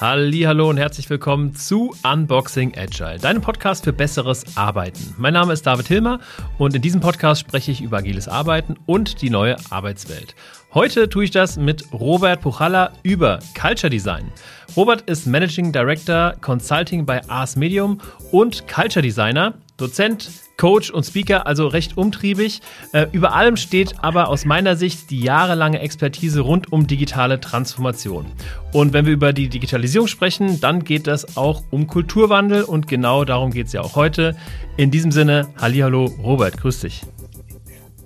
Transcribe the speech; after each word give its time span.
Hallo 0.00 0.68
und 0.68 0.78
herzlich 0.78 1.08
willkommen 1.10 1.54
zu 1.54 1.94
Unboxing 2.02 2.76
Agile, 2.76 3.18
deinem 3.18 3.42
Podcast 3.42 3.84
für 3.84 3.92
besseres 3.92 4.56
Arbeiten. 4.56 5.14
Mein 5.18 5.34
Name 5.34 5.52
ist 5.52 5.66
David 5.66 5.86
Hilmer 5.86 6.18
und 6.58 6.74
in 6.74 6.82
diesem 6.82 7.00
Podcast 7.00 7.42
spreche 7.42 7.70
ich 7.70 7.82
über 7.82 7.98
agiles 7.98 8.26
Arbeiten 8.26 8.76
und 8.86 9.22
die 9.22 9.30
neue 9.30 9.56
Arbeitswelt. 9.70 10.34
Heute 10.74 11.08
tue 11.08 11.24
ich 11.24 11.30
das 11.30 11.56
mit 11.56 11.84
Robert 11.92 12.40
Puchalla 12.40 12.92
über 13.02 13.38
Culture 13.60 13.90
Design. 13.90 14.32
Robert 14.76 15.02
ist 15.02 15.26
Managing 15.26 15.70
Director 15.72 16.34
Consulting 16.40 17.04
bei 17.04 17.28
Ars 17.28 17.56
Medium 17.56 18.00
und 18.32 18.66
Culture 18.66 19.02
Designer, 19.02 19.54
Dozent, 19.80 20.30
Coach 20.56 20.90
und 20.90 21.04
Speaker, 21.04 21.46
also 21.46 21.66
recht 21.66 21.96
umtriebig. 21.96 22.60
Äh, 22.92 23.06
über 23.12 23.32
allem 23.32 23.56
steht 23.56 23.94
aber 24.02 24.28
aus 24.28 24.44
meiner 24.44 24.76
Sicht 24.76 25.10
die 25.10 25.20
jahrelange 25.20 25.80
Expertise 25.80 26.40
rund 26.40 26.72
um 26.72 26.86
digitale 26.86 27.40
Transformation. 27.40 28.26
Und 28.72 28.92
wenn 28.92 29.06
wir 29.06 29.12
über 29.12 29.32
die 29.32 29.48
Digitalisierung 29.48 30.06
sprechen, 30.06 30.60
dann 30.60 30.84
geht 30.84 31.06
das 31.06 31.36
auch 31.36 31.62
um 31.70 31.86
Kulturwandel 31.86 32.64
und 32.64 32.88
genau 32.88 33.24
darum 33.24 33.52
geht 33.52 33.68
es 33.68 33.72
ja 33.72 33.80
auch 33.80 33.96
heute. 33.96 34.36
In 34.76 34.90
diesem 34.90 35.12
Sinne, 35.12 35.48
Hallihallo, 35.60 36.06
Robert, 36.22 36.58
grüß 36.58 36.80
dich. 36.80 37.02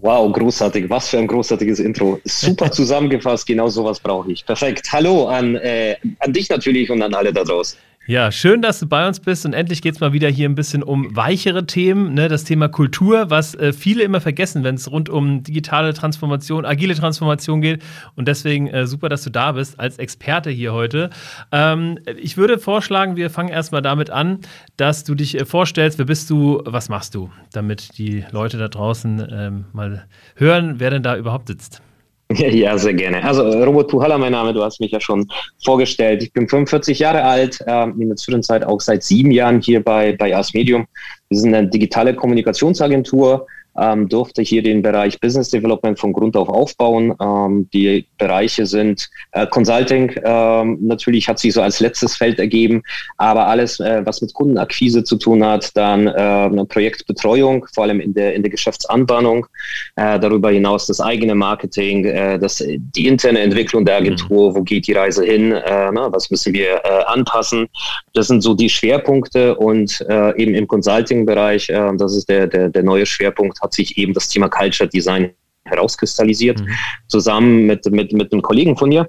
Wow, 0.04 0.30
großartig. 0.30 0.90
Was 0.90 1.08
für 1.08 1.16
ein 1.16 1.26
großartiges 1.26 1.80
Intro. 1.80 2.20
Super 2.24 2.70
zusammengefasst. 2.72 3.46
Genau 3.46 3.68
sowas 3.68 3.98
brauche 3.98 4.30
ich. 4.30 4.44
Perfekt. 4.44 4.92
Hallo 4.92 5.28
an, 5.28 5.56
äh, 5.56 5.96
an 6.18 6.30
dich 6.30 6.50
natürlich 6.50 6.90
und 6.90 7.00
an 7.00 7.14
alle 7.14 7.32
da 7.32 7.42
draußen. 7.42 7.78
Ja, 8.06 8.30
schön, 8.30 8.60
dass 8.60 8.80
du 8.80 8.86
bei 8.86 9.08
uns 9.08 9.18
bist 9.18 9.46
und 9.46 9.54
endlich 9.54 9.80
geht 9.80 9.94
es 9.94 10.00
mal 10.00 10.12
wieder 10.12 10.28
hier 10.28 10.46
ein 10.46 10.54
bisschen 10.54 10.82
um 10.82 11.16
weichere 11.16 11.64
Themen, 11.64 12.12
ne? 12.12 12.28
das 12.28 12.44
Thema 12.44 12.68
Kultur, 12.68 13.30
was 13.30 13.54
äh, 13.54 13.72
viele 13.72 14.02
immer 14.02 14.20
vergessen, 14.20 14.62
wenn 14.62 14.74
es 14.74 14.90
rund 14.90 15.08
um 15.08 15.42
digitale 15.42 15.94
Transformation, 15.94 16.66
agile 16.66 16.94
Transformation 16.94 17.62
geht 17.62 17.82
und 18.14 18.28
deswegen 18.28 18.66
äh, 18.66 18.86
super, 18.86 19.08
dass 19.08 19.22
du 19.22 19.30
da 19.30 19.52
bist 19.52 19.80
als 19.80 19.96
Experte 19.96 20.50
hier 20.50 20.74
heute. 20.74 21.08
Ähm, 21.50 21.98
ich 22.18 22.36
würde 22.36 22.58
vorschlagen, 22.58 23.16
wir 23.16 23.30
fangen 23.30 23.48
erstmal 23.48 23.80
damit 23.80 24.10
an, 24.10 24.40
dass 24.76 25.04
du 25.04 25.14
dich 25.14 25.40
äh, 25.40 25.46
vorstellst, 25.46 25.96
wer 25.96 26.04
bist 26.04 26.28
du, 26.28 26.60
was 26.66 26.90
machst 26.90 27.14
du, 27.14 27.30
damit 27.54 27.96
die 27.96 28.26
Leute 28.32 28.58
da 28.58 28.68
draußen 28.68 29.26
ähm, 29.32 29.64
mal 29.72 30.04
hören, 30.36 30.74
wer 30.76 30.90
denn 30.90 31.02
da 31.02 31.16
überhaupt 31.16 31.48
sitzt. 31.48 31.80
Ja, 32.34 32.76
sehr 32.78 32.94
gerne. 32.94 33.22
Also 33.22 33.42
Robert 33.64 33.88
Puhalla, 33.88 34.18
mein 34.18 34.32
Name, 34.32 34.52
du 34.52 34.62
hast 34.62 34.80
mich 34.80 34.90
ja 34.90 35.00
schon 35.00 35.26
vorgestellt. 35.62 36.22
Ich 36.22 36.32
bin 36.32 36.48
45 36.48 36.98
Jahre 36.98 37.22
alt, 37.22 37.60
äh, 37.66 37.84
in 37.84 38.08
der 38.08 38.16
Zwischenzeit 38.16 38.64
auch 38.64 38.80
seit 38.80 39.02
sieben 39.02 39.30
Jahren 39.30 39.60
hier 39.60 39.82
bei, 39.82 40.16
bei 40.16 40.34
Ars 40.34 40.54
Medium. 40.54 40.86
Wir 41.28 41.38
sind 41.38 41.54
eine 41.54 41.68
digitale 41.68 42.14
Kommunikationsagentur, 42.14 43.46
ähm, 43.80 44.08
durfte 44.08 44.42
hier 44.42 44.62
den 44.62 44.82
Bereich 44.82 45.20
Business 45.20 45.50
Development 45.50 45.98
von 45.98 46.12
Grund 46.12 46.36
auf 46.36 46.48
aufbauen. 46.48 47.14
Ähm, 47.20 47.68
die 47.72 48.06
Bereiche 48.18 48.66
sind 48.66 49.08
äh, 49.32 49.46
Consulting, 49.46 50.12
ähm, 50.24 50.78
natürlich 50.80 51.28
hat 51.28 51.38
sich 51.38 51.52
so 51.52 51.62
als 51.62 51.80
letztes 51.80 52.16
Feld 52.16 52.38
ergeben, 52.38 52.82
aber 53.16 53.46
alles, 53.46 53.80
äh, 53.80 54.02
was 54.04 54.20
mit 54.20 54.32
Kundenakquise 54.34 55.04
zu 55.04 55.16
tun 55.16 55.44
hat, 55.44 55.76
dann 55.76 56.06
äh, 56.06 56.10
eine 56.10 56.64
Projektbetreuung, 56.64 57.66
vor 57.74 57.84
allem 57.84 58.00
in 58.00 58.14
der, 58.14 58.34
in 58.34 58.42
der 58.42 58.50
Geschäftsanbahnung, 58.50 59.46
äh, 59.96 60.18
darüber 60.18 60.50
hinaus 60.50 60.86
das 60.86 61.00
eigene 61.00 61.34
Marketing, 61.34 62.04
äh, 62.04 62.38
das, 62.38 62.62
die 62.66 63.06
interne 63.06 63.40
Entwicklung 63.40 63.84
der 63.84 63.96
Agentur, 63.96 64.50
mhm. 64.50 64.56
wo 64.56 64.62
geht 64.62 64.86
die 64.86 64.92
Reise 64.92 65.24
hin, 65.24 65.52
äh, 65.52 65.90
na, 65.92 66.12
was 66.12 66.30
müssen 66.30 66.52
wir 66.52 66.80
äh, 66.84 67.04
anpassen. 67.06 67.68
Das 68.12 68.28
sind 68.28 68.42
so 68.42 68.54
die 68.54 68.68
Schwerpunkte 68.68 69.56
und 69.56 70.00
äh, 70.08 70.40
eben 70.40 70.54
im 70.54 70.68
Consulting-Bereich, 70.68 71.68
äh, 71.68 71.92
das 71.96 72.16
ist 72.16 72.28
der, 72.28 72.46
der, 72.46 72.68
der 72.68 72.82
neue 72.82 73.06
Schwerpunkt, 73.06 73.60
hat 73.64 73.74
sich 73.74 73.98
eben 73.98 74.14
das 74.14 74.28
Thema 74.28 74.48
Culture 74.48 74.88
Design 74.88 75.32
herauskristallisiert, 75.64 76.60
mhm. 76.60 76.68
zusammen 77.08 77.66
mit, 77.66 77.86
mit, 77.86 78.12
mit 78.12 78.32
einem 78.32 78.42
Kollegen 78.42 78.76
von 78.76 78.90
mir. 78.90 79.08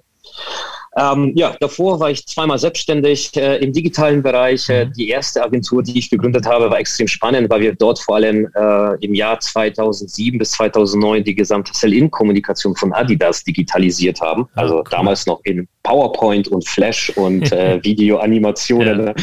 Ähm, 0.98 1.34
ja, 1.36 1.56
davor 1.60 2.00
war 2.00 2.10
ich 2.10 2.26
zweimal 2.26 2.58
selbstständig 2.58 3.36
äh, 3.36 3.58
im 3.58 3.74
digitalen 3.74 4.24
Bereich. 4.24 4.70
Äh, 4.70 4.86
mhm. 4.86 4.94
die 4.94 5.10
erste 5.10 5.44
Agentur, 5.44 5.84
die 5.84 6.00
ich 6.00 6.10
gegründet 6.10 6.46
habe, 6.46 6.70
war 6.70 6.80
extrem 6.80 7.08
spannend, 7.08 7.50
weil 7.50 7.62
wir 7.62 7.76
dort 7.76 8.00
vor 8.00 8.16
allem 8.16 8.48
äh, 8.56 9.06
im 9.06 9.14
Jahr 9.14 9.40
2007 9.40 10.40
bis 10.40 10.52
2009 10.52 11.26
die 11.26 11.36
gesamte 11.36 11.74
Sell-In-Kommunikation 11.74 12.76
von 12.76 12.94
Adidas 12.94 13.44
digitalisiert 13.44 14.22
haben. 14.22 14.48
Ah, 14.56 14.62
also 14.62 14.78
cool. 14.78 14.84
damals 14.90 15.26
noch 15.26 15.42
in 15.44 15.68
PowerPoint 15.84 16.48
und 16.48 16.66
Flash 16.68 17.10
und 17.18 17.52
äh, 17.52 17.84
Videoanimationen, 17.84 19.14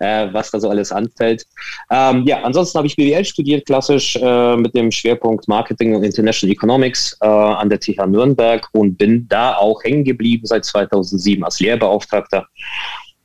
ja. 0.00 0.24
äh, 0.24 0.34
was 0.34 0.50
da 0.50 0.60
so 0.60 0.68
alles 0.68 0.92
anfällt. 0.92 1.46
Ähm, 1.90 2.24
ja, 2.26 2.42
ansonsten 2.42 2.76
habe 2.76 2.88
ich 2.88 2.96
BWL 2.96 3.24
studiert, 3.24 3.64
klassisch 3.64 4.16
äh, 4.16 4.56
mit 4.56 4.74
dem 4.76 4.90
Schwerpunkt 4.90 5.48
Marketing 5.48 5.94
und 5.94 6.02
International 6.04 6.52
Economics 6.52 7.16
an 7.22 7.68
der 7.68 7.78
TH 7.78 8.06
Nürnberg 8.06 8.68
und 8.72 8.98
bin 8.98 9.26
da 9.28 9.54
auch 9.56 9.82
hängen 9.84 10.04
geblieben 10.04 10.46
seit 10.46 10.64
2007 10.64 11.21
als 11.44 11.60
Lehrbeauftragter 11.60 12.48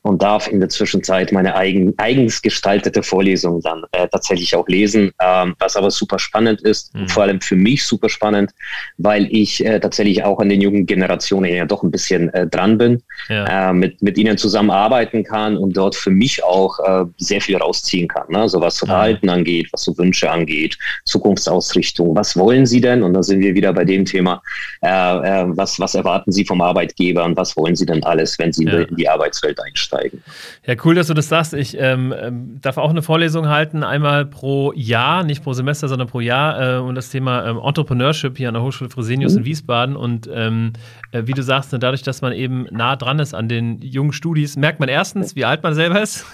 und 0.08 0.22
darf 0.22 0.48
in 0.48 0.60
der 0.60 0.70
Zwischenzeit 0.70 1.32
meine 1.32 1.56
eigen, 1.56 1.94
eigens 1.98 2.42
gestaltete 2.42 3.04
Vorlesung 3.04 3.62
dann 3.62 3.84
äh, 3.92 4.08
tatsächlich 4.08 4.56
auch 4.56 4.68
lesen, 4.68 5.12
ähm, 5.22 5.56
was 5.60 5.76
aber 5.76 5.92
super 5.92 6.18
spannend 6.18 6.62
ist, 6.62 6.96
mhm. 6.96 7.10
vor 7.10 7.24
allem 7.24 7.42
für 7.42 7.56
mich 7.56 7.86
super 7.86 8.08
spannend, 8.10 8.52
weil 8.98 9.28
ich 9.30 9.64
äh, 9.66 9.80
tatsächlich 9.80 10.24
auch 10.24 10.40
an 10.40 10.50
den 10.50 10.62
jungen 10.62 10.86
Generationen 10.86 11.54
ja 11.54 11.66
doch 11.66 11.84
ein 11.84 11.92
bisschen 11.92 12.34
äh, 12.34 12.48
dran 12.48 12.78
bin, 12.78 13.04
ja. 13.28 13.70
äh, 13.70 13.74
mit, 13.74 14.02
mit 14.02 14.18
ihnen 14.18 14.38
zusammenarbeiten 14.38 15.24
kann 15.24 15.58
und 15.58 15.76
dort 15.76 15.96
für 15.96 16.12
mich 16.12 16.44
auch 16.44 16.80
äh, 16.80 17.06
sehr 17.18 17.42
viel 17.42 17.58
rausziehen 17.58 18.08
kann, 18.08 18.30
ne? 18.30 18.48
so 18.48 18.62
was 18.62 18.78
so 18.78 18.86
Verhalten 18.86 19.30
angeht, 19.30 19.68
was 19.72 19.84
so 19.84 19.98
Wünsche 19.98 20.32
angeht, 20.32 20.78
Zukunftsausrichtung, 21.06 22.16
was 22.16 22.38
wollen 22.38 22.66
sie 22.66 22.80
denn? 22.80 23.04
Und 23.04 23.14
da 23.14 23.24
sind 23.24 23.42
wir 23.42 23.54
wieder 23.54 23.74
bei 23.74 23.84
dem 23.84 24.06
Thema, 24.06 24.42
äh, 24.82 24.90
was, 24.90 25.80
was 25.80 25.96
erwarten 25.96 26.32
sie 26.32 26.46
vom 26.46 26.62
Arbeitgeber 26.62 27.26
und 27.26 27.36
was 27.36 27.58
wollen 27.58 27.76
sie 27.76 27.86
denn 27.86 28.04
alles, 28.04 28.40
wenn 28.40 28.54
sie 28.54 28.66
ja. 28.66 28.80
in 28.82 28.96
die 28.96 29.10
Arbeitswelt 29.10 29.60
einsteigen? 29.62 29.97
Einsteigen. 29.98 30.24
Ja, 30.66 30.76
cool, 30.84 30.96
dass 30.96 31.08
du 31.08 31.14
das 31.14 31.30
sagst. 31.30 31.54
Ich 31.54 31.78
ähm, 31.80 32.14
ähm, 32.18 32.60
darf 32.62 32.78
auch 32.78 32.90
eine 32.90 33.02
Vorlesung 33.02 33.48
halten, 33.48 33.84
einmal 33.84 34.26
pro 34.26 34.74
Jahr, 34.74 35.24
nicht 35.24 35.44
pro 35.44 35.54
Semester, 35.54 35.88
sondern 35.88 36.08
pro 36.08 36.20
Jahr, 36.20 36.78
äh, 36.78 36.80
und 36.80 36.96
das 36.96 37.10
Thema 37.10 37.46
ähm, 37.46 37.58
Entrepreneurship 37.58 38.38
hier 38.38 38.48
an 38.48 38.54
der 38.54 38.64
Hochschule 38.64 38.90
Fresenius 38.90 39.34
mhm. 39.34 39.40
in 39.40 39.46
Wiesbaden. 39.46 39.96
Und 39.96 40.30
ähm, 40.34 40.74
äh, 41.12 41.24
wie 41.26 41.34
du 41.34 41.44
sagst, 41.44 41.72
ne, 41.72 41.80
dadurch, 41.80 42.04
dass 42.04 42.22
man 42.22 42.34
eben 42.34 42.68
nah 42.72 42.96
dran 42.96 43.20
ist 43.20 43.34
an 43.34 43.48
den 43.48 43.82
jungen 43.82 44.14
Studis, 44.14 44.58
merkt 44.58 44.80
man 44.80 44.90
erstens, 44.90 45.36
wie 45.36 45.46
alt 45.46 45.64
man 45.64 45.74
selber 45.74 46.02
ist. 46.02 46.26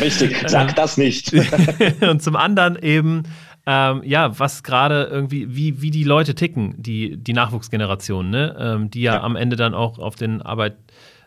Richtig, 0.00 0.36
sag 0.46 0.74
das 0.76 0.96
nicht. 0.96 1.32
und 2.00 2.22
zum 2.22 2.36
anderen 2.36 2.76
eben, 2.80 3.24
ähm, 3.66 4.02
ja, 4.04 4.38
was 4.38 4.62
gerade 4.62 5.08
irgendwie, 5.10 5.54
wie, 5.54 5.82
wie 5.82 5.90
die 5.90 6.04
Leute 6.04 6.34
ticken, 6.34 6.74
die, 6.78 7.16
die 7.16 7.32
Nachwuchsgeneration, 7.32 8.30
ne? 8.30 8.56
Ähm, 8.58 8.90
die 8.90 9.02
ja, 9.02 9.14
ja, 9.14 9.22
am 9.22 9.36
Ende 9.36 9.56
dann 9.56 9.74
auch 9.74 9.98
auf 9.98 10.16
den 10.16 10.40
Arbeit, 10.40 10.76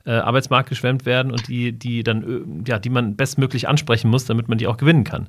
äh, 0.06 0.12
Arbeitsmarkt 0.12 0.70
geschwemmt 0.70 1.06
werden 1.06 1.32
und 1.32 1.48
die, 1.48 1.72
die 1.72 2.04
dann, 2.04 2.64
äh, 2.66 2.70
ja, 2.70 2.80
die 2.80 2.90
man 2.90 3.16
bestmöglich 3.16 3.68
ansprechen 3.68 4.10
muss, 4.10 4.26
damit 4.26 4.50
man 4.50 4.58
die 4.58 4.68
auch 4.68 4.78
gewinnen 4.78 5.04
kann. 5.04 5.28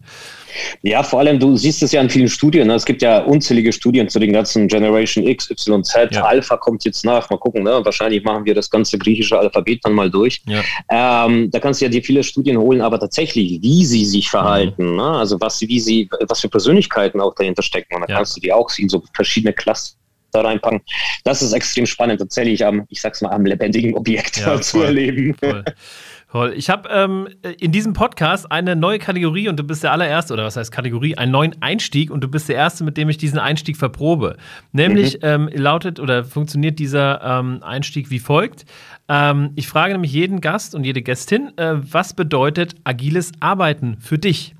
Ja, 0.82 1.02
vor 1.02 1.20
allem, 1.20 1.38
du 1.38 1.56
siehst 1.56 1.82
es 1.82 1.92
ja 1.92 2.00
in 2.00 2.10
vielen 2.10 2.28
Studien. 2.28 2.66
Ne? 2.66 2.74
Es 2.74 2.84
gibt 2.84 3.02
ja 3.02 3.18
unzählige 3.18 3.72
Studien 3.72 4.08
zu 4.08 4.18
den 4.18 4.32
ganzen 4.32 4.66
Generation 4.66 5.26
X, 5.26 5.50
Y, 5.50 5.84
Z. 5.84 6.14
Ja. 6.14 6.24
Alpha 6.24 6.56
kommt 6.56 6.84
jetzt 6.84 7.04
nach. 7.04 7.30
Mal 7.30 7.38
gucken, 7.38 7.62
ne? 7.62 7.80
wahrscheinlich 7.84 8.24
machen 8.24 8.44
wir 8.44 8.54
das 8.54 8.68
ganze 8.68 8.98
griechische 8.98 9.38
Alphabet 9.38 9.80
dann 9.84 9.92
mal 9.92 10.10
durch. 10.10 10.42
Ja. 10.46 11.26
Ähm, 11.26 11.50
da 11.50 11.60
kannst 11.60 11.80
du 11.80 11.84
ja 11.84 11.90
dir 11.90 12.02
viele 12.02 12.24
Studien 12.24 12.58
holen, 12.58 12.80
aber 12.80 12.98
tatsächlich, 12.98 13.62
wie 13.62 13.84
sie 13.84 14.04
sich 14.04 14.28
verhalten, 14.28 14.90
mhm. 14.90 14.96
ne? 14.96 15.04
also 15.04 15.40
was, 15.40 15.60
wie 15.60 15.80
sie, 15.80 16.08
was 16.28 16.40
für 16.40 16.48
Persönlichkeiten 16.48 17.20
auch 17.20 17.34
dahinter 17.34 17.62
stecken. 17.62 17.94
Und 17.94 18.02
da 18.02 18.08
ja. 18.08 18.16
kannst 18.16 18.36
du 18.36 18.40
die 18.40 18.52
auch 18.52 18.68
sehen, 18.70 18.88
so 18.88 19.02
verschiedene 19.14 19.52
Cluster 19.52 19.96
da 20.34 20.42
reinpacken. 20.42 20.80
Das 21.24 21.42
ist 21.42 21.52
extrem 21.52 21.86
spannend, 21.86 22.20
tatsächlich 22.20 22.64
am, 22.64 22.84
ich 22.88 23.00
sag's 23.00 23.20
mal, 23.22 23.30
am 23.30 23.44
lebendigen 23.44 23.94
Objekt 23.94 24.38
ja, 24.38 24.60
zu 24.60 24.78
voll, 24.78 24.86
erleben. 24.86 25.34
Voll. 25.34 25.64
Ich 26.56 26.68
habe 26.68 26.88
ähm, 26.88 27.28
in 27.60 27.70
diesem 27.70 27.92
Podcast 27.92 28.50
eine 28.50 28.74
neue 28.74 28.98
Kategorie 28.98 29.48
und 29.48 29.56
du 29.56 29.62
bist 29.62 29.84
der 29.84 29.92
allererste, 29.92 30.32
oder 30.32 30.44
was 30.44 30.56
heißt 30.56 30.72
Kategorie, 30.72 31.16
einen 31.16 31.30
neuen 31.30 31.62
Einstieg 31.62 32.10
und 32.10 32.24
du 32.24 32.28
bist 32.28 32.48
der 32.48 32.56
Erste, 32.56 32.82
mit 32.82 32.96
dem 32.96 33.08
ich 33.08 33.18
diesen 33.18 33.38
Einstieg 33.38 33.76
verprobe. 33.76 34.36
Nämlich 34.72 35.14
mhm. 35.14 35.20
ähm, 35.22 35.48
lautet 35.52 36.00
oder 36.00 36.24
funktioniert 36.24 36.80
dieser 36.80 37.22
ähm, 37.22 37.60
Einstieg 37.62 38.10
wie 38.10 38.18
folgt. 38.18 38.64
Ähm, 39.08 39.52
ich 39.54 39.68
frage 39.68 39.92
nämlich 39.92 40.12
jeden 40.12 40.40
Gast 40.40 40.74
und 40.74 40.82
jede 40.82 41.02
Gästin, 41.02 41.56
äh, 41.56 41.74
was 41.76 42.14
bedeutet 42.14 42.74
agiles 42.82 43.30
Arbeiten 43.38 43.98
für 44.00 44.18
dich? 44.18 44.56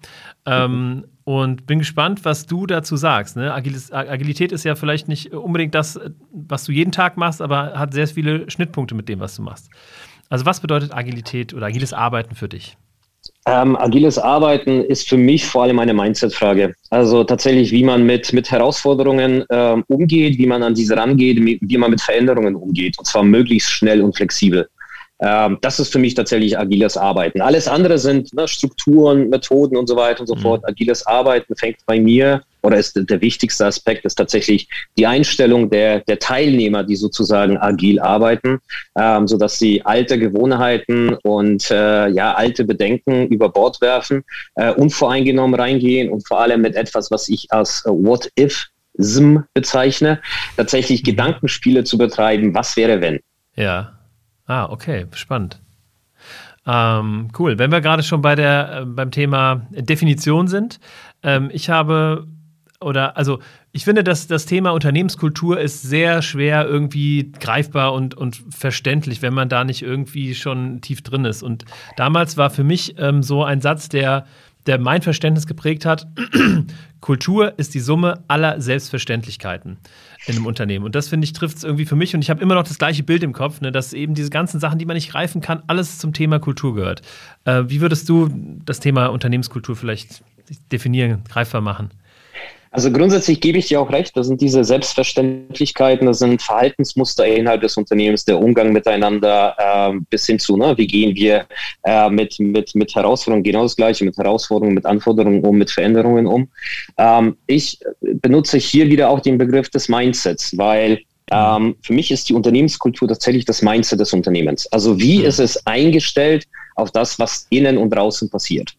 Mhm. 0.47 1.05
Und 1.25 1.67
bin 1.67 1.79
gespannt, 1.79 2.25
was 2.25 2.44
du 2.44 2.67
dazu 2.67 2.97
sagst. 2.97 3.37
Ne? 3.37 3.53
Agilität 3.55 4.53
ist 4.53 4.65
ja 4.65 4.75
vielleicht 4.75 5.09
nicht 5.09 5.32
unbedingt 5.32 5.75
das, 5.75 5.99
was 6.31 6.65
du 6.65 6.73
jeden 6.73 6.93
Tag 6.93 7.17
machst, 7.17 7.41
aber 7.41 7.79
hat 7.79 7.94
sehr 7.94 8.06
viele 8.06 8.50
Schnittpunkte 8.50 8.94
mit 8.94 9.09
dem, 9.09 9.21
was 9.21 9.37
du 9.37 9.43
machst. 9.43 9.71
Also 10.29 10.44
was 10.44 10.61
bedeutet 10.61 10.94
Agilität 10.94 11.55
oder 11.55 11.67
agiles 11.67 11.94
Arbeiten 11.94 12.35
für 12.35 12.49
dich? 12.49 12.76
Ähm, 13.47 13.76
agiles 13.76 14.19
Arbeiten 14.19 14.82
ist 14.82 15.09
für 15.09 15.17
mich 15.17 15.47
vor 15.47 15.65
allem 15.65 15.79
eine 15.79 15.94
Mindset-Frage. 15.94 16.75
Also 16.91 17.25
tatsächlich, 17.25 17.73
wie 17.73 17.85
man 17.85 18.05
mit, 18.05 18.32
mit 18.32 18.50
Herausforderungen 18.50 19.44
ähm, 19.50 19.85
umgeht, 19.88 20.38
wie 20.38 20.47
man 20.47 20.62
an 20.62 20.75
diese 20.75 20.97
rangeht, 20.97 21.38
wie 21.61 21.79
man 21.79 21.91
mit 21.91 22.00
Veränderungen 22.00 22.55
umgeht. 22.55 22.99
Und 22.99 23.06
zwar 23.06 23.23
möglichst 23.23 23.71
schnell 23.71 24.03
und 24.03 24.17
flexibel. 24.17 24.69
Ähm, 25.20 25.58
das 25.61 25.78
ist 25.78 25.93
für 25.93 25.99
mich 25.99 26.14
tatsächlich 26.14 26.58
agiles 26.58 26.96
Arbeiten. 26.96 27.40
Alles 27.40 27.69
andere 27.69 27.99
sind 27.99 28.32
ne, 28.34 28.49
Strukturen, 28.49 29.28
Methoden 29.28 29.76
und 29.76 29.88
so 29.88 29.96
weiter 29.96 30.20
und 30.20 30.26
so 30.26 30.34
mhm. 30.34 30.40
fort. 30.40 30.69
Agiles 30.69 31.06
Arbeiten 31.06 31.55
fängt 31.56 31.78
bei 31.87 32.00
mir 32.00 32.43
oder 32.62 32.78
ist 32.78 32.96
der 32.96 33.20
wichtigste 33.20 33.66
Aspekt 33.66 34.05
ist 34.05 34.16
tatsächlich 34.16 34.69
die 34.96 35.06
Einstellung 35.06 35.70
der, 35.70 36.00
der 36.00 36.19
Teilnehmer, 36.19 36.82
die 36.82 36.96
sozusagen 36.96 37.58
agil 37.58 38.00
arbeiten, 38.00 38.58
ähm, 38.99 39.28
so 39.28 39.37
dass 39.37 39.58
sie 39.58 39.82
alte 39.84 40.19
Gewohnheiten 40.19 41.14
und 41.22 41.70
äh, 41.70 42.08
ja 42.08 42.34
alte 42.34 42.64
Bedenken 42.64 43.28
über 43.28 43.50
Bord 43.50 43.81
werfen, 43.81 44.25
äh, 44.56 44.72
unvoreingenommen 44.72 45.58
reingehen 45.58 46.11
und 46.11 46.26
vor 46.26 46.40
allem 46.40 46.62
mit 46.62 46.75
etwas, 46.75 47.11
was 47.11 47.28
ich 47.28 47.52
als 47.52 47.84
äh, 47.87 47.90
What 47.90 48.31
if 48.38 48.66
SM 48.99 49.38
bezeichne, 49.55 50.20
tatsächlich 50.56 51.02
mhm. 51.02 51.06
Gedankenspiele 51.06 51.84
zu 51.84 51.99
betreiben, 51.99 52.55
was 52.55 52.76
wäre 52.76 53.00
wenn. 53.00 53.20
Ja. 53.56 53.94
Ah, 54.46 54.67
okay, 54.70 55.06
spannend. 55.12 55.61
Ähm, 56.67 57.29
cool. 57.38 57.58
Wenn 57.58 57.70
wir 57.70 57.81
gerade 57.81 58.02
schon 58.02 58.23
bei 58.23 58.35
der, 58.35 58.81
äh, 58.81 58.85
beim 58.87 59.11
Thema 59.11 59.67
Definition 59.70 60.49
sind, 60.49 60.81
ähm, 61.23 61.50
ich 61.52 61.69
habe 61.70 62.26
oder 62.81 63.17
also 63.17 63.41
ich 63.73 63.85
finde, 63.85 64.05
dass 64.05 64.26
das 64.26 64.46
Thema 64.46 64.70
Unternehmenskultur 64.70 65.58
ist 65.58 65.82
sehr 65.82 66.23
schwer 66.23 66.67
irgendwie 66.67 67.32
greifbar 67.32 67.93
und, 67.93 68.14
und 68.14 68.43
verständlich, 68.50 69.23
wenn 69.23 69.35
man 69.35 69.49
da 69.49 69.64
nicht 69.64 69.82
irgendwie 69.82 70.35
schon 70.35 70.81
tief 70.81 71.02
drin 71.02 71.25
ist. 71.25 71.43
Und 71.43 71.64
damals 71.97 72.37
war 72.37 72.50
für 72.50 72.64
mich 72.64 72.94
ähm, 72.99 73.23
so 73.23 73.43
ein 73.43 73.61
Satz, 73.61 73.88
der, 73.88 74.26
der 74.66 74.78
mein 74.78 75.02
Verständnis 75.02 75.46
geprägt 75.46 75.84
hat, 75.84 76.06
Kultur 77.00 77.58
ist 77.58 77.75
die 77.75 77.81
Summe 77.81 78.25
aller 78.28 78.61
Selbstverständlichkeiten 78.61 79.78
in 80.26 80.37
einem 80.37 80.46
Unternehmen. 80.46 80.84
Und 80.84 80.94
das, 80.94 81.08
finde 81.08 81.26
ich, 81.26 81.34
trifft 81.34 81.58
es 81.58 81.64
irgendwie 81.64 81.84
für 81.84 81.96
mich. 81.96 82.14
Und 82.14 82.22
ich 82.22 82.31
habe 82.31 82.40
immer 82.40 82.55
noch 82.55 82.62
das 82.62 82.78
gleiche 82.78 83.02
Bild 83.02 83.22
im 83.22 83.34
Kopf, 83.34 83.61
ne, 83.61 83.70
dass 83.70 83.93
eben 83.93 84.14
diese 84.14 84.31
ganzen 84.31 84.58
Sachen, 84.58 84.78
die 84.78 84.87
man 84.87 84.94
nicht 84.94 85.11
greifen 85.11 85.43
kann, 85.43 85.62
alles 85.66 85.99
zum 85.99 86.14
Thema 86.14 86.38
Kultur 86.38 86.75
gehört. 86.75 87.02
Äh, 87.44 87.64
wie 87.66 87.81
würdest 87.82 88.08
du 88.08 88.31
das 88.64 88.81
Thema 88.81 89.08
Unternehmenskultur 89.08 89.76
vielleicht 89.76 90.25
definieren, 90.72 91.22
greifbar 91.28 91.61
machen? 91.61 91.90
Also 92.75 92.91
grundsätzlich 92.91 93.41
gebe 93.41 93.56
ich 93.59 93.69
dir 93.69 93.81
auch 93.81 93.93
recht, 93.93 94.17
das 94.17 94.26
sind 94.26 94.41
diese 94.41 94.65
Selbstverständlichkeiten, 94.65 96.09
das 96.09 96.19
sind 96.19 96.43
Verhaltensmuster 96.43 97.25
innerhalb 97.25 97.61
des 97.61 97.76
Unternehmens, 97.76 98.25
der 98.25 98.41
Umgang 98.41 98.73
miteinander 98.73 99.55
äh, 99.56 100.00
bis 100.11 100.26
hin 100.26 100.41
zu, 100.41 100.56
ne, 100.56 100.76
wie 100.76 100.88
gehen 100.88 101.15
wir 101.15 101.47
äh, 101.85 102.11
mit, 102.11 102.41
mit, 102.41 102.75
mit 102.75 102.93
Herausforderungen, 102.93 103.44
genau 103.44 103.62
das 103.62 103.76
gleiche, 103.76 104.05
mit 104.05 104.17
Herausforderungen, 104.17 104.75
mit 104.75 104.87
Anforderungen 104.87 105.44
um, 105.44 105.56
mit 105.56 105.71
Veränderungen 105.71 106.26
um. 106.26 106.49
Ähm, 106.99 107.37
ich 107.47 107.79
benutze 108.00 108.59
hier 108.59 108.91
wieder 108.91 109.09
auch 109.09 109.21
den 109.21 109.38
Begriff 109.38 109.71
des 109.71 109.88
Mindsets, 109.88 110.59
weil 110.59 110.99
ähm, 111.31 111.76
für 111.81 111.93
mich 111.93 112.11
ist 112.11 112.29
die 112.29 112.35
Unternehmenskultur 112.35 113.06
tatsächlich 113.06 113.44
das 113.44 113.62
Mindset 113.62 114.00
des 114.00 114.12
Unternehmens. 114.12 114.67
Also 114.73 114.99
wie 114.99 115.21
mhm. 115.21 115.26
ist 115.26 115.38
es 115.38 115.65
eingestellt 115.65 116.49
auf 116.75 116.91
das, 116.91 117.21
was 117.21 117.47
innen 117.50 117.79
und 117.79 117.91
draußen 117.91 118.29
passiert? 118.29 118.75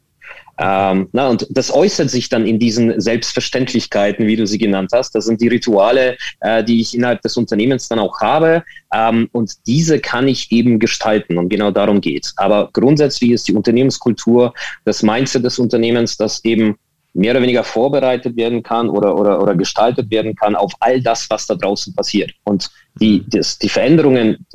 Ähm, 0.57 1.09
na, 1.11 1.29
und 1.29 1.47
das 1.49 1.73
äußert 1.73 2.09
sich 2.09 2.29
dann 2.29 2.45
in 2.45 2.59
diesen 2.59 2.99
Selbstverständlichkeiten, 2.99 4.25
wie 4.27 4.35
du 4.35 4.47
sie 4.47 4.57
genannt 4.57 4.91
hast. 4.93 5.13
Das 5.15 5.25
sind 5.25 5.41
die 5.41 5.49
Rituale, 5.49 6.17
äh, 6.39 6.63
die 6.63 6.81
ich 6.81 6.95
innerhalb 6.95 7.21
des 7.21 7.35
Unternehmens 7.37 7.89
dann 7.89 7.99
auch 7.99 8.19
habe. 8.21 8.63
Ähm, 8.93 9.29
und 9.31 9.53
diese 9.67 9.99
kann 9.99 10.27
ich 10.27 10.51
eben 10.51 10.79
gestalten. 10.79 11.37
Und 11.37 11.49
genau 11.49 11.71
darum 11.71 11.99
geht's. 11.99 12.33
Aber 12.37 12.69
grundsätzlich 12.73 13.31
ist 13.31 13.47
die 13.47 13.53
Unternehmenskultur 13.53 14.53
das 14.85 15.03
Mindset 15.03 15.43
des 15.43 15.59
Unternehmens, 15.59 16.17
das 16.17 16.43
eben 16.45 16.77
mehr 17.15 17.31
oder 17.31 17.41
weniger 17.41 17.63
vorbereitet 17.63 18.35
werden 18.35 18.61
kann 18.61 18.89
oder, 18.89 19.17
oder, 19.17 19.41
oder 19.41 19.55
gestaltet 19.55 20.11
werden 20.11 20.35
kann 20.35 20.55
auf 20.55 20.73
all 20.81 21.01
das, 21.01 21.29
was 21.29 21.47
da 21.47 21.55
draußen 21.55 21.95
passiert. 21.95 22.31
Und 22.43 22.69
die, 22.99 23.23
das, 23.27 23.57
die 23.57 23.69
Veränderungen 23.69 24.45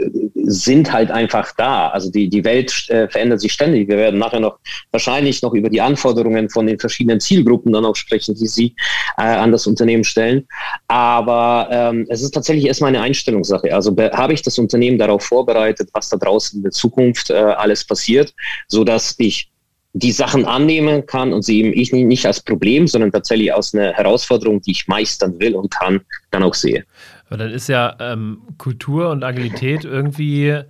sind 0.45 0.93
halt 0.93 1.11
einfach 1.11 1.53
da. 1.57 1.89
Also 1.89 2.11
die, 2.11 2.29
die 2.29 2.45
Welt 2.45 2.89
äh, 2.89 3.09
verändert 3.09 3.41
sich 3.41 3.53
ständig. 3.53 3.89
Wir 3.89 3.97
werden 3.97 4.19
nachher 4.19 4.41
noch 4.41 4.59
wahrscheinlich 4.91 5.43
noch 5.43 5.55
über 5.55 5.69
die 5.69 5.81
Anforderungen 5.81 6.49
von 6.49 6.67
den 6.67 6.79
verschiedenen 6.79 7.21
Zielgruppen 7.21 7.73
dann 7.73 7.85
auch 7.85 7.97
sprechen, 7.97 8.35
die 8.35 8.47
Sie 8.47 8.75
äh, 9.19 9.23
an 9.23 9.53
das 9.53 9.67
Unternehmen 9.67 10.05
stellen. 10.05 10.47
Aber 10.89 11.69
ähm, 11.71 12.07
es 12.09 12.23
ist 12.23 12.33
tatsächlich 12.33 12.67
erstmal 12.67 12.89
eine 12.89 13.01
Einstellungssache. 13.01 13.75
Also 13.75 13.97
habe 13.97 14.33
ich 14.33 14.43
das 14.43 14.59
Unternehmen 14.59 14.99
darauf 14.99 15.23
vorbereitet, 15.23 15.91
was 15.93 16.09
da 16.09 16.17
draußen 16.17 16.59
in 16.59 16.63
der 16.63 16.73
Zukunft 16.73 17.31
äh, 17.31 17.35
alles 17.35 17.85
passiert, 17.85 18.35
so 18.69 18.85
dass 18.85 19.15
ich 19.19 19.51
die 19.93 20.13
Sachen 20.13 20.45
annehmen 20.45 21.05
kann 21.07 21.33
und 21.33 21.43
sie 21.45 21.61
eben 21.61 21.73
ich 21.73 21.93
nicht 21.93 22.25
als 22.25 22.41
Problem, 22.41 22.87
sondern 22.87 23.11
tatsächlich 23.11 23.53
als 23.53 23.75
eine 23.75 23.93
Herausforderung, 23.93 24.63
die 24.63 24.71
ich 24.71 24.87
meistern 24.87 25.39
will 25.41 25.57
und 25.57 25.71
kann, 25.71 26.03
dann 26.31 26.45
auch 26.45 26.55
sehe. 26.55 26.85
Aber 27.31 27.39
dann 27.39 27.53
ist 27.53 27.69
ja 27.69 27.97
ähm, 28.01 28.43
Kultur 28.59 29.11
und 29.11 29.23
Agilität 29.23 29.85
irgendwie 29.85 30.63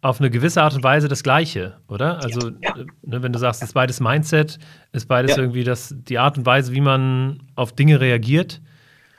auf 0.00 0.20
eine 0.20 0.30
gewisse 0.30 0.62
Art 0.62 0.74
und 0.74 0.84
Weise 0.84 1.08
das 1.08 1.24
Gleiche, 1.24 1.74
oder? 1.88 2.22
Also, 2.22 2.50
ja. 2.62 2.76
Äh, 2.76 2.84
ne, 3.02 3.22
wenn 3.22 3.32
du 3.32 3.38
sagst, 3.38 3.62
es 3.62 3.70
ist 3.70 3.74
beides 3.74 3.98
Mindset, 3.98 4.58
ist 4.92 5.08
beides 5.08 5.32
ja. 5.32 5.42
irgendwie 5.42 5.64
das, 5.64 5.92
die 6.08 6.18
Art 6.18 6.38
und 6.38 6.46
Weise, 6.46 6.72
wie 6.72 6.80
man 6.80 7.40
auf 7.56 7.72
Dinge 7.72 8.00
reagiert. 8.00 8.60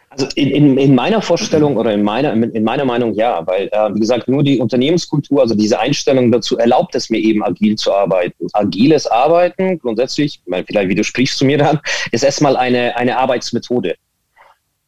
Also 0.09 0.27
in, 0.35 0.51
in, 0.51 0.77
in, 0.77 0.95
meiner 0.95 1.21
Vorstellung 1.21 1.75
oder 1.75 1.91
in 1.91 2.01
meiner, 2.01 2.31
in 2.31 2.63
meiner 2.63 2.85
Meinung 2.85 3.13
ja, 3.13 3.45
weil, 3.45 3.67
äh, 3.73 3.93
wie 3.93 3.99
gesagt, 3.99 4.29
nur 4.29 4.43
die 4.43 4.59
Unternehmenskultur, 4.59 5.41
also 5.41 5.53
diese 5.53 5.77
Einstellung 5.77 6.31
dazu 6.31 6.57
erlaubt 6.57 6.95
es 6.95 7.09
mir 7.09 7.17
eben 7.17 7.43
agil 7.43 7.75
zu 7.75 7.93
arbeiten. 7.93 8.47
Agiles 8.53 9.05
Arbeiten, 9.07 9.77
grundsätzlich, 9.79 10.39
vielleicht 10.45 10.87
widersprichst 10.87 11.41
du 11.41 11.45
mir 11.45 11.57
dann, 11.57 11.79
ist 12.11 12.23
erstmal 12.23 12.55
eine, 12.55 12.95
eine 12.95 13.17
Arbeitsmethode. 13.17 13.95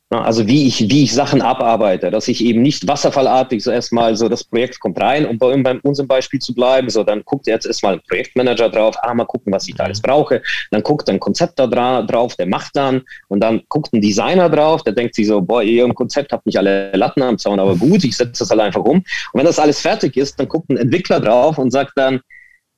Also 0.10 0.48
wie 0.48 0.68
ich, 0.68 0.90
wie 0.90 1.04
ich 1.04 1.14
Sachen 1.14 1.42
abarbeite, 1.42 2.10
dass 2.12 2.30
ich 2.30 2.42
eben 2.42 2.62
nicht 2.62 2.88
wasserfallartig 2.88 3.62
so 3.62 3.72
erstmal 3.72 4.16
so 4.16 4.30
das 4.30 4.42
Projekt 4.42 4.80
kommt 4.80 5.02
rein, 5.02 5.26
um 5.26 5.38
bei, 5.38 5.56
bei 5.58 5.78
unserem 5.84 6.08
Beispiel 6.08 6.40
zu 6.40 6.56
bleiben, 6.56 6.90
so 6.90 7.04
dann 7.04 7.24
guckt 7.26 7.46
jetzt 7.46 7.66
erstmal 7.66 7.96
ein 7.96 8.02
Projektmanager 8.08 8.70
drauf, 8.70 8.96
ah, 9.02 9.14
mal 9.14 9.26
gucken, 9.26 9.52
was 9.52 9.68
ich 9.68 9.76
da 9.76 9.84
alles 9.84 10.02
brauche, 10.02 10.42
dann 10.72 10.82
guckt 10.82 11.10
ein 11.10 11.20
Konzept 11.20 11.60
da 11.60 11.68
drauf, 11.68 12.38
der 12.38 12.46
macht 12.46 12.78
dann. 12.78 13.02
Und 13.28 13.42
dann 13.42 13.64
guckt 13.68 13.92
ein 13.92 14.00
Designer 14.00 14.50
drauf, 14.50 14.82
der 14.84 14.94
denkt 14.94 15.14
sich 15.14 15.28
so, 15.28 15.42
boah, 15.42 15.62
ihr 15.62 15.84
im 15.84 15.94
Konzept 15.94 16.32
habt 16.32 16.46
nicht 16.46 16.58
alle 16.58 16.90
Latten 16.94 17.22
am 17.22 17.38
Zaun, 17.38 17.60
aber 17.60 17.76
gut, 17.76 18.06
ich 18.06 18.16
setze 18.16 18.44
das 18.44 18.50
halt 18.50 18.62
einfach 18.62 18.84
um. 18.86 19.00
Und 19.00 19.06
wenn 19.34 19.46
das 19.46 19.60
alles 19.60 19.82
fertig 19.82 20.16
ist, 20.16 20.40
dann 20.40 20.48
guckt 20.48 20.70
ein 20.70 20.78
Entwickler 20.78 21.20
drauf 21.20 21.58
und 21.58 21.72
sagt 21.72 21.92
dann, 21.98 22.22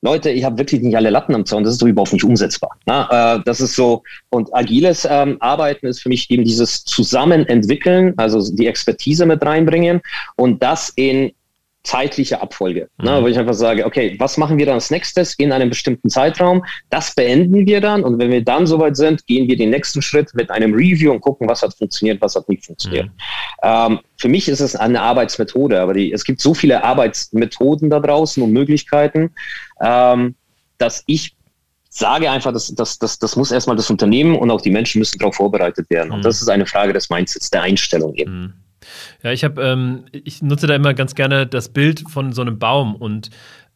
Leute, 0.01 0.29
ich 0.29 0.45
habe 0.45 0.57
wirklich 0.57 0.81
nicht 0.81 0.95
alle 0.95 1.09
Latten 1.09 1.35
am 1.35 1.45
Zaun, 1.45 1.63
das 1.63 1.73
ist 1.73 1.81
doch 1.81 1.87
überhaupt 1.87 2.13
nicht 2.13 2.23
umsetzbar. 2.23 2.71
Na, 2.85 3.35
äh, 3.35 3.41
das 3.43 3.59
ist 3.59 3.75
so, 3.75 4.03
und 4.29 4.53
agiles 4.55 5.05
ähm, 5.09 5.37
Arbeiten 5.41 5.87
ist 5.87 6.01
für 6.01 6.09
mich 6.09 6.31
eben 6.31 6.45
dieses 6.45 6.85
Zusammenentwickeln, 6.85 8.13
also 8.15 8.39
die 8.55 8.67
Expertise 8.67 9.25
mit 9.25 9.45
reinbringen 9.45 10.01
und 10.37 10.63
das 10.63 10.89
in 10.95 11.33
zeitliche 11.83 12.41
Abfolge. 12.41 12.89
Ne, 12.97 13.09
mhm. 13.11 13.17
Ne, 13.17 13.23
wo 13.23 13.27
ich 13.27 13.39
einfach 13.39 13.53
sage, 13.53 13.85
okay, 13.85 14.15
was 14.19 14.37
machen 14.37 14.57
wir 14.57 14.65
dann 14.65 14.75
als 14.75 14.91
nächstes 14.91 15.33
in 15.35 15.51
einem 15.51 15.69
bestimmten 15.69 16.09
Zeitraum? 16.09 16.63
Das 16.89 17.15
beenden 17.15 17.65
wir 17.65 17.81
dann 17.81 18.03
und 18.03 18.19
wenn 18.19 18.31
wir 18.31 18.43
dann 18.43 18.67
soweit 18.67 18.97
sind, 18.97 19.25
gehen 19.27 19.47
wir 19.47 19.55
den 19.55 19.69
nächsten 19.69 20.01
Schritt 20.01 20.33
mit 20.33 20.51
einem 20.51 20.73
Review 20.73 21.11
und 21.11 21.21
gucken, 21.21 21.47
was 21.47 21.61
hat 21.61 21.73
funktioniert, 21.73 22.21
was 22.21 22.35
hat 22.35 22.49
nicht 22.49 22.65
funktioniert. 22.65 23.05
Mhm. 23.07 23.11
Ähm, 23.63 23.99
für 24.17 24.27
mich 24.27 24.49
ist 24.49 24.59
es 24.59 24.75
eine 24.75 25.01
Arbeitsmethode, 25.01 25.79
aber 25.79 25.93
die, 25.93 26.11
es 26.11 26.25
gibt 26.25 26.41
so 26.41 26.53
viele 26.53 26.83
Arbeitsmethoden 26.83 27.89
da 27.89 27.99
draußen 27.99 28.43
und 28.43 28.51
Möglichkeiten, 28.51 29.31
ähm, 29.81 30.35
dass 30.77 31.03
ich 31.07 31.35
sage 31.89 32.29
einfach, 32.29 32.53
dass 32.53 32.67
das, 32.67 32.99
das, 32.99 33.19
das 33.19 33.35
muss 33.35 33.51
erstmal 33.51 33.75
das 33.75 33.89
Unternehmen 33.89 34.35
und 34.35 34.51
auch 34.51 34.61
die 34.61 34.69
Menschen 34.69 34.99
müssen 34.99 35.17
darauf 35.17 35.35
vorbereitet 35.35 35.89
werden. 35.89 36.09
Mhm. 36.09 36.15
Und 36.15 36.25
das 36.25 36.41
ist 36.41 36.49
eine 36.49 36.65
Frage 36.65 36.93
des 36.93 37.09
Mindsets, 37.09 37.49
der 37.49 37.63
Einstellung 37.63 38.15
eben. 38.15 38.53
Ja, 39.23 39.31
ich 39.31 39.43
habe, 39.43 39.61
ähm, 39.61 40.05
ich 40.11 40.41
nutze 40.41 40.67
da 40.67 40.75
immer 40.75 40.93
ganz 40.93 41.15
gerne 41.15 41.47
das 41.47 41.69
Bild 41.69 42.03
von 42.09 42.33
so 42.33 42.41
einem 42.41 42.59
Baum 42.59 42.95
und 42.95 43.29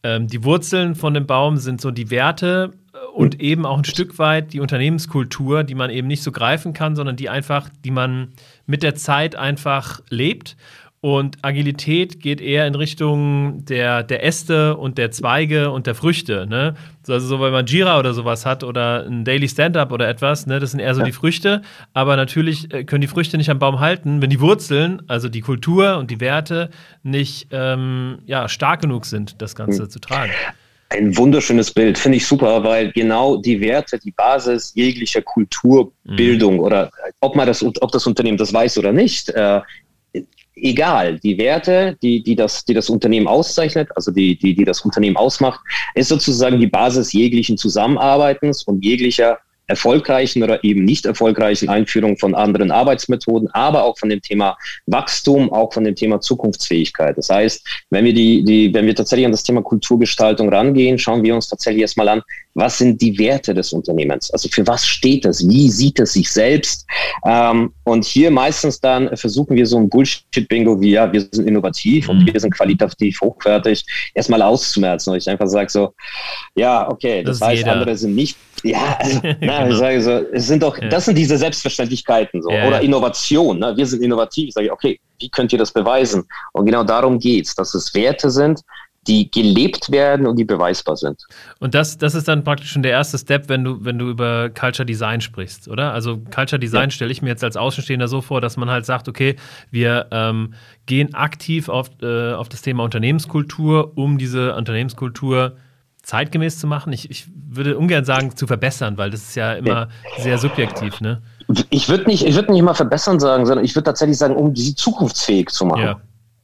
ähm, 0.04 0.28
die 0.28 0.44
Wurzeln 0.44 0.96
von 0.96 1.14
dem 1.14 1.26
Baum 1.26 1.58
sind 1.58 1.80
so 1.80 1.90
die 1.90 2.12
Werte 2.12 2.72
äh, 2.94 2.98
und 3.16 3.40
eben 3.40 3.66
auch 3.66 3.78
ein 3.78 3.86
Stück 3.86 4.20
weit 4.20 4.52
die 4.54 4.60
Unternehmenskultur, 4.60 5.64
die 5.64 5.76
man 5.76 5.90
eben 5.90 6.08
nicht 6.08 6.24
so 6.24 6.32
greifen 6.32 6.74
kann, 6.74 6.96
sondern 6.96 7.16
die 7.16 7.30
einfach, 7.30 7.70
die 7.86 7.92
man 7.92 8.34
mit 8.66 8.84
der 8.84 8.96
Zeit 8.96 9.36
einfach 9.36 10.02
lebt 10.10 10.58
und 11.04 11.40
Agilität 11.42 12.22
geht 12.22 12.40
eher 12.40 12.66
in 12.66 12.76
Richtung 12.76 13.66
der, 13.66 14.04
der 14.04 14.24
Äste 14.24 14.78
und 14.78 14.98
der 14.98 15.12
Zweige 15.12 15.70
und 15.70 15.86
der 15.86 15.96
Früchte. 15.96 16.48
Ne? 16.48 16.76
Also 17.06 17.28
so, 17.28 17.42
wenn 17.42 17.52
man 17.52 17.66
Jira 17.66 18.00
oder 18.00 18.14
sowas 18.14 18.46
hat 18.46 18.64
oder 18.64 19.06
ein 19.06 19.26
Daily 19.26 19.50
Stand-up 19.50 19.92
oder 19.92 20.08
etwas, 20.08 20.48
ne? 20.48 20.62
das 20.62 20.72
sind 20.72 20.80
eher 20.80 20.96
so 20.96 21.02
ja. 21.02 21.06
die 21.06 21.12
Früchte. 21.12 21.62
Aber 21.94 22.16
natürlich 22.16 22.74
äh, 22.74 22.86
können 22.86 23.02
die 23.02 23.10
Früchte 23.10 23.36
nicht 23.36 23.50
am 23.50 23.60
Baum 23.60 23.82
halten, 23.82 24.22
wenn 24.22 24.30
die 24.30 24.40
Wurzeln, 24.40 25.02
also 25.10 25.28
die 25.28 25.42
Kultur 25.42 25.98
und 25.98 26.10
die 26.10 26.22
Werte, 26.22 26.70
nicht 27.04 27.50
ähm, 27.52 28.20
ja, 28.26 28.48
stark 28.48 28.80
genug 28.80 29.06
sind, 29.06 29.42
das 29.42 29.56
Ganze 29.56 29.84
mhm. 29.84 29.90
zu 29.90 30.00
tragen. 30.00 30.32
Ein 30.88 31.18
wunderschönes 31.18 31.70
Bild, 31.70 31.98
finde 31.98 32.20
ich 32.20 32.26
super, 32.26 32.64
weil 32.64 32.94
genau 32.94 33.36
die 33.36 33.60
Werte, 33.60 34.00
die 34.00 34.12
Basis 34.12 34.72
jeglicher 34.74 35.22
Kulturbildung 35.22 36.54
mhm. 36.54 36.60
oder 36.62 36.92
ob 37.20 37.36
man 37.36 37.46
das, 37.46 37.62
ob 37.62 37.92
das 37.92 38.08
Unternehmen 38.08 38.38
das 38.38 38.54
weiß 38.54 38.78
oder 38.78 38.94
nicht, 38.94 39.32
äh, 39.32 39.60
egal. 40.56 41.20
Die 41.20 41.38
Werte, 41.38 41.98
die, 42.02 42.24
die, 42.24 42.36
das, 42.36 42.66
die 42.66 42.74
das 42.74 42.90
Unternehmen 42.90 43.28
auszeichnet, 43.28 43.90
also 43.96 44.12
die, 44.12 44.38
die, 44.38 44.56
die 44.56 44.66
das 44.66 44.82
Unternehmen 44.82 45.18
ausmacht, 45.18 45.60
ist 45.96 46.10
sozusagen 46.10 46.60
die 46.60 46.68
Basis 46.68 47.14
jeglichen 47.14 47.58
Zusammenarbeitens 47.58 48.64
und 48.64 48.84
jeglicher 48.84 49.40
erfolgreichen 49.68 50.44
oder 50.44 50.64
eben 50.64 50.84
nicht 50.84 51.06
erfolgreichen 51.06 51.70
Einführung 51.70 52.18
von 52.18 52.36
anderen 52.36 52.70
Arbeitsmethoden, 52.70 53.50
aber 53.52 53.84
auch 53.84 53.98
von 53.98 54.10
dem 54.10 54.22
Thema 54.22 54.58
Wachstum, 54.88 55.52
auch 55.54 55.74
von 55.74 55.86
dem 55.86 55.96
Thema 55.96 56.20
Zukunftsfähigkeit. 56.20 57.18
Das 57.18 57.30
heißt, 57.30 57.66
wenn 57.90 58.04
wir 58.06 58.14
die, 58.14 58.44
die, 58.44 58.74
wenn 58.74 58.86
wir 58.86 58.96
tatsächlich 58.96 59.26
an 59.26 59.32
das 59.32 59.44
Thema 59.44 59.62
Kulturgestaltung 59.62 60.50
rangehen, 60.50 61.00
schauen 61.00 61.24
wir 61.24 61.34
uns 61.34 61.48
tatsächlich 61.48 61.82
erstmal 61.82 62.10
an, 62.10 62.22
was 62.56 62.78
sind 62.78 63.02
die 63.02 63.18
Werte 63.18 63.54
des 63.54 63.74
Unternehmens? 63.74 64.32
Also 64.32 64.50
für 64.50 64.66
was 64.68 64.86
steht 64.86 65.26
es? 65.26 65.48
Wie 65.48 65.70
sieht 65.70 66.00
es 66.00 66.14
sich 66.14 66.32
selbst? 66.32 66.86
Ähm, 67.26 67.74
und 67.84 68.06
hier 68.06 68.32
meistens 68.32 68.80
dann 68.80 69.16
versuchen 69.18 69.56
wir 69.56 69.66
so 69.66 69.78
ein 69.78 69.90
Bullshit-Bingo 69.90 70.80
wie, 70.80 70.92
ja, 70.92 71.12
wir 71.12 71.22
sind 71.22 71.48
innovativ 71.48 72.08
mhm. 72.08 72.12
und 72.12 72.34
wir 72.34 72.40
sind 72.40 72.54
qualitativ 72.54 73.20
hochwertig, 73.22 73.86
erstmal 74.14 74.42
auszumerzen. 74.42 75.12
Und 75.12 75.18
ich 75.18 75.30
einfach 75.30 75.48
sage 75.48 75.70
so, 75.70 75.94
ja, 76.56 76.90
okay, 76.90 77.24
das, 77.24 77.40
das 77.40 77.48
heißt, 77.48 77.58
jeder. 77.60 77.74
andere 77.74 77.98
sind 77.98 78.16
nicht, 78.16 78.38
ja, 78.64 78.98
also, 79.00 79.20
na, 79.24 79.64
genau. 79.64 79.68
ich 79.70 79.78
sage 79.78 80.02
so, 80.02 80.12
es 80.32 80.48
sind 80.48 80.64
doch, 80.64 80.78
ja. 80.78 80.88
das 80.90 81.06
sind 81.06 81.18
diese 81.18 81.38
Selbstverständlichkeiten 81.38 82.42
so, 82.42 82.52
ja, 82.52 82.68
oder 82.68 82.82
Innovation. 82.82 83.60
Ne? 83.60 83.74
Wir 83.76 83.86
sind 83.86 84.04
innovativ. 84.04 84.50
Ich 84.50 84.54
sage, 84.54 84.72
okay, 84.72 85.00
wie 85.20 85.30
könnt 85.30 85.52
ihr 85.54 85.60
das 85.60 85.72
beweisen? 85.72 86.24
Und 86.54 86.66
genau 86.66 86.84
darum 86.84 87.20
geht's, 87.20 87.56
dass 87.56 87.74
es 87.74 87.94
Werte 87.94 88.30
sind, 88.30 88.62
die 89.08 89.30
gelebt 89.30 89.92
werden 89.92 90.26
und 90.26 90.38
die 90.38 90.46
beweisbar 90.46 90.96
sind. 90.96 91.26
Und 91.60 91.76
das, 91.76 91.98
das 91.98 92.16
ist 92.16 92.28
dann 92.28 92.44
praktisch 92.44 92.72
schon 92.72 92.84
der 92.84 92.92
erste 92.92 93.18
Step, 93.18 93.50
wenn 93.50 93.64
du, 93.64 93.84
wenn 93.84 94.00
du 94.00 94.10
über 94.10 94.50
Culture 94.50 94.86
Design 94.86 95.22
sprichst, 95.22 95.68
oder? 95.68 95.94
Also 95.94 96.20
Culture 96.34 96.60
Design 96.60 96.90
ja. 96.90 96.92
stelle 96.92 97.12
ich 97.12 97.22
mir 97.22 97.30
jetzt 97.30 97.44
als 97.44 97.58
Außenstehender 97.58 98.08
so 98.08 98.22
vor, 98.22 98.42
dass 98.42 98.58
man 98.58 98.70
halt 98.70 98.86
sagt, 98.86 99.08
okay, 99.08 99.36
wir 99.72 100.08
ähm, 100.12 100.54
gehen 100.86 101.14
aktiv 101.14 101.70
auf, 101.70 101.90
äh, 102.02 102.34
auf 102.34 102.50
das 102.50 102.62
Thema 102.62 102.84
Unternehmenskultur, 102.84 103.94
um 103.96 104.18
diese 104.18 104.56
Unternehmenskultur 104.56 105.58
zeitgemäß 106.04 106.60
zu 106.60 106.68
machen. 106.68 106.94
Ich, 106.94 107.10
ich 107.10 107.28
würde 107.50 107.78
ungern 107.78 108.06
sagen, 108.06 108.36
zu 108.36 108.46
verbessern, 108.46 108.98
weil 108.98 109.10
das 109.10 109.22
ist 109.22 109.36
ja 109.36 109.54
immer 109.54 109.88
ja. 110.18 110.24
sehr 110.24 110.38
subjektiv, 110.38 111.02
ne? 111.02 111.22
Ich 111.70 111.90
würde 111.90 112.06
nicht, 112.06 112.26
ich 112.26 112.36
nicht 112.36 112.62
mal 112.62 112.74
verbessern 112.74 113.20
sagen, 113.20 113.46
sondern 113.46 113.66
ich 113.66 113.76
würde 113.76 113.86
tatsächlich 113.86 114.18
sagen, 114.18 114.36
um 114.36 114.56
sie 114.56 114.76
zukunftsfähig 114.76 115.50
zu 115.50 115.66
machen. 115.66 115.84
Ja. 115.84 116.02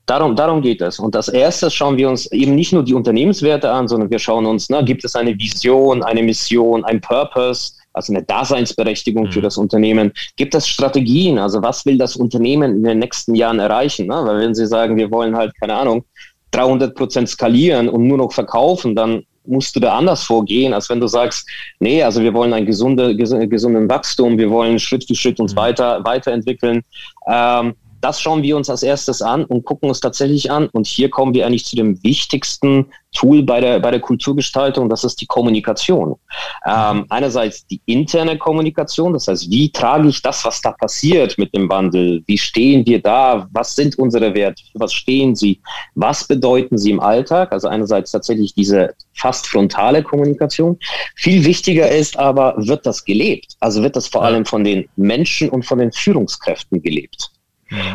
Darum, 0.09 0.35
darum 0.35 0.63
geht 0.63 0.81
es. 0.81 0.97
Und 0.97 1.13
das 1.13 1.27
erste 1.27 1.69
schauen 1.69 1.95
wir 1.95 2.09
uns 2.09 2.25
eben 2.31 2.55
nicht 2.55 2.73
nur 2.73 2.83
die 2.83 2.95
Unternehmenswerte 2.95 3.69
an, 3.69 3.87
sondern 3.87 4.09
wir 4.09 4.17
schauen 4.17 4.47
uns, 4.47 4.67
ne, 4.67 4.83
gibt 4.83 5.05
es 5.05 5.15
eine 5.15 5.37
Vision, 5.37 6.01
eine 6.01 6.23
Mission, 6.23 6.83
ein 6.83 6.99
Purpose, 6.99 7.73
also 7.93 8.11
eine 8.13 8.23
Daseinsberechtigung 8.23 9.25
mhm. 9.25 9.31
für 9.31 9.41
das 9.41 9.57
Unternehmen? 9.57 10.11
Gibt 10.35 10.55
es 10.55 10.67
Strategien? 10.67 11.37
Also 11.37 11.61
was 11.61 11.85
will 11.85 11.99
das 11.99 12.15
Unternehmen 12.15 12.77
in 12.77 12.83
den 12.83 12.97
nächsten 12.97 13.35
Jahren 13.35 13.59
erreichen? 13.59 14.07
Ne? 14.07 14.15
Weil 14.15 14.39
wenn 14.39 14.55
Sie 14.55 14.65
sagen, 14.65 14.97
wir 14.97 15.11
wollen 15.11 15.35
halt, 15.35 15.53
keine 15.59 15.75
Ahnung, 15.75 16.03
300 16.51 16.95
Prozent 16.95 17.29
skalieren 17.29 17.87
und 17.87 18.07
nur 18.07 18.17
noch 18.17 18.33
verkaufen, 18.33 18.95
dann 18.95 19.21
musst 19.45 19.75
du 19.75 19.79
da 19.79 19.95
anders 19.95 20.23
vorgehen, 20.23 20.73
als 20.73 20.89
wenn 20.89 20.99
du 20.99 21.05
sagst, 21.05 21.47
nee, 21.79 22.01
also 22.01 22.23
wir 22.23 22.33
wollen 22.33 22.53
ein 22.53 22.65
gesunde, 22.65 23.15
gesunden 23.15 23.87
Wachstum, 23.87 24.39
wir 24.39 24.49
wollen 24.49 24.79
Schritt 24.79 25.05
für 25.05 25.13
Schritt 25.13 25.39
uns 25.39 25.53
mhm. 25.53 25.57
weiter, 25.57 26.03
weiterentwickeln. 26.03 26.81
Ähm, 27.27 27.75
das 28.01 28.21
schauen 28.21 28.43
wir 28.43 28.55
uns 28.55 28.69
als 28.69 28.83
erstes 28.83 29.21
an 29.21 29.45
und 29.45 29.65
gucken 29.65 29.89
uns 29.89 29.99
tatsächlich 29.99 30.51
an. 30.51 30.67
Und 30.69 30.87
hier 30.87 31.09
kommen 31.09 31.33
wir 31.33 31.45
eigentlich 31.45 31.65
zu 31.65 31.75
dem 31.75 32.01
wichtigsten 32.03 32.85
Tool 33.11 33.41
bei 33.41 33.59
der, 33.59 33.79
bei 33.79 33.89
der 33.89 33.99
Kulturgestaltung, 33.99 34.87
das 34.87 35.03
ist 35.03 35.19
die 35.19 35.25
Kommunikation. 35.25 36.15
Ähm, 36.65 37.05
einerseits 37.09 37.65
die 37.65 37.81
interne 37.85 38.37
Kommunikation, 38.37 39.13
das 39.13 39.27
heißt, 39.27 39.49
wie 39.49 39.71
trage 39.71 40.07
ich 40.07 40.21
das, 40.21 40.45
was 40.45 40.61
da 40.61 40.71
passiert 40.71 41.37
mit 41.37 41.53
dem 41.55 41.67
Wandel? 41.69 42.23
Wie 42.27 42.37
stehen 42.37 42.85
wir 42.85 43.01
da? 43.01 43.47
Was 43.51 43.75
sind 43.75 43.97
unsere 43.97 44.33
Werte? 44.35 44.61
Für 44.71 44.79
was 44.81 44.93
stehen 44.93 45.35
sie? 45.35 45.59
Was 45.95 46.27
bedeuten 46.27 46.77
sie 46.77 46.91
im 46.91 46.99
Alltag? 46.99 47.51
Also 47.51 47.67
einerseits 47.67 48.11
tatsächlich 48.11 48.53
diese 48.53 48.93
fast 49.13 49.47
frontale 49.47 50.03
Kommunikation. 50.03 50.77
Viel 51.15 51.43
wichtiger 51.45 51.89
ist 51.89 52.17
aber, 52.17 52.53
wird 52.57 52.85
das 52.85 53.03
gelebt? 53.03 53.55
Also 53.59 53.81
wird 53.81 53.95
das 53.95 54.07
vor 54.07 54.23
allem 54.23 54.45
von 54.45 54.63
den 54.63 54.87
Menschen 54.95 55.49
und 55.49 55.65
von 55.65 55.79
den 55.79 55.91
Führungskräften 55.91 56.81
gelebt? 56.81 57.31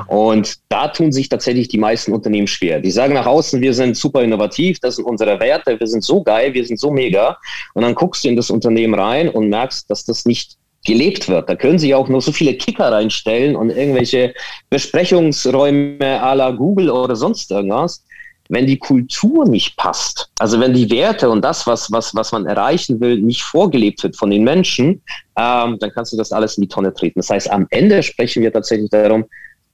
Und 0.06 0.56
da 0.68 0.88
tun 0.88 1.12
sich 1.12 1.28
tatsächlich 1.28 1.68
die 1.68 1.78
meisten 1.78 2.12
Unternehmen 2.12 2.46
schwer. 2.46 2.80
Die 2.80 2.90
sagen 2.90 3.14
nach 3.14 3.26
außen, 3.26 3.60
wir 3.60 3.74
sind 3.74 3.96
super 3.96 4.22
innovativ, 4.22 4.78
das 4.80 4.96
sind 4.96 5.04
unsere 5.04 5.38
Werte, 5.40 5.78
wir 5.78 5.86
sind 5.86 6.04
so 6.04 6.22
geil, 6.22 6.54
wir 6.54 6.64
sind 6.64 6.78
so 6.78 6.90
mega. 6.90 7.36
Und 7.74 7.82
dann 7.82 7.94
guckst 7.94 8.24
du 8.24 8.28
in 8.28 8.36
das 8.36 8.50
Unternehmen 8.50 8.94
rein 8.94 9.28
und 9.28 9.48
merkst, 9.48 9.90
dass 9.90 10.04
das 10.04 10.24
nicht 10.24 10.56
gelebt 10.84 11.28
wird. 11.28 11.48
Da 11.48 11.56
können 11.56 11.78
sie 11.78 11.94
auch 11.94 12.08
nur 12.08 12.20
so 12.20 12.30
viele 12.30 12.54
Kicker 12.54 12.92
reinstellen 12.92 13.56
und 13.56 13.70
irgendwelche 13.70 14.34
Besprechungsräume 14.70 15.98
à 16.22 16.34
la 16.34 16.50
Google 16.50 16.90
oder 16.90 17.16
sonst 17.16 17.50
irgendwas. 17.50 18.04
Wenn 18.50 18.66
die 18.66 18.78
Kultur 18.78 19.48
nicht 19.48 19.74
passt, 19.78 20.28
also 20.38 20.60
wenn 20.60 20.74
die 20.74 20.90
Werte 20.90 21.30
und 21.30 21.42
das, 21.42 21.66
was, 21.66 21.90
was, 21.90 22.14
was 22.14 22.30
man 22.30 22.44
erreichen 22.44 23.00
will, 23.00 23.18
nicht 23.18 23.42
vorgelebt 23.42 24.02
wird 24.02 24.16
von 24.16 24.30
den 24.30 24.44
Menschen, 24.44 25.02
ähm, 25.38 25.78
dann 25.78 25.90
kannst 25.94 26.12
du 26.12 26.18
das 26.18 26.30
alles 26.30 26.58
in 26.58 26.62
die 26.62 26.68
Tonne 26.68 26.92
treten. 26.92 27.20
Das 27.20 27.30
heißt, 27.30 27.50
am 27.50 27.66
Ende 27.70 28.02
sprechen 28.02 28.42
wir 28.42 28.52
tatsächlich 28.52 28.90
darum, 28.90 29.24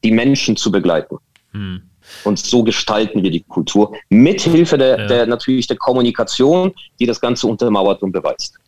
die 0.05 0.13
Menschen 0.13 0.57
zu 0.57 0.71
begleiten. 0.71 1.17
Hm. 1.53 1.83
Und 2.25 2.39
so 2.39 2.65
gestalten 2.65 3.23
wir 3.23 3.31
die 3.31 3.41
Kultur 3.41 3.95
mithilfe 4.09 4.77
der, 4.79 4.99
ja. 4.99 5.07
der 5.07 5.27
natürlich 5.27 5.67
der 5.67 5.77
Kommunikation, 5.77 6.73
die 6.99 7.07
das 7.07 7.21
Ganze 7.21 7.47
untermauert 7.47 8.03
und 8.03 8.13
beweist. 8.13 8.59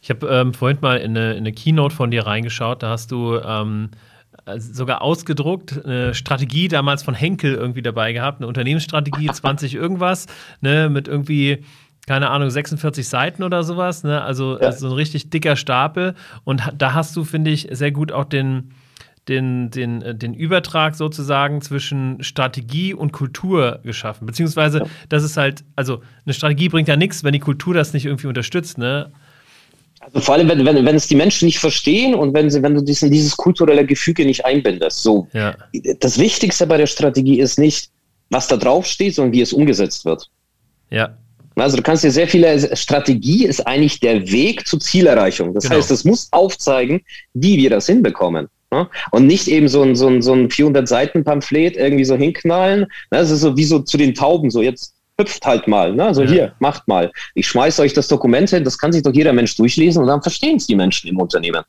Ich 0.00 0.10
habe 0.10 0.26
ähm, 0.28 0.54
vorhin 0.54 0.78
mal 0.80 0.98
in 0.98 1.16
eine, 1.16 1.32
in 1.32 1.38
eine, 1.38 1.52
Keynote 1.52 1.94
von 1.94 2.10
dir 2.10 2.26
reingeschaut, 2.26 2.82
da 2.82 2.90
hast 2.90 3.10
du 3.10 3.38
ähm, 3.38 3.90
sogar 4.56 5.02
ausgedruckt 5.02 5.84
eine 5.84 6.14
Strategie 6.14 6.68
damals 6.68 7.02
von 7.02 7.14
Henkel 7.14 7.54
irgendwie 7.54 7.82
dabei 7.82 8.12
gehabt, 8.12 8.40
eine 8.40 8.46
Unternehmensstrategie 8.46 9.26
20 9.32 9.74
irgendwas, 9.74 10.26
ne, 10.60 10.88
mit 10.88 11.08
irgendwie 11.08 11.64
keine 12.06 12.30
Ahnung, 12.30 12.50
46 12.50 13.08
Seiten 13.08 13.42
oder 13.42 13.64
sowas, 13.64 14.04
ne? 14.04 14.22
Also, 14.22 14.58
ja. 14.60 14.66
also 14.66 14.86
so 14.86 14.94
ein 14.94 14.96
richtig 14.96 15.28
dicker 15.30 15.56
Stapel. 15.56 16.14
Und 16.44 16.62
da 16.78 16.94
hast 16.94 17.16
du, 17.16 17.24
finde 17.24 17.50
ich, 17.50 17.66
sehr 17.72 17.90
gut 17.90 18.12
auch 18.12 18.24
den, 18.24 18.70
den, 19.28 19.70
den, 19.70 20.02
äh, 20.02 20.14
den 20.14 20.34
Übertrag 20.34 20.94
sozusagen 20.94 21.60
zwischen 21.60 22.22
Strategie 22.22 22.94
und 22.94 23.12
Kultur 23.12 23.80
geschaffen. 23.82 24.26
Beziehungsweise, 24.26 24.80
ja. 24.80 24.86
das 25.08 25.24
ist 25.24 25.36
halt, 25.36 25.64
also 25.74 26.00
eine 26.24 26.34
Strategie 26.34 26.68
bringt 26.68 26.88
ja 26.88 26.96
nichts, 26.96 27.24
wenn 27.24 27.32
die 27.32 27.40
Kultur 27.40 27.74
das 27.74 27.92
nicht 27.92 28.06
irgendwie 28.06 28.28
unterstützt, 28.28 28.78
ne? 28.78 29.12
Also 30.00 30.20
vor 30.20 30.34
allem, 30.36 30.48
wenn, 30.48 30.64
wenn, 30.64 30.84
wenn 30.84 30.94
es 30.94 31.08
die 31.08 31.16
Menschen 31.16 31.46
nicht 31.46 31.58
verstehen 31.58 32.14
und 32.14 32.32
wenn, 32.32 32.48
sie, 32.48 32.62
wenn 32.62 32.74
du 32.74 32.80
diesen, 32.82 33.10
dieses 33.10 33.36
kulturelle 33.36 33.84
Gefüge 33.84 34.24
nicht 34.24 34.44
einbindest. 34.44 35.02
So. 35.02 35.26
Ja. 35.32 35.56
Das 36.00 36.18
Wichtigste 36.18 36.66
bei 36.66 36.76
der 36.76 36.86
Strategie 36.86 37.40
ist 37.40 37.58
nicht, 37.58 37.90
was 38.30 38.46
da 38.46 38.56
drauf 38.56 38.86
steht, 38.86 39.16
sondern 39.16 39.32
wie 39.32 39.40
es 39.40 39.52
umgesetzt 39.52 40.04
wird. 40.04 40.30
Ja. 40.90 41.16
Also 41.56 41.76
du 41.76 41.82
kannst 41.82 42.04
dir 42.04 42.10
sehr 42.10 42.28
viele, 42.28 42.76
Strategie 42.76 43.46
ist 43.46 43.66
eigentlich 43.66 43.98
der 43.98 44.30
Weg 44.30 44.66
zur 44.68 44.78
Zielerreichung. 44.78 45.54
Das 45.54 45.64
genau. 45.64 45.76
heißt, 45.76 45.90
es 45.90 46.04
muss 46.04 46.28
aufzeigen, 46.30 47.00
wie 47.32 47.56
wir 47.56 47.70
das 47.70 47.86
hinbekommen. 47.86 48.48
Ne? 48.72 48.88
Und 49.12 49.26
nicht 49.26 49.48
eben 49.48 49.68
so 49.68 49.82
ein, 49.82 49.94
so 49.94 50.08
ein, 50.08 50.22
so 50.22 50.32
ein 50.32 50.48
400-Seiten-Pamphlet 50.48 51.76
irgendwie 51.76 52.04
so 52.04 52.16
hinknallen. 52.16 52.80
Ne? 52.80 52.86
Das 53.10 53.30
ist 53.30 53.40
so 53.40 53.56
wie 53.56 53.64
so 53.64 53.80
zu 53.80 53.96
den 53.96 54.14
Tauben, 54.14 54.50
so 54.50 54.62
jetzt 54.62 54.94
hüpft 55.18 55.46
halt 55.46 55.66
mal, 55.66 55.94
ne? 55.94 56.14
So 56.14 56.22
ja. 56.22 56.28
hier, 56.28 56.54
macht 56.58 56.86
mal. 56.88 57.10
Ich 57.34 57.48
schmeiße 57.48 57.80
euch 57.82 57.94
das 57.94 58.08
Dokument 58.08 58.50
hin, 58.50 58.64
das 58.64 58.78
kann 58.78 58.92
sich 58.92 59.02
doch 59.02 59.14
jeder 59.14 59.32
Mensch 59.32 59.56
durchlesen 59.56 60.02
und 60.02 60.08
dann 60.08 60.22
verstehen 60.22 60.56
es 60.56 60.66
die 60.66 60.74
Menschen 60.74 61.08
im 61.08 61.18
Unternehmen. 61.18 61.62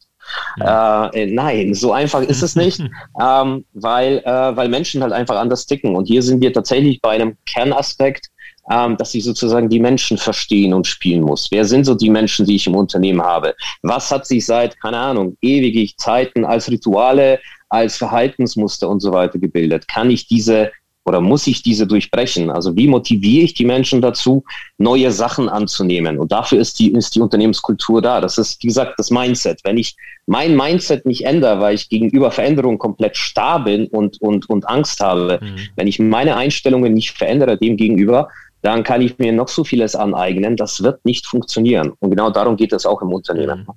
Ja. 0.57 1.07
Äh, 1.09 1.27
nein, 1.27 1.73
so 1.73 1.91
einfach 1.93 2.21
ist 2.21 2.41
es 2.41 2.55
nicht, 2.55 2.79
ähm, 3.21 3.65
weil, 3.73 4.17
äh, 4.19 4.55
weil 4.55 4.69
Menschen 4.69 5.01
halt 5.01 5.13
einfach 5.13 5.37
anders 5.37 5.65
ticken. 5.65 5.95
Und 5.95 6.05
hier 6.05 6.21
sind 6.21 6.41
wir 6.41 6.53
tatsächlich 6.53 7.01
bei 7.01 7.11
einem 7.11 7.37
Kernaspekt, 7.45 8.29
ähm, 8.69 8.97
dass 8.97 9.13
ich 9.13 9.23
sozusagen 9.23 9.69
die 9.69 9.79
Menschen 9.79 10.17
verstehen 10.17 10.73
und 10.73 10.87
spielen 10.87 11.21
muss. 11.21 11.47
Wer 11.51 11.65
sind 11.65 11.85
so 11.85 11.95
die 11.95 12.09
Menschen, 12.09 12.45
die 12.45 12.55
ich 12.55 12.67
im 12.67 12.75
Unternehmen 12.75 13.21
habe? 13.21 13.55
Was 13.81 14.11
hat 14.11 14.27
sich 14.27 14.45
seit, 14.45 14.79
keine 14.81 14.97
Ahnung, 14.97 15.37
ewige 15.41 15.89
Zeiten 15.95 16.43
als 16.43 16.69
Rituale, 16.69 17.39
als 17.69 17.97
Verhaltensmuster 17.97 18.89
und 18.89 18.99
so 18.99 19.11
weiter 19.11 19.39
gebildet? 19.39 19.87
Kann 19.87 20.09
ich 20.09 20.27
diese 20.27 20.71
oder 21.07 21.21
muss 21.21 21.47
ich 21.47 21.63
diese 21.63 21.87
durchbrechen? 21.87 22.49
Also 22.49 22.75
wie 22.75 22.87
motiviere 22.87 23.45
ich 23.45 23.53
die 23.53 23.63
Menschen 23.63 24.01
dazu, 24.01 24.43
neue 24.77 25.11
Sachen 25.11 25.47
anzunehmen? 25.47 26.19
Und 26.19 26.33
dafür 26.33 26.59
ist 26.59 26.79
die, 26.79 26.91
ist 26.91 27.15
die 27.15 27.21
Unternehmenskultur 27.21 28.01
da. 28.01 28.19
Das 28.19 28.37
ist, 28.37 28.61
wie 28.61 28.67
gesagt, 28.67 28.95
das 28.97 29.09
Mindset. 29.09 29.61
Wenn 29.63 29.77
ich 29.77 29.95
mein 30.25 30.57
Mindset 30.57 31.05
nicht 31.05 31.25
ändere, 31.25 31.61
weil 31.61 31.75
ich 31.75 31.87
gegenüber 31.87 32.29
Veränderungen 32.29 32.77
komplett 32.77 33.15
starr 33.15 33.63
bin 33.63 33.87
und, 33.87 34.21
und, 34.21 34.49
und 34.49 34.67
Angst 34.67 34.99
habe, 34.99 35.39
mhm. 35.41 35.55
wenn 35.77 35.87
ich 35.87 35.97
meine 35.97 36.35
Einstellungen 36.35 36.93
nicht 36.93 37.11
verändere 37.11 37.57
dem 37.57 37.77
gegenüber, 37.77 38.27
dann 38.61 38.83
kann 38.83 39.01
ich 39.01 39.17
mir 39.17 39.31
noch 39.31 39.47
so 39.47 39.63
vieles 39.63 39.95
aneignen. 39.95 40.57
Das 40.57 40.83
wird 40.83 41.05
nicht 41.05 41.25
funktionieren. 41.25 41.93
Und 41.99 42.09
genau 42.09 42.31
darum 42.31 42.57
geht 42.57 42.73
es 42.73 42.85
auch 42.85 43.01
im 43.01 43.13
Unternehmen. 43.13 43.59
Mhm. 43.59 43.73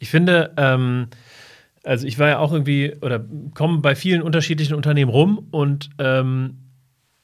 Ich 0.00 0.10
finde, 0.10 0.52
ähm, 0.58 1.08
also 1.88 2.06
ich 2.06 2.18
war 2.18 2.28
ja 2.28 2.38
auch 2.38 2.52
irgendwie 2.52 2.94
oder 3.00 3.24
komme 3.54 3.78
bei 3.78 3.94
vielen 3.94 4.20
unterschiedlichen 4.20 4.74
Unternehmen 4.74 5.10
rum 5.10 5.48
und 5.50 5.88
ähm, 5.98 6.58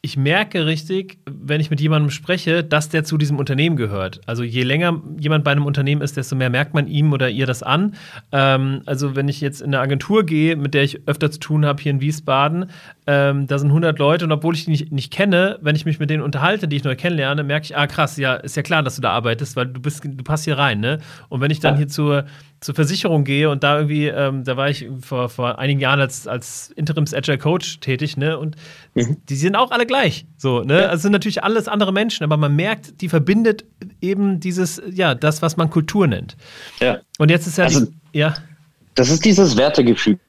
ich 0.05 0.19
merke 0.19 0.67
richtig, 0.67 1.19
wenn 1.25 1.63
ich 1.63 1.71
mit 1.71 1.81
jemandem 1.81 2.11
spreche, 2.11 2.63
dass 2.63 2.91
der 2.91 3.05
zu 3.05 3.17
diesem 3.17 3.39
Unternehmen 3.39 3.77
gehört. 3.77 4.21
Also 4.27 4.43
je 4.43 4.63
länger 4.63 5.01
jemand 5.19 5.45
bei 5.45 5.53
einem 5.53 5.65
Unternehmen 5.65 6.03
ist, 6.03 6.19
desto 6.19 6.37
mehr 6.37 6.51
merkt 6.51 6.75
man 6.75 6.89
ihm 6.89 7.15
oder 7.15 7.31
ihr 7.31 7.47
das 7.47 7.63
an. 7.63 7.95
Ähm, 8.31 8.83
also 8.85 9.17
wenn 9.17 9.29
ich 9.29 9.41
jetzt 9.41 9.63
in 9.63 9.69
eine 9.69 9.81
Agentur 9.81 10.27
gehe, 10.27 10.57
mit 10.57 10.75
der 10.75 10.83
ich 10.83 11.09
öfter 11.09 11.31
zu 11.31 11.41
tun 11.41 11.65
habe 11.65 11.83
hier 11.83 11.91
in 11.91 12.03
Wiesbaden, 12.03 12.67
ähm, 13.07 13.47
da 13.47 13.59
sind 13.59 13.69
100 13.69 13.99
Leute 13.99 14.27
und 14.27 14.33
obwohl 14.33 14.55
ich 14.55 14.67
die 14.67 14.73
nicht, 14.73 14.93
nicht 14.93 15.11
kenne, 15.11 15.59
wenn 15.63 15.75
ich 15.75 15.87
mich 15.87 15.99
mit 15.99 16.11
denen 16.11 16.23
unterhalte, 16.23 16.69
die 16.69 16.77
ich 16.77 16.85
neu 16.85 16.97
kennenlerne, 16.97 17.43
merke 17.43 17.65
ich, 17.65 17.75
ah 17.75 17.87
krass, 17.87 18.19
ja, 18.19 18.35
ist 18.35 18.57
ja 18.57 18.63
klar, 18.63 18.83
dass 18.83 18.97
du 18.97 19.01
da 19.01 19.11
arbeitest, 19.13 19.57
weil 19.57 19.69
du 19.69 19.81
bist, 19.81 20.05
du 20.05 20.23
passt 20.23 20.45
hier 20.45 20.59
rein, 20.59 20.81
ne? 20.81 20.99
Und 21.31 21.41
wenn 21.41 21.51
ich 21.51 21.61
dann 21.61 21.79
hier 21.79 21.89
zur 21.89 22.27
zur 22.65 22.75
Versicherung 22.75 23.25
gehe 23.25 23.51
und 23.51 23.63
da 23.63 23.77
irgendwie, 23.77 24.07
ähm, 24.07 24.43
da 24.43 24.57
war 24.57 24.71
ich 24.71 24.89
vor, 25.03 25.29
vor 25.29 25.59
einigen 25.59 25.81
Jahren 25.81 26.01
als, 26.01 26.27
als 26.27 26.71
Interims-Agile-Coach 26.71 27.81
tätig, 27.81 28.17
ne? 28.17 28.39
Und 28.39 28.57
mhm. 28.95 29.19
die 29.29 29.37
sind 29.37 29.55
auch 29.55 29.71
alle 29.71 29.85
gleich. 29.85 30.25
So, 30.39 30.63
ne? 30.63 30.81
Ja. 30.81 30.87
Also 30.87 31.03
sind 31.03 31.13
natürlich 31.13 31.45
alles 31.45 31.69
andere 31.69 31.93
Menschen, 31.93 32.25
aber 32.25 32.39
man 32.39 32.57
merkt, 32.57 33.03
die 33.03 33.11
verbindet 33.11 33.67
eben 34.01 34.41
dieses, 34.41 34.81
ja, 34.91 35.15
das, 35.15 35.43
was 35.43 35.59
man 35.59 35.69
Kultur 35.69 36.07
nennt. 36.07 36.39
Ja. 36.81 37.01
Und 37.19 37.31
jetzt 37.31 37.47
ist 37.47 37.59
ja 37.59 37.65
also, 37.65 37.85
die, 37.85 38.19
ja. 38.19 38.35
Das 38.95 39.11
ist 39.11 39.27
dieses 39.27 39.59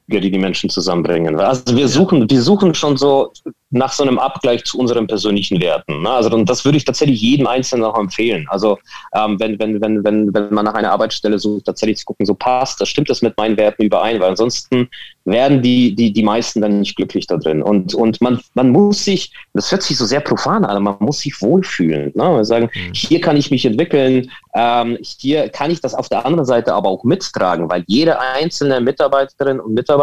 Wertegefüge, 0.07 0.21
die 0.21 0.31
die 0.31 0.39
Menschen 0.39 0.69
zusammenbringen. 0.69 1.39
Also 1.39 1.75
wir 1.75 1.87
suchen, 1.87 2.29
wir 2.29 2.41
suchen 2.41 2.73
schon 2.73 2.97
so 2.97 3.31
nach 3.71 3.91
so 3.91 4.03
einem 4.03 4.19
Abgleich 4.19 4.63
zu 4.63 4.79
unseren 4.79 5.07
persönlichen 5.07 5.59
Werten. 5.61 6.03
Ne? 6.03 6.09
Also 6.09 6.29
und 6.29 6.49
das 6.49 6.63
würde 6.63 6.77
ich 6.77 6.85
tatsächlich 6.85 7.21
jedem 7.21 7.47
Einzelnen 7.47 7.83
auch 7.83 7.97
empfehlen. 7.97 8.45
Also 8.49 8.77
ähm, 9.13 9.39
wenn, 9.39 9.59
wenn, 9.59 9.81
wenn, 9.81 10.03
wenn, 10.03 10.33
wenn 10.33 10.53
man 10.53 10.65
nach 10.65 10.75
einer 10.75 10.91
Arbeitsstelle 10.91 11.39
sucht, 11.39 11.65
tatsächlich 11.65 11.97
zu 11.97 12.05
gucken, 12.05 12.25
so 12.25 12.35
passt, 12.35 12.79
das 12.79 12.89
stimmt 12.89 13.09
das 13.09 13.21
mit 13.21 13.37
meinen 13.37 13.57
Werten 13.57 13.83
überein, 13.83 14.19
weil 14.19 14.29
ansonsten 14.29 14.89
werden 15.25 15.61
die, 15.61 15.95
die, 15.95 16.13
die 16.13 16.23
meisten 16.23 16.61
dann 16.61 16.79
nicht 16.79 16.95
glücklich 16.95 17.27
da 17.27 17.37
drin. 17.37 17.61
Und, 17.61 17.95
und 17.95 18.21
man, 18.21 18.39
man 18.53 18.69
muss 18.69 19.03
sich, 19.03 19.33
das 19.53 19.71
hört 19.71 19.81
sich 19.81 19.97
so 19.97 20.05
sehr 20.05 20.21
profan 20.21 20.63
an, 20.63 20.83
man 20.83 20.95
muss 20.99 21.19
sich 21.19 21.41
wohlfühlen. 21.41 22.11
Ne? 22.15 22.45
Sagen, 22.45 22.69
mhm. 22.73 22.93
hier 22.93 23.19
kann 23.19 23.35
ich 23.35 23.51
mich 23.51 23.65
entwickeln, 23.65 24.31
ähm, 24.53 24.97
hier 25.01 25.49
kann 25.49 25.71
ich 25.71 25.81
das 25.81 25.95
auf 25.95 26.07
der 26.07 26.25
anderen 26.25 26.45
Seite 26.45 26.73
aber 26.73 26.89
auch 26.89 27.03
mittragen, 27.03 27.69
weil 27.69 27.83
jede 27.87 28.19
einzelne 28.19 28.79
Mitarbeiterin 28.79 29.59
und 29.59 29.73
Mitarbeiter 29.73 29.94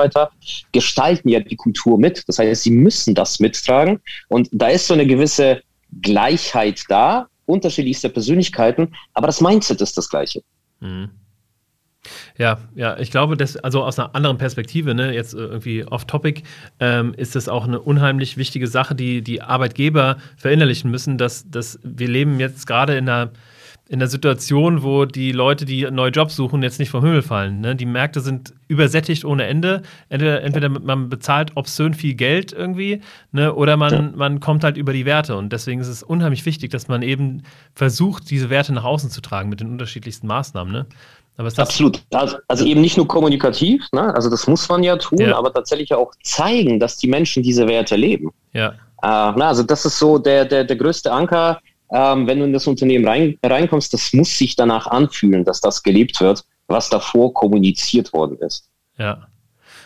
gestalten 0.72 1.28
ja 1.28 1.40
die 1.40 1.56
Kultur 1.56 1.98
mit. 1.98 2.24
Das 2.28 2.38
heißt, 2.38 2.62
sie 2.62 2.70
müssen 2.70 3.14
das 3.14 3.40
mit 3.40 3.62
tragen. 3.64 4.00
Und 4.28 4.48
da 4.52 4.68
ist 4.68 4.86
so 4.86 4.94
eine 4.94 5.06
gewisse 5.06 5.62
Gleichheit 6.00 6.84
da, 6.88 7.28
unterschiedlichste 7.46 8.08
Persönlichkeiten, 8.08 8.94
aber 9.14 9.26
das 9.26 9.40
Mindset 9.40 9.80
ist 9.80 9.96
das 9.98 10.08
gleiche. 10.08 10.42
Mhm. 10.80 11.10
Ja, 12.36 12.58
ja, 12.74 12.98
ich 12.98 13.12
glaube, 13.12 13.36
dass, 13.36 13.56
also 13.56 13.84
aus 13.84 13.98
einer 13.98 14.14
anderen 14.14 14.36
Perspektive, 14.36 14.94
ne, 14.94 15.14
jetzt 15.14 15.34
äh, 15.34 15.38
irgendwie 15.38 15.84
off-topic, 15.84 16.42
ähm, 16.80 17.14
ist 17.16 17.36
das 17.36 17.48
auch 17.48 17.64
eine 17.64 17.80
unheimlich 17.80 18.36
wichtige 18.36 18.66
Sache, 18.66 18.96
die 18.96 19.22
die 19.22 19.40
Arbeitgeber 19.40 20.16
verinnerlichen 20.36 20.90
müssen, 20.90 21.16
dass, 21.16 21.48
dass 21.48 21.78
wir 21.84 22.08
leben 22.08 22.40
jetzt 22.40 22.66
gerade 22.66 22.96
in 22.96 23.08
einer 23.08 23.30
in 23.88 23.98
der 23.98 24.08
Situation, 24.08 24.82
wo 24.82 25.04
die 25.04 25.32
Leute, 25.32 25.64
die 25.64 25.82
neue 25.90 26.10
Jobs 26.10 26.36
suchen, 26.36 26.62
jetzt 26.62 26.78
nicht 26.78 26.90
vom 26.90 27.04
Himmel 27.04 27.20
fallen. 27.20 27.60
Ne? 27.60 27.76
Die 27.76 27.84
Märkte 27.84 28.20
sind 28.20 28.54
übersättigt 28.68 29.24
ohne 29.24 29.44
Ende. 29.44 29.82
Entweder, 30.08 30.42
entweder 30.42 30.68
man 30.68 31.08
bezahlt 31.08 31.52
obszön 31.56 31.92
viel 31.92 32.14
Geld 32.14 32.52
irgendwie, 32.52 33.02
ne? 33.32 33.54
oder 33.54 33.76
man, 33.76 33.92
ja. 33.92 34.10
man 34.14 34.40
kommt 34.40 34.64
halt 34.64 34.76
über 34.76 34.92
die 34.92 35.04
Werte. 35.04 35.36
Und 35.36 35.52
deswegen 35.52 35.80
ist 35.80 35.88
es 35.88 36.02
unheimlich 36.02 36.46
wichtig, 36.46 36.70
dass 36.70 36.88
man 36.88 37.02
eben 37.02 37.42
versucht, 37.74 38.30
diese 38.30 38.50
Werte 38.50 38.72
nach 38.72 38.84
außen 38.84 39.10
zu 39.10 39.20
tragen 39.20 39.48
mit 39.48 39.60
den 39.60 39.70
unterschiedlichsten 39.70 40.26
Maßnahmen. 40.26 40.72
Ne? 40.72 40.86
Absolut. 41.56 42.02
Also, 42.12 42.36
also, 42.48 42.64
eben 42.64 42.82
nicht 42.82 42.96
nur 42.96 43.08
kommunikativ, 43.08 43.82
ne? 43.92 44.14
also 44.14 44.30
das 44.30 44.46
muss 44.46 44.68
man 44.68 44.82
ja 44.82 44.96
tun, 44.96 45.18
ja. 45.18 45.36
aber 45.36 45.52
tatsächlich 45.52 45.92
auch 45.92 46.12
zeigen, 46.22 46.78
dass 46.78 46.98
die 46.98 47.08
Menschen 47.08 47.42
diese 47.42 47.66
Werte 47.66 47.96
leben. 47.96 48.32
Ja. 48.52 48.68
Äh, 48.68 48.72
na, 49.02 49.48
also 49.48 49.62
das 49.62 49.84
ist 49.84 49.98
so 49.98 50.18
der, 50.18 50.44
der, 50.44 50.64
der 50.64 50.76
größte 50.76 51.10
Anker, 51.10 51.60
ähm, 51.92 52.26
wenn 52.26 52.38
du 52.38 52.44
in 52.46 52.52
das 52.52 52.66
Unternehmen 52.66 53.06
rein, 53.06 53.38
reinkommst, 53.44 53.92
das 53.92 54.12
muss 54.12 54.36
sich 54.36 54.56
danach 54.56 54.86
anfühlen, 54.86 55.44
dass 55.44 55.60
das 55.60 55.82
gelebt 55.82 56.20
wird, 56.20 56.44
was 56.66 56.88
davor 56.88 57.34
kommuniziert 57.34 58.12
worden 58.12 58.38
ist. 58.38 58.70
Ja. 58.98 59.28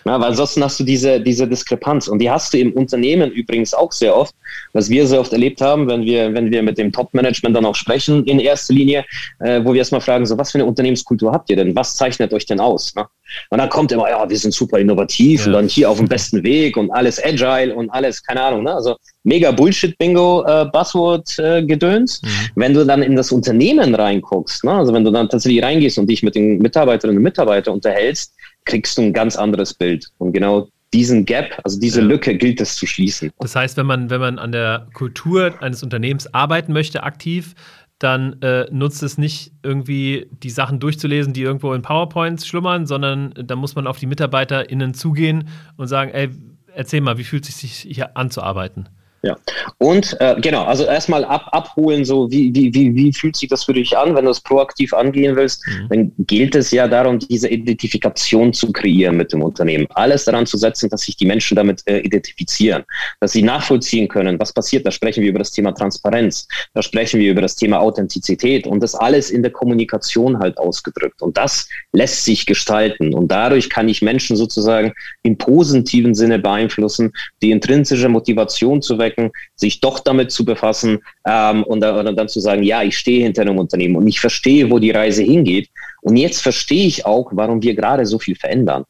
Ja, 0.06 0.20
weil 0.20 0.28
ansonsten 0.28 0.62
hast 0.62 0.78
du 0.78 0.84
diese, 0.84 1.20
diese 1.20 1.48
Diskrepanz. 1.48 2.06
Und 2.06 2.20
die 2.20 2.30
hast 2.30 2.54
du 2.54 2.58
im 2.58 2.72
Unternehmen 2.74 3.30
übrigens 3.32 3.74
auch 3.74 3.90
sehr 3.90 4.16
oft, 4.16 4.32
was 4.72 4.88
wir 4.88 5.04
sehr 5.06 5.20
oft 5.20 5.32
erlebt 5.32 5.60
haben, 5.60 5.88
wenn 5.88 6.04
wir, 6.04 6.32
wenn 6.32 6.52
wir 6.52 6.62
mit 6.62 6.78
dem 6.78 6.92
Top-Management 6.92 7.56
dann 7.56 7.64
auch 7.64 7.74
sprechen 7.74 8.24
in 8.24 8.38
erster 8.38 8.72
Linie, 8.72 9.04
äh, 9.40 9.60
wo 9.64 9.72
wir 9.72 9.78
erstmal 9.78 10.00
fragen, 10.00 10.24
so 10.24 10.38
was 10.38 10.52
für 10.52 10.58
eine 10.58 10.66
Unternehmenskultur 10.66 11.32
habt 11.32 11.50
ihr 11.50 11.56
denn? 11.56 11.74
Was 11.74 11.96
zeichnet 11.96 12.32
euch 12.32 12.46
denn 12.46 12.60
aus? 12.60 12.94
Ne? 12.94 13.04
Und 13.50 13.58
dann 13.58 13.68
kommt 13.68 13.90
immer, 13.90 14.08
ja, 14.08 14.28
wir 14.28 14.38
sind 14.38 14.54
super 14.54 14.78
innovativ 14.78 15.40
ja. 15.40 15.46
und 15.46 15.52
dann 15.54 15.68
hier 15.68 15.90
auf 15.90 15.98
dem 15.98 16.06
besten 16.06 16.44
Weg 16.44 16.76
und 16.76 16.90
alles 16.92 17.22
agile 17.22 17.74
und 17.74 17.90
alles, 17.90 18.22
keine 18.22 18.42
Ahnung, 18.42 18.62
ne? 18.62 18.74
Also 18.74 18.96
mega 19.24 19.50
Bullshit-Bingo, 19.50 20.44
äh, 20.46 20.66
Buzzword-Gedöns. 20.72 22.22
Äh, 22.22 22.26
mhm. 22.26 22.30
Wenn 22.54 22.74
du 22.74 22.86
dann 22.86 23.02
in 23.02 23.16
das 23.16 23.32
Unternehmen 23.32 23.94
reinguckst, 23.94 24.62
ne? 24.62 24.72
also 24.72 24.92
wenn 24.92 25.04
du 25.04 25.10
dann 25.10 25.28
tatsächlich 25.28 25.64
reingehst 25.64 25.98
und 25.98 26.08
dich 26.08 26.22
mit 26.22 26.36
den 26.36 26.58
Mitarbeiterinnen 26.58 27.18
und 27.18 27.24
Mitarbeitern 27.24 27.74
unterhältst, 27.74 28.35
kriegst 28.66 28.98
du 28.98 29.02
ein 29.02 29.12
ganz 29.12 29.36
anderes 29.36 29.72
Bild. 29.72 30.08
Und 30.18 30.32
genau 30.32 30.68
diesen 30.92 31.24
Gap, 31.24 31.60
also 31.64 31.78
diese. 31.80 32.00
Lücke 32.00 32.36
gilt 32.36 32.60
es 32.60 32.76
zu 32.76 32.86
schließen. 32.86 33.30
Das 33.38 33.56
heißt, 33.56 33.76
wenn 33.76 33.86
man, 33.86 34.10
wenn 34.10 34.20
man 34.20 34.38
an 34.38 34.52
der 34.52 34.86
Kultur 34.92 35.54
eines 35.60 35.82
Unternehmens 35.82 36.32
arbeiten 36.32 36.72
möchte, 36.72 37.02
aktiv, 37.02 37.54
dann 37.98 38.40
äh, 38.42 38.66
nutzt 38.70 39.02
es 39.02 39.16
nicht 39.16 39.52
irgendwie 39.62 40.26
die 40.30 40.50
Sachen 40.50 40.80
durchzulesen, 40.80 41.32
die 41.32 41.42
irgendwo 41.42 41.72
in 41.72 41.82
PowerPoints 41.82 42.46
schlummern, 42.46 42.86
sondern 42.86 43.32
da 43.36 43.56
muss 43.56 43.74
man 43.74 43.86
auf 43.86 43.98
die 43.98 44.06
MitarbeiterInnen 44.06 44.92
zugehen 44.92 45.48
und 45.76 45.88
sagen, 45.88 46.10
ey, 46.12 46.28
erzähl 46.74 47.00
mal, 47.00 47.16
wie 47.16 47.24
fühlt 47.24 47.48
es 47.48 47.58
sich 47.58 47.72
hier 47.72 48.16
anzuarbeiten? 48.16 48.88
Ja, 49.26 49.36
und 49.78 50.16
äh, 50.20 50.36
genau, 50.40 50.66
also 50.66 50.84
erstmal 50.84 51.24
ab, 51.24 51.48
abholen, 51.50 52.04
so 52.04 52.30
wie, 52.30 52.54
wie, 52.54 52.72
wie, 52.72 52.94
wie 52.94 53.12
fühlt 53.12 53.34
sich 53.34 53.48
das 53.48 53.64
für 53.64 53.72
dich 53.72 53.98
an, 53.98 54.14
wenn 54.14 54.24
du 54.24 54.30
es 54.30 54.40
proaktiv 54.40 54.94
angehen 54.94 55.34
willst, 55.34 55.66
mhm. 55.66 55.88
dann 55.88 56.12
gilt 56.18 56.54
es 56.54 56.70
ja 56.70 56.86
darum, 56.86 57.18
diese 57.18 57.48
Identifikation 57.48 58.52
zu 58.52 58.70
kreieren 58.70 59.16
mit 59.16 59.32
dem 59.32 59.42
Unternehmen. 59.42 59.88
Alles 59.94 60.26
daran 60.26 60.46
zu 60.46 60.56
setzen, 60.56 60.88
dass 60.90 61.00
sich 61.00 61.16
die 61.16 61.26
Menschen 61.26 61.56
damit 61.56 61.82
äh, 61.86 61.98
identifizieren, 61.98 62.84
dass 63.18 63.32
sie 63.32 63.42
nachvollziehen 63.42 64.06
können, 64.06 64.38
was 64.38 64.52
passiert. 64.52 64.86
Da 64.86 64.92
sprechen 64.92 65.24
wir 65.24 65.30
über 65.30 65.40
das 65.40 65.50
Thema 65.50 65.72
Transparenz, 65.72 66.46
da 66.74 66.82
sprechen 66.82 67.18
wir 67.18 67.32
über 67.32 67.42
das 67.42 67.56
Thema 67.56 67.80
Authentizität 67.80 68.68
und 68.68 68.80
das 68.80 68.94
alles 68.94 69.30
in 69.32 69.42
der 69.42 69.50
Kommunikation 69.50 70.38
halt 70.38 70.56
ausgedrückt. 70.56 71.20
Und 71.20 71.36
das 71.36 71.68
lässt 71.92 72.24
sich 72.24 72.46
gestalten. 72.46 73.12
Und 73.12 73.32
dadurch 73.32 73.70
kann 73.70 73.88
ich 73.88 74.02
Menschen 74.02 74.36
sozusagen 74.36 74.92
im 75.24 75.36
positiven 75.36 76.14
Sinne 76.14 76.38
beeinflussen, 76.38 77.12
die 77.42 77.50
intrinsische 77.50 78.08
Motivation 78.08 78.82
zu 78.82 78.98
wecken, 78.98 79.15
strecken, 79.16 79.32
sich 79.54 79.80
doch 79.80 80.00
damit 80.00 80.30
zu 80.30 80.44
befassen 80.44 80.98
ähm, 81.26 81.62
und, 81.64 81.84
und 81.84 82.16
dann 82.16 82.28
zu 82.28 82.40
sagen, 82.40 82.62
ja, 82.62 82.82
ich 82.82 82.96
stehe 82.96 83.22
hinter 83.22 83.42
einem 83.42 83.58
Unternehmen 83.58 83.96
und 83.96 84.06
ich 84.06 84.20
verstehe, 84.20 84.70
wo 84.70 84.78
die 84.78 84.90
Reise 84.90 85.22
hingeht. 85.22 85.68
Und 86.02 86.16
jetzt 86.16 86.42
verstehe 86.42 86.86
ich 86.86 87.06
auch, 87.06 87.30
warum 87.32 87.62
wir 87.62 87.74
gerade 87.74 88.06
so 88.06 88.18
viel 88.18 88.36
verändern. 88.36 88.84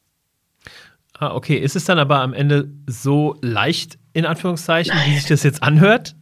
Ah, 1.19 1.33
okay. 1.33 1.57
Ist 1.57 1.75
es 1.75 1.85
dann 1.85 1.97
aber 1.97 2.19
am 2.19 2.33
Ende 2.33 2.69
so 2.85 3.37
leicht, 3.41 3.97
in 4.13 4.25
Anführungszeichen, 4.25 4.93
wie 5.05 5.15
sich 5.15 5.25
das 5.25 5.43
jetzt 5.43 5.63
anhört? 5.63 6.15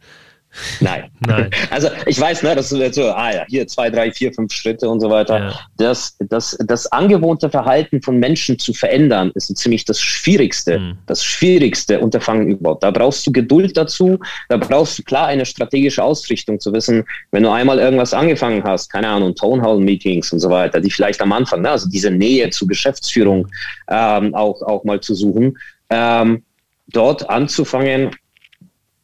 Nein. 0.80 1.10
Nein. 1.26 1.50
Also 1.70 1.88
ich 2.06 2.20
weiß, 2.20 2.42
ne, 2.42 2.54
das 2.54 2.72
ist 2.72 2.94
so, 2.94 3.10
ah 3.10 3.32
ja, 3.32 3.44
hier 3.48 3.66
zwei, 3.66 3.90
drei, 3.90 4.10
vier, 4.10 4.32
fünf 4.32 4.52
Schritte 4.52 4.88
und 4.88 5.00
so 5.00 5.10
weiter. 5.10 5.38
Ja. 5.38 5.60
Das, 5.76 6.16
das, 6.20 6.56
das 6.64 6.86
angewohnte 6.92 7.50
Verhalten 7.50 8.00
von 8.00 8.18
Menschen 8.18 8.58
zu 8.58 8.72
verändern, 8.72 9.30
ist 9.34 9.54
ziemlich 9.56 9.84
das 9.84 10.00
Schwierigste, 10.00 10.78
mhm. 10.78 10.98
das 11.06 11.24
schwierigste 11.24 12.00
Unterfangen 12.00 12.48
überhaupt. 12.52 12.82
Da 12.82 12.90
brauchst 12.90 13.26
du 13.26 13.32
Geduld 13.32 13.76
dazu, 13.76 14.18
da 14.48 14.56
brauchst 14.56 14.98
du 14.98 15.02
klar 15.02 15.26
eine 15.26 15.44
strategische 15.44 16.02
Ausrichtung 16.02 16.60
zu 16.60 16.72
wissen, 16.72 17.04
wenn 17.30 17.42
du 17.42 17.50
einmal 17.50 17.78
irgendwas 17.78 18.14
angefangen 18.14 18.62
hast, 18.64 18.90
keine 18.90 19.08
Ahnung, 19.08 19.34
Townhall-Meetings 19.34 20.32
und 20.32 20.40
so 20.40 20.50
weiter, 20.50 20.80
die 20.80 20.90
vielleicht 20.90 21.20
am 21.20 21.32
Anfang, 21.32 21.62
ne, 21.62 21.70
also 21.70 21.88
diese 21.88 22.10
Nähe 22.10 22.50
zur 22.50 22.68
Geschäftsführung 22.68 23.48
ähm, 23.88 24.34
auch, 24.34 24.62
auch 24.62 24.84
mal 24.84 25.00
zu 25.00 25.14
suchen, 25.14 25.58
ähm, 25.90 26.42
dort 26.88 27.28
anzufangen, 27.28 28.10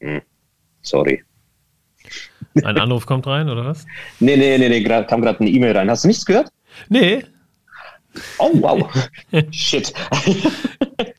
hm, 0.01 0.23
sorry, 0.83 1.23
ein 2.65 2.79
Anruf 2.79 3.07
kommt 3.07 3.27
rein, 3.27 3.49
oder 3.49 3.65
was? 3.65 3.87
Nee, 4.21 4.37
nee, 4.37 4.59
nee, 4.59 4.69
nee 4.69 4.83
kam 4.83 5.23
gerade 5.23 5.41
eine 5.41 5.51
E-Mail 5.51 5.77
rein. 5.77 5.91
Hast 5.91 6.05
du 6.05 6.09
nichts 6.09 6.25
gehört? 6.25 6.49
Nee. 6.89 7.25
Oh, 8.39 8.51
wow. 8.55 8.89
Shit. 9.51 9.93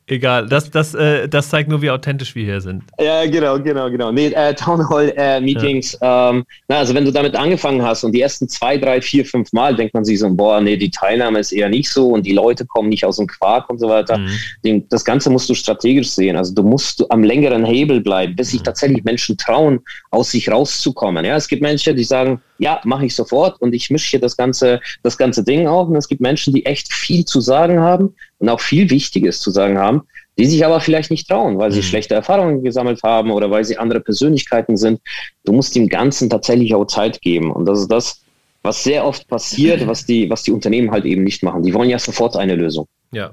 Egal, 0.06 0.46
das, 0.48 0.70
das, 0.70 0.94
äh, 0.94 1.28
das 1.28 1.48
zeigt 1.48 1.70
nur, 1.70 1.80
wie 1.80 1.90
authentisch 1.90 2.34
wir 2.34 2.44
hier 2.44 2.60
sind. 2.60 2.82
Ja, 3.00 3.24
genau, 3.24 3.58
genau, 3.58 3.90
genau. 3.90 4.12
Nee, 4.12 4.26
äh, 4.26 4.54
Town 4.54 4.86
Hall 4.90 5.12
äh, 5.16 5.40
Meetings, 5.40 5.96
ja. 6.00 6.30
ähm, 6.30 6.44
na, 6.68 6.78
also 6.78 6.94
wenn 6.94 7.06
du 7.06 7.10
damit 7.10 7.34
angefangen 7.34 7.82
hast 7.82 8.04
und 8.04 8.12
die 8.12 8.20
ersten 8.20 8.46
zwei, 8.46 8.76
drei, 8.76 9.00
vier, 9.00 9.24
fünf 9.24 9.52
Mal 9.54 9.74
denkt 9.74 9.94
man 9.94 10.04
sich 10.04 10.18
so, 10.18 10.28
boah, 10.28 10.60
nee, 10.60 10.76
die 10.76 10.90
Teilnahme 10.90 11.38
ist 11.38 11.52
eher 11.52 11.70
nicht 11.70 11.88
so 11.88 12.08
und 12.08 12.26
die 12.26 12.34
Leute 12.34 12.66
kommen 12.66 12.90
nicht 12.90 13.06
aus 13.06 13.16
dem 13.16 13.26
Quark 13.26 13.70
und 13.70 13.78
so 13.78 13.88
weiter. 13.88 14.18
Mhm. 14.18 14.86
Das 14.90 15.06
Ganze 15.06 15.30
musst 15.30 15.48
du 15.48 15.54
strategisch 15.54 16.10
sehen. 16.10 16.36
Also 16.36 16.54
du 16.54 16.62
musst 16.62 17.10
am 17.10 17.24
längeren 17.24 17.64
Hebel 17.64 18.02
bleiben, 18.02 18.36
bis 18.36 18.50
sich 18.50 18.60
mhm. 18.60 18.64
tatsächlich 18.64 19.04
Menschen 19.04 19.38
trauen, 19.38 19.80
aus 20.10 20.32
sich 20.32 20.50
rauszukommen. 20.50 21.24
Ja, 21.24 21.36
es 21.36 21.48
gibt 21.48 21.62
Menschen, 21.62 21.96
die 21.96 22.04
sagen, 22.04 22.42
ja, 22.58 22.80
mache 22.84 23.06
ich 23.06 23.14
sofort 23.14 23.60
und 23.60 23.74
ich 23.74 23.90
mische 23.90 24.10
hier 24.10 24.20
das 24.20 24.36
ganze, 24.36 24.80
das 25.02 25.18
ganze 25.18 25.44
Ding 25.44 25.66
auf. 25.66 25.88
Und 25.88 25.96
es 25.96 26.08
gibt 26.08 26.20
Menschen, 26.20 26.54
die 26.54 26.66
echt 26.66 26.92
viel 26.92 27.24
zu 27.24 27.40
sagen 27.40 27.80
haben 27.80 28.14
und 28.38 28.48
auch 28.48 28.60
viel 28.60 28.90
Wichtiges 28.90 29.40
zu 29.40 29.50
sagen 29.50 29.78
haben, 29.78 30.02
die 30.38 30.46
sich 30.46 30.64
aber 30.64 30.80
vielleicht 30.80 31.10
nicht 31.10 31.28
trauen, 31.28 31.58
weil 31.58 31.72
sie 31.72 31.78
mhm. 31.78 31.84
schlechte 31.84 32.14
Erfahrungen 32.14 32.62
gesammelt 32.62 33.02
haben 33.02 33.30
oder 33.30 33.50
weil 33.50 33.64
sie 33.64 33.78
andere 33.78 34.00
Persönlichkeiten 34.00 34.76
sind. 34.76 35.00
Du 35.44 35.52
musst 35.52 35.74
dem 35.74 35.88
Ganzen 35.88 36.30
tatsächlich 36.30 36.74
auch 36.74 36.86
Zeit 36.86 37.20
geben. 37.20 37.52
Und 37.52 37.66
das 37.66 37.80
ist 37.80 37.90
das, 37.90 38.20
was 38.62 38.82
sehr 38.82 39.04
oft 39.04 39.28
passiert, 39.28 39.86
was 39.86 40.06
die, 40.06 40.30
was 40.30 40.42
die 40.42 40.52
Unternehmen 40.52 40.90
halt 40.90 41.04
eben 41.04 41.22
nicht 41.22 41.42
machen. 41.42 41.62
Die 41.62 41.74
wollen 41.74 41.90
ja 41.90 41.98
sofort 41.98 42.36
eine 42.36 42.54
Lösung. 42.54 42.86
Ja. 43.12 43.32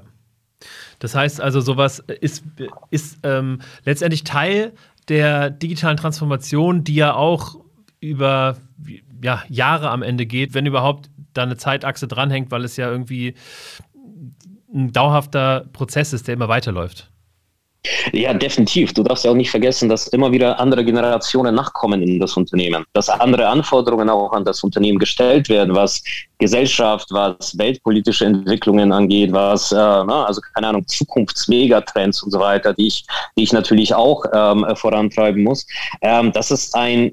Das 0.98 1.16
heißt 1.16 1.40
also, 1.40 1.60
sowas 1.60 2.00
ist, 2.20 2.44
ist 2.90 3.18
ähm, 3.24 3.60
letztendlich 3.84 4.22
Teil 4.22 4.72
der 5.08 5.50
digitalen 5.50 5.96
Transformation, 5.96 6.84
die 6.84 6.94
ja 6.94 7.14
auch 7.14 7.56
über 7.98 8.56
ja, 9.22 9.42
Jahre 9.48 9.90
am 9.90 10.02
Ende 10.02 10.26
geht, 10.26 10.54
wenn 10.54 10.66
überhaupt 10.66 11.10
da 11.34 11.42
eine 11.42 11.56
Zeitachse 11.56 12.08
dranhängt, 12.08 12.50
weil 12.50 12.64
es 12.64 12.76
ja 12.76 12.90
irgendwie 12.90 13.34
ein 14.74 14.92
dauerhafter 14.92 15.66
Prozess 15.72 16.12
ist, 16.12 16.28
der 16.28 16.34
immer 16.34 16.48
weiterläuft. 16.48 17.08
Ja, 18.12 18.32
definitiv. 18.32 18.92
Du 18.92 19.02
darfst 19.02 19.24
ja 19.24 19.32
auch 19.32 19.36
nicht 19.36 19.50
vergessen, 19.50 19.88
dass 19.88 20.06
immer 20.08 20.30
wieder 20.30 20.60
andere 20.60 20.84
Generationen 20.84 21.56
nachkommen 21.56 22.00
in 22.00 22.20
das 22.20 22.36
Unternehmen, 22.36 22.84
dass 22.92 23.08
andere 23.08 23.48
Anforderungen 23.48 24.08
auch 24.08 24.32
an 24.32 24.44
das 24.44 24.62
Unternehmen 24.62 25.00
gestellt 25.00 25.48
werden, 25.48 25.74
was 25.74 26.00
Gesellschaft, 26.38 27.08
was 27.10 27.58
weltpolitische 27.58 28.26
Entwicklungen 28.26 28.92
angeht, 28.92 29.32
was, 29.32 29.72
äh, 29.72 29.74
na, 29.74 30.24
also 30.26 30.40
keine 30.54 30.68
Ahnung, 30.68 30.86
Zukunftsmegatrends 30.86 32.22
und 32.22 32.30
so 32.30 32.38
weiter, 32.38 32.72
die 32.72 32.86
ich, 32.86 33.04
die 33.36 33.42
ich 33.42 33.52
natürlich 33.52 33.92
auch 33.94 34.24
ähm, 34.32 34.64
vorantreiben 34.76 35.42
muss. 35.42 35.66
Ähm, 36.02 36.30
das 36.32 36.52
ist 36.52 36.76
ein 36.76 37.12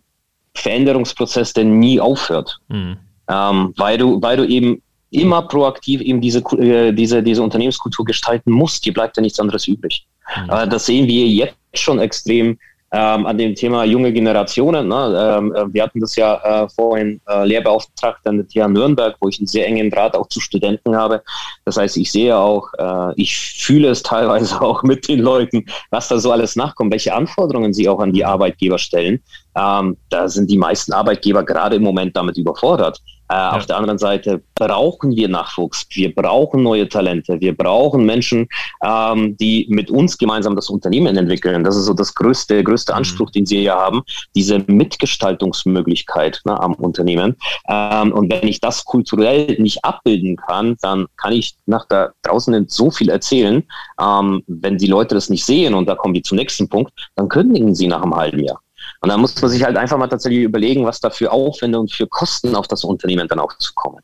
Veränderungsprozess, 0.55 1.53
der 1.53 1.65
nie 1.65 1.99
aufhört, 1.99 2.59
mhm. 2.69 2.97
ähm, 3.29 3.73
weil 3.77 3.97
du, 3.97 4.21
weil 4.21 4.37
du 4.37 4.45
eben 4.45 4.81
immer 5.11 5.41
proaktiv 5.43 6.01
eben 6.01 6.21
diese, 6.21 6.39
äh, 6.57 6.91
diese, 6.93 7.23
diese 7.23 7.41
Unternehmenskultur 7.41 8.05
gestalten 8.05 8.51
musst. 8.51 8.83
Hier 8.83 8.93
bleibt 8.93 9.17
ja 9.17 9.21
nichts 9.21 9.39
anderes 9.39 9.67
übrig. 9.67 10.07
Mhm. 10.43 10.49
Äh, 10.49 10.67
das 10.67 10.85
sehen 10.85 11.07
wir 11.07 11.27
jetzt 11.27 11.55
schon 11.73 11.99
extrem 11.99 12.57
ähm, 12.91 13.25
an 13.25 13.37
dem 13.37 13.55
Thema 13.55 13.83
junge 13.83 14.11
Generationen. 14.11 14.87
Ne? 14.87 15.35
Ähm, 15.37 15.53
äh, 15.53 15.73
wir 15.73 15.83
hatten 15.83 15.99
das 15.99 16.15
ja 16.15 16.63
äh, 16.63 16.69
vorhin 16.69 17.21
äh, 17.27 17.45
Lehrbeauftragter 17.45 18.31
der 18.33 18.47
TH 18.47 18.67
Nürnberg, 18.67 19.15
wo 19.19 19.29
ich 19.29 19.39
einen 19.39 19.47
sehr 19.47 19.67
engen 19.67 19.91
Draht 19.91 20.15
auch 20.15 20.27
zu 20.27 20.39
Studenten 20.39 20.95
habe. 20.95 21.21
Das 21.65 21.77
heißt, 21.77 21.97
ich 21.97 22.11
sehe 22.11 22.35
auch, 22.35 22.67
äh, 22.77 23.13
ich 23.15 23.37
fühle 23.37 23.89
es 23.89 24.01
teilweise 24.01 24.59
auch 24.61 24.81
mit 24.83 25.07
den 25.07 25.19
Leuten, 25.19 25.65
was 25.91 26.07
da 26.07 26.17
so 26.19 26.31
alles 26.31 26.55
nachkommt, 26.55 26.91
welche 26.91 27.13
Anforderungen 27.13 27.73
sie 27.73 27.87
auch 27.87 27.99
an 27.99 28.11
die 28.11 28.25
Arbeitgeber 28.25 28.79
stellen. 28.79 29.21
Ähm, 29.59 29.97
da 30.09 30.27
sind 30.27 30.49
die 30.49 30.57
meisten 30.57 30.93
Arbeitgeber 30.93 31.43
gerade 31.43 31.75
im 31.75 31.83
Moment 31.83 32.15
damit 32.15 32.37
überfordert. 32.37 33.01
Äh, 33.29 33.35
ja. 33.35 33.51
Auf 33.51 33.65
der 33.67 33.77
anderen 33.77 33.99
Seite 33.99 34.41
brauchen 34.55 35.15
wir 35.15 35.29
Nachwuchs, 35.29 35.85
wir 35.91 36.13
brauchen 36.13 36.63
neue 36.63 36.89
Talente, 36.89 37.39
wir 37.39 37.55
brauchen 37.55 38.03
Menschen, 38.05 38.47
ähm, 38.83 39.37
die 39.37 39.67
mit 39.69 39.91
uns 39.91 40.17
gemeinsam 40.17 40.55
das 40.55 40.69
Unternehmen 40.69 41.15
entwickeln. 41.15 41.63
Das 41.63 41.75
ist 41.75 41.85
so 41.85 41.93
das 41.93 42.15
größte, 42.15 42.63
größte 42.63 42.91
mhm. 42.91 42.97
Anspruch, 42.97 43.29
den 43.29 43.45
sie 43.45 43.59
hier 43.59 43.75
haben, 43.75 44.01
diese 44.35 44.59
Mitgestaltungsmöglichkeit 44.65 46.41
ne, 46.45 46.59
am 46.59 46.73
Unternehmen. 46.73 47.35
Ähm, 47.69 48.13
und 48.13 48.33
wenn 48.33 48.47
ich 48.47 48.61
das 48.61 48.83
kulturell 48.83 49.57
nicht 49.59 49.85
abbilden 49.85 50.35
kann, 50.35 50.75
dann 50.81 51.05
kann 51.17 51.33
ich 51.33 51.55
nach 51.67 51.85
da 51.87 52.09
draußen 52.23 52.67
so 52.67 52.89
viel 52.89 53.09
erzählen. 53.09 53.63
Ähm, 54.01 54.41
wenn 54.47 54.77
die 54.79 54.87
Leute 54.87 55.13
das 55.13 55.29
nicht 55.29 55.45
sehen, 55.45 55.75
und 55.75 55.87
da 55.87 55.95
kommen 55.95 56.15
wir 56.15 56.23
zum 56.23 56.37
nächsten 56.37 56.67
Punkt, 56.67 56.91
dann 57.15 57.29
kündigen 57.29 57.75
sie 57.75 57.87
nach 57.87 58.01
einem 58.01 58.15
halben 58.15 58.39
Jahr. 58.39 58.59
Und 59.01 59.09
da 59.09 59.17
muss 59.17 59.41
man 59.41 59.49
sich 59.49 59.63
halt 59.63 59.77
einfach 59.77 59.97
mal 59.97 60.07
tatsächlich 60.07 60.43
überlegen, 60.43 60.85
was 60.85 60.99
da 60.99 61.09
für 61.09 61.31
Aufwände 61.31 61.79
und 61.79 61.91
für 61.91 62.07
Kosten 62.07 62.55
auf 62.55 62.67
das 62.67 62.83
Unternehmen 62.83 63.27
dann 63.27 63.39
auch 63.39 63.53
zukommen. 63.57 64.03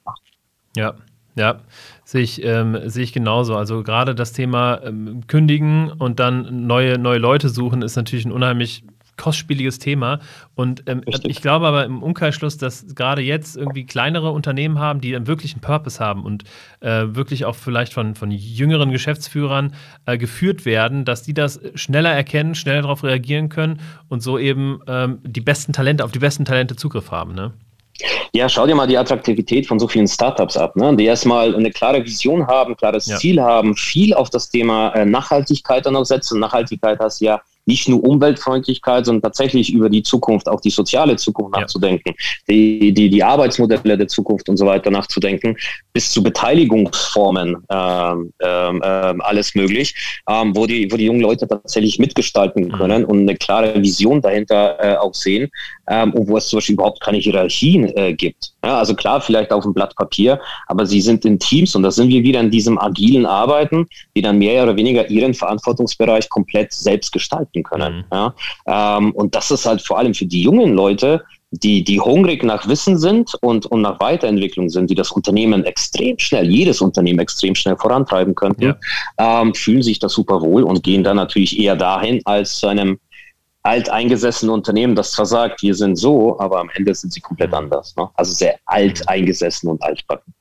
Ja, 0.75 0.95
ja, 1.35 1.59
sehe 2.05 2.21
ich, 2.21 2.43
ähm, 2.43 2.77
sehe 2.85 3.03
ich 3.03 3.11
genauso. 3.11 3.57
Also 3.57 3.83
gerade 3.83 4.15
das 4.15 4.31
Thema 4.31 4.81
ähm, 4.83 5.27
Kündigen 5.27 5.91
und 5.91 6.19
dann 6.19 6.65
neue, 6.65 6.97
neue 6.97 7.17
Leute 7.17 7.49
suchen 7.49 7.81
ist 7.81 7.97
natürlich 7.97 8.25
ein 8.25 8.31
unheimlich 8.31 8.85
kostspieliges 9.17 9.79
Thema. 9.79 10.19
Und 10.55 10.83
ähm, 10.87 11.01
ich 11.05 11.41
glaube 11.41 11.67
aber 11.67 11.85
im 11.85 12.03
Umkehrschluss, 12.03 12.57
dass 12.57 12.95
gerade 12.95 13.21
jetzt 13.21 13.57
irgendwie 13.57 13.85
kleinere 13.85 14.31
Unternehmen 14.31 14.79
haben, 14.79 15.01
die 15.01 15.15
einen 15.15 15.25
Purpose 15.61 16.03
haben 16.03 16.23
und 16.23 16.43
äh, 16.81 17.03
wirklich 17.07 17.45
auch 17.45 17.55
vielleicht 17.55 17.93
von, 17.93 18.15
von 18.15 18.31
jüngeren 18.31 18.91
Geschäftsführern 18.91 19.73
äh, 20.05 20.17
geführt 20.17 20.65
werden, 20.65 21.05
dass 21.05 21.23
die 21.23 21.33
das 21.33 21.59
schneller 21.75 22.11
erkennen, 22.11 22.55
schneller 22.55 22.83
darauf 22.83 23.03
reagieren 23.03 23.49
können 23.49 23.79
und 24.09 24.21
so 24.21 24.37
eben 24.37 24.79
ähm, 24.87 25.19
die 25.23 25.41
besten 25.41 25.73
Talente, 25.73 26.03
auf 26.03 26.11
die 26.11 26.19
besten 26.19 26.45
Talente 26.45 26.75
Zugriff 26.75 27.11
haben. 27.11 27.33
Ne? 27.33 27.53
Ja, 28.33 28.49
schau 28.49 28.67
dir 28.67 28.75
mal 28.75 28.87
die 28.87 28.97
Attraktivität 28.97 29.67
von 29.67 29.79
so 29.79 29.87
vielen 29.87 30.07
Startups 30.07 30.57
ab, 30.57 30.75
ne? 30.75 30.95
die 30.95 31.05
erstmal 31.05 31.55
eine 31.55 31.71
klare 31.71 32.03
Vision 32.03 32.45
haben, 32.47 32.75
klares 32.75 33.07
ja. 33.07 33.15
Ziel 33.17 33.41
haben, 33.41 33.75
viel 33.75 34.13
auf 34.13 34.29
das 34.29 34.49
Thema 34.49 34.89
äh, 34.93 35.05
Nachhaltigkeit 35.05 35.85
dann 35.85 35.95
auch 35.95 36.03
setzen. 36.03 36.39
Nachhaltigkeit 36.39 36.99
hast 36.99 37.21
ja 37.21 37.41
nicht 37.65 37.89
nur 37.89 38.03
Umweltfreundlichkeit, 38.03 39.05
sondern 39.05 39.23
tatsächlich 39.23 39.73
über 39.73 39.89
die 39.89 40.03
Zukunft, 40.03 40.47
auch 40.47 40.61
die 40.61 40.69
soziale 40.69 41.15
Zukunft 41.15 41.55
ja. 41.55 41.61
nachzudenken, 41.61 42.13
die, 42.47 42.93
die, 42.93 43.09
die 43.09 43.23
Arbeitsmodelle 43.23 43.97
der 43.97 44.07
Zukunft 44.07 44.47
und 44.49 44.57
so 44.57 44.65
weiter 44.65 44.91
nachzudenken, 44.91 45.57
bis 45.93 46.11
zu 46.11 46.21
Beteiligungsformen 46.23 47.57
ähm, 47.69 48.33
ähm, 48.41 48.81
ähm 48.83 49.21
alles 49.21 49.55
möglich, 49.55 49.95
ähm, 50.29 50.55
wo, 50.55 50.65
die, 50.65 50.91
wo 50.91 50.97
die 50.97 51.05
jungen 51.05 51.21
Leute 51.21 51.47
tatsächlich 51.47 51.99
mitgestalten 51.99 52.65
mhm. 52.65 52.71
können 52.71 53.01
mhm. 53.03 53.09
und 53.09 53.19
eine 53.21 53.35
klare 53.35 53.81
Vision 53.81 54.21
dahinter 54.21 54.77
äh, 54.79 54.97
auch 54.97 55.13
sehen 55.13 55.49
ähm, 55.87 56.13
und 56.13 56.27
wo 56.27 56.37
es 56.37 56.47
zum 56.47 56.57
Beispiel 56.57 56.73
überhaupt 56.73 57.01
keine 57.01 57.17
Hierarchien 57.17 57.95
äh, 57.97 58.13
gibt. 58.13 58.53
Ja, 58.63 58.79
also 58.79 58.95
klar, 58.95 59.21
vielleicht 59.21 59.51
auf 59.51 59.63
dem 59.63 59.73
Blatt 59.73 59.95
Papier, 59.95 60.39
aber 60.67 60.85
sie 60.85 61.01
sind 61.01 61.25
in 61.25 61.39
Teams 61.39 61.75
und 61.75 61.83
da 61.83 61.91
sind 61.91 62.09
wir 62.09 62.23
wieder 62.23 62.39
in 62.39 62.51
diesem 62.51 62.77
agilen 62.79 63.25
Arbeiten, 63.25 63.87
die 64.15 64.21
dann 64.21 64.37
mehr 64.37 64.63
oder 64.63 64.75
weniger 64.75 65.09
ihren 65.09 65.33
Verantwortungsbereich 65.33 66.29
komplett 66.29 66.73
selbst 66.73 67.11
gestalten 67.11 67.54
können. 67.63 67.97
Mhm. 67.97 68.03
Ja, 68.11 68.35
ähm, 68.67 69.11
und 69.13 69.35
das 69.35 69.51
ist 69.51 69.65
halt 69.65 69.81
vor 69.81 69.97
allem 69.97 70.13
für 70.13 70.25
die 70.25 70.43
jungen 70.43 70.73
Leute, 70.73 71.23
die, 71.51 71.83
die 71.83 71.99
hungrig 71.99 72.43
nach 72.43 72.67
Wissen 72.67 72.97
sind 72.97 73.33
und, 73.41 73.65
und 73.67 73.81
nach 73.81 73.99
Weiterentwicklung 73.99 74.69
sind, 74.69 74.89
die 74.89 74.95
das 74.95 75.11
Unternehmen 75.11 75.63
extrem 75.63 76.17
schnell, 76.19 76.49
jedes 76.49 76.81
Unternehmen 76.81 77.19
extrem 77.19 77.55
schnell 77.55 77.77
vorantreiben 77.77 78.35
könnten, 78.35 78.75
ja. 79.17 79.41
ähm, 79.41 79.53
fühlen 79.53 79.81
sich 79.81 79.99
da 79.99 80.09
super 80.09 80.41
wohl 80.41 80.63
und 80.63 80.83
gehen 80.83 81.03
dann 81.03 81.17
natürlich 81.17 81.57
eher 81.59 81.75
dahin 81.75 82.21
als 82.25 82.57
zu 82.57 82.67
einem 82.67 82.99
alteingesessenen 83.63 84.53
Unternehmen, 84.53 84.95
das 84.95 85.11
zwar 85.11 85.25
sagt, 85.25 85.63
wir 85.63 85.73
sind 85.73 85.95
so, 85.95 86.39
aber 86.39 86.59
am 86.59 86.69
Ende 86.75 86.93
sind 86.93 87.11
sie 87.11 87.19
komplett 87.19 87.49
mhm. 87.49 87.55
anders. 87.55 87.95
Ne? 87.95 88.07
Also 88.13 88.33
sehr 88.33 88.59
alteingesessen 88.65 89.69
und 89.69 89.81
altbacken. 89.81 90.33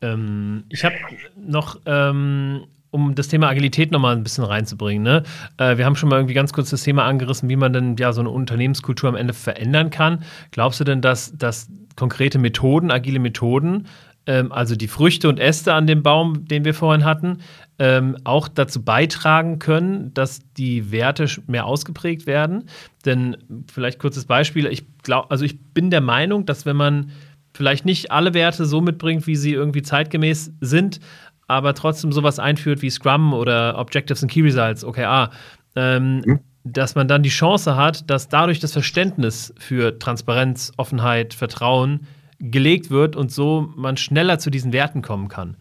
Ähm, 0.00 0.64
ich 0.70 0.84
habe 0.84 0.94
noch 1.36 1.78
ähm, 1.84 2.66
um 2.90 3.14
das 3.14 3.28
Thema 3.28 3.48
Agilität 3.48 3.92
nochmal 3.92 4.16
ein 4.16 4.22
bisschen 4.22 4.44
reinzubringen. 4.44 5.02
Ne? 5.02 5.22
Äh, 5.58 5.76
wir 5.78 5.84
haben 5.84 5.96
schon 5.96 6.08
mal 6.08 6.16
irgendwie 6.16 6.34
ganz 6.34 6.52
kurz 6.52 6.70
das 6.70 6.82
Thema 6.82 7.04
angerissen, 7.04 7.48
wie 7.48 7.56
man 7.56 7.72
denn 7.72 7.96
ja 7.96 8.12
so 8.12 8.20
eine 8.20 8.30
Unternehmenskultur 8.30 9.08
am 9.08 9.16
Ende 9.16 9.34
verändern 9.34 9.90
kann. 9.90 10.24
Glaubst 10.50 10.80
du 10.80 10.84
denn, 10.84 11.00
dass, 11.00 11.36
dass 11.36 11.68
konkrete 11.96 12.38
Methoden, 12.38 12.90
agile 12.90 13.18
Methoden, 13.18 13.86
ähm, 14.26 14.52
also 14.52 14.76
die 14.76 14.88
Früchte 14.88 15.28
und 15.28 15.38
Äste 15.38 15.72
an 15.72 15.86
dem 15.86 16.02
Baum, 16.02 16.46
den 16.46 16.64
wir 16.64 16.74
vorhin 16.74 17.04
hatten, 17.04 17.38
ähm, 17.78 18.16
auch 18.24 18.48
dazu 18.48 18.82
beitragen 18.82 19.58
können, 19.58 20.12
dass 20.14 20.40
die 20.56 20.90
Werte 20.90 21.26
mehr 21.46 21.66
ausgeprägt 21.66 22.26
werden. 22.26 22.68
Denn 23.04 23.36
vielleicht 23.72 23.98
kurzes 23.98 24.24
Beispiel, 24.24 24.66
ich 24.66 24.84
glaube, 25.02 25.30
also 25.30 25.44
ich 25.44 25.60
bin 25.72 25.90
der 25.90 26.00
Meinung, 26.00 26.46
dass 26.46 26.66
wenn 26.66 26.76
man 26.76 27.10
vielleicht 27.54 27.86
nicht 27.86 28.10
alle 28.10 28.34
Werte 28.34 28.66
so 28.66 28.80
mitbringt, 28.80 29.26
wie 29.26 29.36
sie 29.36 29.52
irgendwie 29.52 29.82
zeitgemäß 29.82 30.52
sind, 30.60 31.00
aber 31.46 31.74
trotzdem 31.74 32.12
sowas 32.12 32.38
einführt 32.38 32.82
wie 32.82 32.90
Scrum 32.90 33.32
oder 33.32 33.78
Objectives 33.78 34.22
and 34.22 34.30
Key 34.30 34.42
Results, 34.42 34.84
OKR, 34.84 35.30
ähm, 35.76 36.22
mhm. 36.24 36.40
dass 36.64 36.94
man 36.94 37.08
dann 37.08 37.22
die 37.22 37.28
Chance 37.28 37.76
hat, 37.76 38.10
dass 38.10 38.28
dadurch 38.28 38.60
das 38.60 38.72
Verständnis 38.72 39.54
für 39.58 39.98
Transparenz, 39.98 40.72
Offenheit, 40.76 41.34
Vertrauen 41.34 42.06
gelegt 42.38 42.90
wird 42.90 43.16
und 43.16 43.32
so 43.32 43.72
man 43.76 43.96
schneller 43.96 44.38
zu 44.38 44.50
diesen 44.50 44.72
Werten 44.72 45.02
kommen 45.02 45.28
kann. 45.28 45.56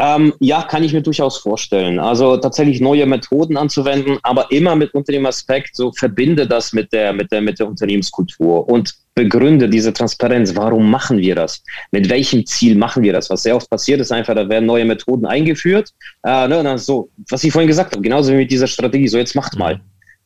Ähm, 0.00 0.32
ja, 0.38 0.62
kann 0.62 0.84
ich 0.84 0.92
mir 0.92 1.02
durchaus 1.02 1.38
vorstellen. 1.38 1.98
Also 1.98 2.36
tatsächlich 2.36 2.80
neue 2.80 3.04
Methoden 3.04 3.56
anzuwenden, 3.56 4.18
aber 4.22 4.50
immer 4.52 4.76
mit 4.76 4.94
unter 4.94 5.12
dem 5.12 5.26
Aspekt, 5.26 5.74
so 5.74 5.90
verbinde 5.92 6.46
das 6.46 6.72
mit 6.72 6.92
der, 6.92 7.12
mit 7.12 7.32
der, 7.32 7.40
mit 7.40 7.58
der 7.58 7.66
Unternehmenskultur 7.66 8.68
und 8.68 8.94
begründe 9.16 9.68
diese 9.68 9.92
Transparenz. 9.92 10.54
Warum 10.54 10.88
machen 10.88 11.18
wir 11.18 11.34
das? 11.34 11.64
Mit 11.90 12.08
welchem 12.08 12.46
Ziel 12.46 12.76
machen 12.76 13.02
wir 13.02 13.12
das? 13.12 13.28
Was 13.28 13.42
sehr 13.42 13.56
oft 13.56 13.68
passiert 13.68 14.00
ist 14.00 14.12
einfach, 14.12 14.36
da 14.36 14.48
werden 14.48 14.66
neue 14.66 14.84
Methoden 14.84 15.26
eingeführt. 15.26 15.90
Äh, 16.24 16.46
ne, 16.46 16.78
so, 16.78 17.10
was 17.28 17.42
ich 17.42 17.50
vorhin 17.50 17.66
gesagt 17.66 17.90
habe, 17.90 18.02
genauso 18.02 18.32
wie 18.32 18.36
mit 18.36 18.50
dieser 18.52 18.68
Strategie, 18.68 19.08
so 19.08 19.18
jetzt 19.18 19.34
macht 19.34 19.58
mal. 19.58 19.80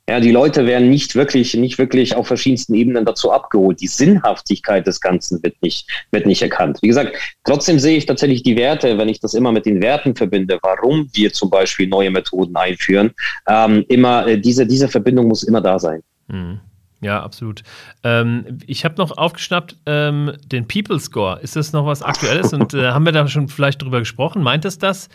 Ja, 0.08 0.18
die 0.18 0.32
Leute 0.32 0.66
werden 0.66 0.90
nicht 0.90 1.14
wirklich, 1.14 1.54
nicht 1.54 1.78
wirklich 1.78 2.16
auf 2.16 2.26
verschiedensten 2.26 2.74
Ebenen 2.74 3.04
dazu 3.04 3.30
abgeholt. 3.30 3.80
Die 3.80 3.86
Sinnhaftigkeit 3.86 4.84
des 4.84 5.00
Ganzen 5.00 5.40
wird 5.44 5.54
nicht, 5.62 5.88
wird 6.10 6.26
nicht 6.26 6.42
erkannt. 6.42 6.78
Wie 6.82 6.88
gesagt, 6.88 7.16
trotzdem 7.44 7.78
sehe 7.78 7.96
ich 7.96 8.06
tatsächlich 8.06 8.42
die 8.42 8.56
Werte, 8.56 8.98
wenn 8.98 9.08
ich 9.08 9.20
das 9.20 9.34
immer 9.34 9.52
mit 9.52 9.64
den 9.64 9.80
Werten 9.80 10.16
verbinde, 10.16 10.58
warum 10.62 11.08
wir 11.12 11.32
zum 11.32 11.50
Beispiel 11.50 11.86
neue 11.86 12.10
Methoden 12.10 12.56
einführen. 12.56 13.12
Ähm, 13.46 13.84
immer, 13.88 14.26
äh, 14.26 14.40
diese, 14.40 14.66
diese 14.66 14.88
Verbindung 14.88 15.28
muss 15.28 15.44
immer 15.44 15.60
da 15.60 15.78
sein. 15.78 16.02
Mhm. 16.26 16.58
Ja, 17.00 17.22
absolut. 17.22 17.62
Ähm, 18.02 18.58
ich 18.66 18.84
habe 18.84 18.96
noch 18.96 19.16
aufgeschnappt 19.16 19.76
ähm, 19.86 20.32
den 20.46 20.66
People 20.66 20.98
Score. 20.98 21.40
Ist 21.40 21.54
das 21.54 21.72
noch 21.72 21.86
was 21.86 22.02
Aktuelles? 22.02 22.52
Und 22.52 22.74
äh, 22.74 22.90
haben 22.90 23.04
wir 23.04 23.12
da 23.12 23.26
schon 23.28 23.48
vielleicht 23.48 23.82
drüber 23.82 24.00
gesprochen? 24.00 24.42
Meint 24.42 24.64
es 24.64 24.78
das? 24.78 25.08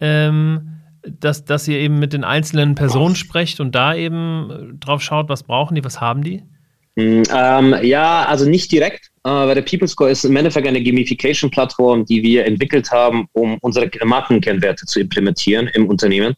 Ähm, 0.00 0.81
dass, 1.08 1.44
dass 1.44 1.68
ihr 1.68 1.78
eben 1.78 1.98
mit 1.98 2.12
den 2.12 2.24
einzelnen 2.24 2.74
Personen 2.74 3.16
sprecht 3.16 3.60
und 3.60 3.74
da 3.74 3.94
eben 3.94 4.78
drauf 4.80 5.02
schaut, 5.02 5.28
was 5.28 5.42
brauchen 5.42 5.74
die, 5.74 5.84
was 5.84 6.00
haben 6.00 6.22
die? 6.22 6.44
Mm, 6.96 7.22
ähm, 7.34 7.76
ja, 7.82 8.24
also 8.26 8.48
nicht 8.48 8.72
direkt. 8.72 9.11
Äh, 9.24 9.30
weil 9.30 9.54
der 9.54 9.62
People 9.62 9.86
Score 9.86 10.10
ist 10.10 10.24
im 10.24 10.36
Endeffekt 10.36 10.66
eine 10.66 10.82
Gamification-Plattform, 10.82 12.04
die 12.04 12.22
wir 12.22 12.44
entwickelt 12.44 12.90
haben, 12.90 13.28
um 13.32 13.58
unsere 13.60 13.88
Markenkennwerte 14.04 14.86
zu 14.86 15.00
implementieren 15.00 15.68
im 15.74 15.88
Unternehmen. 15.88 16.34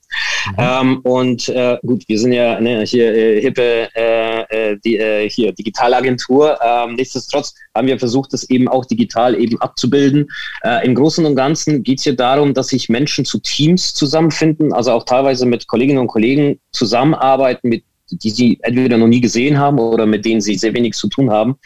Mhm. 0.51 0.55
Ähm, 0.59 1.01
und 1.03 1.49
äh, 1.49 1.79
gut, 1.87 2.05
wir 2.09 2.18
sind 2.18 2.33
ja 2.33 2.61
ne, 2.61 2.83
hier 2.83 3.14
äh, 3.14 3.40
hippe 3.40 3.88
äh, 3.94 4.40
äh 4.42 4.79
die, 4.85 4.99
äh, 4.99 5.29
hier 5.31 5.53
Digitalagentur. 5.53 6.59
Ähm, 6.62 6.97
nichtsdestotrotz 6.97 7.55
haben 7.75 7.87
wir 7.87 7.99
versucht, 7.99 8.33
das 8.33 8.49
eben 8.51 8.68
auch 8.68 8.85
digital 8.85 9.40
eben 9.40 9.61
abzubilden. 9.61 10.29
Äh, 10.62 10.85
Im 10.85 10.94
Großen 10.94 11.25
und 11.25 11.37
Ganzen 11.37 11.83
geht 11.83 11.99
es 11.99 12.05
hier 12.05 12.16
darum, 12.16 12.55
dass 12.55 12.68
sich 12.68 12.88
Menschen 12.88 13.25
zu 13.25 13.38
Teams 13.38 13.94
zusammenfinden, 13.94 14.73
also 14.73 14.92
auch 14.92 15.05
teilweise 15.05 15.47
mit 15.47 15.66
Kolleginnen 15.66 15.99
und 15.99 16.09
Kollegen 16.09 16.61
zusammenarbeiten, 16.73 17.68
mit 17.68 17.85
die 18.11 18.31
sie 18.31 18.59
entweder 18.62 18.99
noch 18.99 19.07
nie 19.07 19.21
gesehen 19.21 19.59
haben 19.59 19.79
oder 19.79 20.07
mit 20.07 20.25
denen 20.25 20.40
sie 20.40 20.55
sehr 20.57 20.75
wenig 20.75 20.95
zu 20.95 21.09
tun 21.09 21.31
haben. 21.31 21.57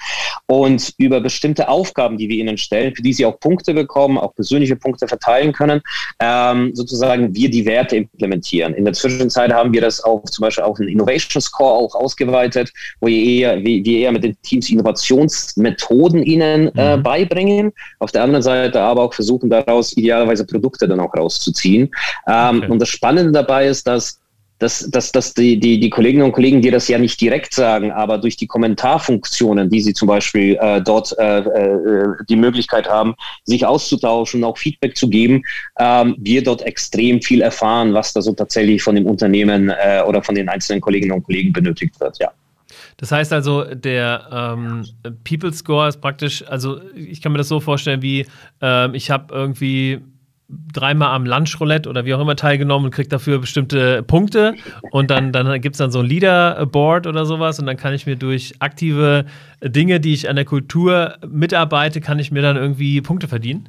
Und 0.46 0.94
über 0.98 1.20
bestimmte 1.20 1.68
Aufgaben, 1.68 2.16
die 2.16 2.28
wir 2.28 2.36
ihnen 2.36 2.56
stellen, 2.56 2.94
für 2.94 3.02
die 3.02 3.12
sie 3.12 3.26
auch 3.26 3.38
Punkte 3.40 3.74
bekommen, 3.74 4.18
auch 4.18 4.34
persönliche 4.34 4.76
Punkte 4.76 5.08
verteilen 5.08 5.52
können, 5.52 5.80
ähm, 6.20 6.70
sozusagen 6.74 7.34
wir 7.34 7.50
die 7.50 7.66
Werte 7.66 7.96
implementieren. 7.96 8.74
In 8.74 8.84
der 8.84 8.94
Zwischenzeit 8.94 9.52
haben 9.52 9.72
wir 9.72 9.80
das 9.80 10.02
auch 10.02 10.22
zum 10.24 10.42
Beispiel 10.42 10.64
auf 10.64 10.78
einen 10.78 10.88
Innovation 10.88 11.40
Score 11.40 11.72
auch 11.72 11.94
ausgeweitet, 11.94 12.72
wo 13.00 13.08
wir 13.08 13.22
eher, 13.22 13.64
wir 13.64 13.84
eher 13.84 14.12
mit 14.12 14.24
den 14.24 14.36
Teams 14.42 14.70
Innovationsmethoden 14.70 16.22
ihnen 16.22 16.68
äh, 16.76 16.96
mhm. 16.96 17.02
beibringen. 17.02 17.72
Auf 17.98 18.12
der 18.12 18.22
anderen 18.22 18.42
Seite 18.42 18.80
aber 18.80 19.02
auch 19.02 19.14
versuchen, 19.14 19.50
daraus 19.50 19.96
idealerweise 19.96 20.46
Produkte 20.46 20.86
dann 20.86 21.00
auch 21.00 21.14
rauszuziehen. 21.14 21.90
Ähm, 22.28 22.58
okay. 22.58 22.70
Und 22.70 22.78
das 22.78 22.88
Spannende 22.88 23.32
dabei 23.32 23.66
ist, 23.66 23.86
dass 23.86 24.20
dass, 24.58 24.88
dass, 24.90 25.12
dass 25.12 25.34
die, 25.34 25.58
die, 25.58 25.78
die 25.78 25.90
Kolleginnen 25.90 26.24
und 26.24 26.32
Kollegen 26.32 26.62
dir 26.62 26.72
das 26.72 26.88
ja 26.88 26.98
nicht 26.98 27.20
direkt 27.20 27.54
sagen, 27.54 27.92
aber 27.92 28.18
durch 28.18 28.36
die 28.36 28.46
Kommentarfunktionen, 28.46 29.70
die 29.70 29.80
sie 29.80 29.94
zum 29.94 30.08
Beispiel 30.08 30.58
äh, 30.60 30.80
dort 30.80 31.16
äh, 31.18 31.38
äh, 31.38 32.08
die 32.28 32.36
Möglichkeit 32.36 32.88
haben, 32.88 33.14
sich 33.44 33.64
auszutauschen, 33.64 34.44
auch 34.44 34.58
Feedback 34.58 34.96
zu 34.96 35.08
geben, 35.08 35.42
ähm, 35.78 36.16
wir 36.18 36.42
dort 36.42 36.62
extrem 36.62 37.22
viel 37.22 37.40
erfahren, 37.40 37.94
was 37.94 38.12
da 38.12 38.22
so 38.22 38.32
tatsächlich 38.32 38.82
von 38.82 38.94
dem 38.94 39.06
Unternehmen 39.06 39.70
äh, 39.70 40.02
oder 40.06 40.22
von 40.22 40.34
den 40.34 40.48
einzelnen 40.48 40.80
Kolleginnen 40.80 41.12
und 41.12 41.22
Kollegen 41.22 41.52
benötigt 41.52 41.98
wird, 42.00 42.18
ja. 42.18 42.30
Das 42.96 43.12
heißt 43.12 43.32
also, 43.32 43.62
der 43.62 44.28
ähm, 44.32 44.84
People 45.22 45.52
Score 45.52 45.88
ist 45.88 46.00
praktisch, 46.00 46.44
also 46.48 46.80
ich 46.94 47.22
kann 47.22 47.30
mir 47.30 47.38
das 47.38 47.48
so 47.48 47.60
vorstellen, 47.60 48.02
wie 48.02 48.26
ähm, 48.60 48.94
ich 48.94 49.10
habe 49.10 49.32
irgendwie 49.32 50.00
dreimal 50.48 51.14
am 51.14 51.26
Lunchroulette 51.26 51.88
oder 51.88 52.04
wie 52.04 52.14
auch 52.14 52.20
immer 52.20 52.36
teilgenommen 52.36 52.86
und 52.86 52.90
kriege 52.90 53.08
dafür 53.08 53.38
bestimmte 53.38 54.02
Punkte. 54.02 54.54
Und 54.90 55.10
dann, 55.10 55.32
dann 55.32 55.60
gibt 55.60 55.74
es 55.74 55.78
dann 55.78 55.90
so 55.90 56.00
ein 56.00 56.06
Leaderboard 56.06 57.06
oder 57.06 57.26
sowas. 57.26 57.58
Und 57.58 57.66
dann 57.66 57.76
kann 57.76 57.92
ich 57.92 58.06
mir 58.06 58.16
durch 58.16 58.54
aktive 58.60 59.26
Dinge, 59.62 60.00
die 60.00 60.14
ich 60.14 60.28
an 60.28 60.36
der 60.36 60.44
Kultur 60.44 61.16
mitarbeite, 61.26 62.00
kann 62.00 62.18
ich 62.18 62.30
mir 62.30 62.42
dann 62.42 62.56
irgendwie 62.56 63.00
Punkte 63.00 63.28
verdienen. 63.28 63.68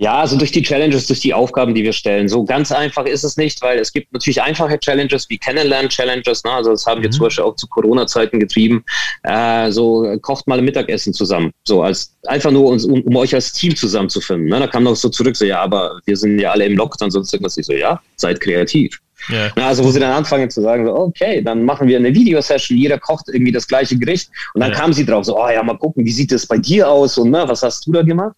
Ja, 0.00 0.20
also 0.20 0.38
durch 0.38 0.52
die 0.52 0.62
Challenges, 0.62 1.08
durch 1.08 1.18
die 1.18 1.34
Aufgaben, 1.34 1.74
die 1.74 1.82
wir 1.82 1.92
stellen. 1.92 2.28
So 2.28 2.44
ganz 2.44 2.70
einfach 2.70 3.04
ist 3.04 3.24
es 3.24 3.36
nicht, 3.36 3.60
weil 3.62 3.80
es 3.80 3.92
gibt 3.92 4.12
natürlich 4.12 4.40
einfache 4.40 4.78
Challenges 4.78 5.28
wie 5.28 5.38
Kennenlernen-Challenges. 5.38 6.44
Ne? 6.44 6.52
Also 6.52 6.70
das 6.70 6.86
haben 6.86 7.02
wir 7.02 7.08
mhm. 7.08 7.12
zum 7.12 7.24
Beispiel 7.24 7.42
auch 7.42 7.56
zu 7.56 7.66
Corona-Zeiten 7.66 8.38
getrieben. 8.38 8.84
Äh, 9.24 9.72
so 9.72 10.16
kocht 10.22 10.46
mal 10.46 10.58
ein 10.58 10.64
Mittagessen 10.64 11.12
zusammen. 11.12 11.50
So 11.66 11.82
als 11.82 12.16
einfach 12.28 12.52
nur 12.52 12.66
uns, 12.70 12.84
um, 12.84 13.02
um 13.02 13.16
euch 13.16 13.34
als 13.34 13.52
Team 13.52 13.74
zusammenzufinden. 13.74 14.48
Ne? 14.48 14.60
Da 14.60 14.68
kam 14.68 14.84
noch 14.84 14.94
so 14.94 15.08
zurück, 15.08 15.34
so 15.34 15.44
ja, 15.44 15.60
aber 15.60 15.98
wir 16.06 16.16
sind 16.16 16.38
ja 16.38 16.52
alle 16.52 16.66
im 16.66 16.76
Lockdown, 16.76 17.10
sonst 17.10 17.32
irgendwas. 17.32 17.56
Ich 17.56 17.66
so, 17.66 17.72
ja, 17.72 18.00
seid 18.14 18.38
kreativ. 18.40 19.00
Ja. 19.28 19.52
also 19.56 19.84
wo 19.84 19.90
sie 19.90 20.00
dann 20.00 20.12
anfangen 20.12 20.48
zu 20.48 20.62
sagen, 20.62 20.86
so, 20.86 20.94
okay, 20.94 21.42
dann 21.42 21.64
machen 21.64 21.88
wir 21.88 21.98
eine 21.98 22.14
Videosession, 22.14 22.78
jeder 22.78 22.98
kocht 22.98 23.28
irgendwie 23.28 23.52
das 23.52 23.66
gleiche 23.66 23.96
Gericht 23.98 24.30
und 24.54 24.60
dann 24.60 24.72
ja. 24.72 24.78
kamen 24.78 24.92
sie 24.92 25.04
drauf, 25.04 25.24
so, 25.24 25.38
oh 25.38 25.48
ja, 25.48 25.62
mal 25.62 25.76
gucken, 25.76 26.04
wie 26.04 26.12
sieht 26.12 26.32
das 26.32 26.46
bei 26.46 26.58
dir 26.58 26.88
aus 26.88 27.18
und 27.18 27.30
ne, 27.30 27.44
was 27.46 27.62
hast 27.62 27.86
du 27.86 27.92
da 27.92 28.02
gemacht? 28.02 28.36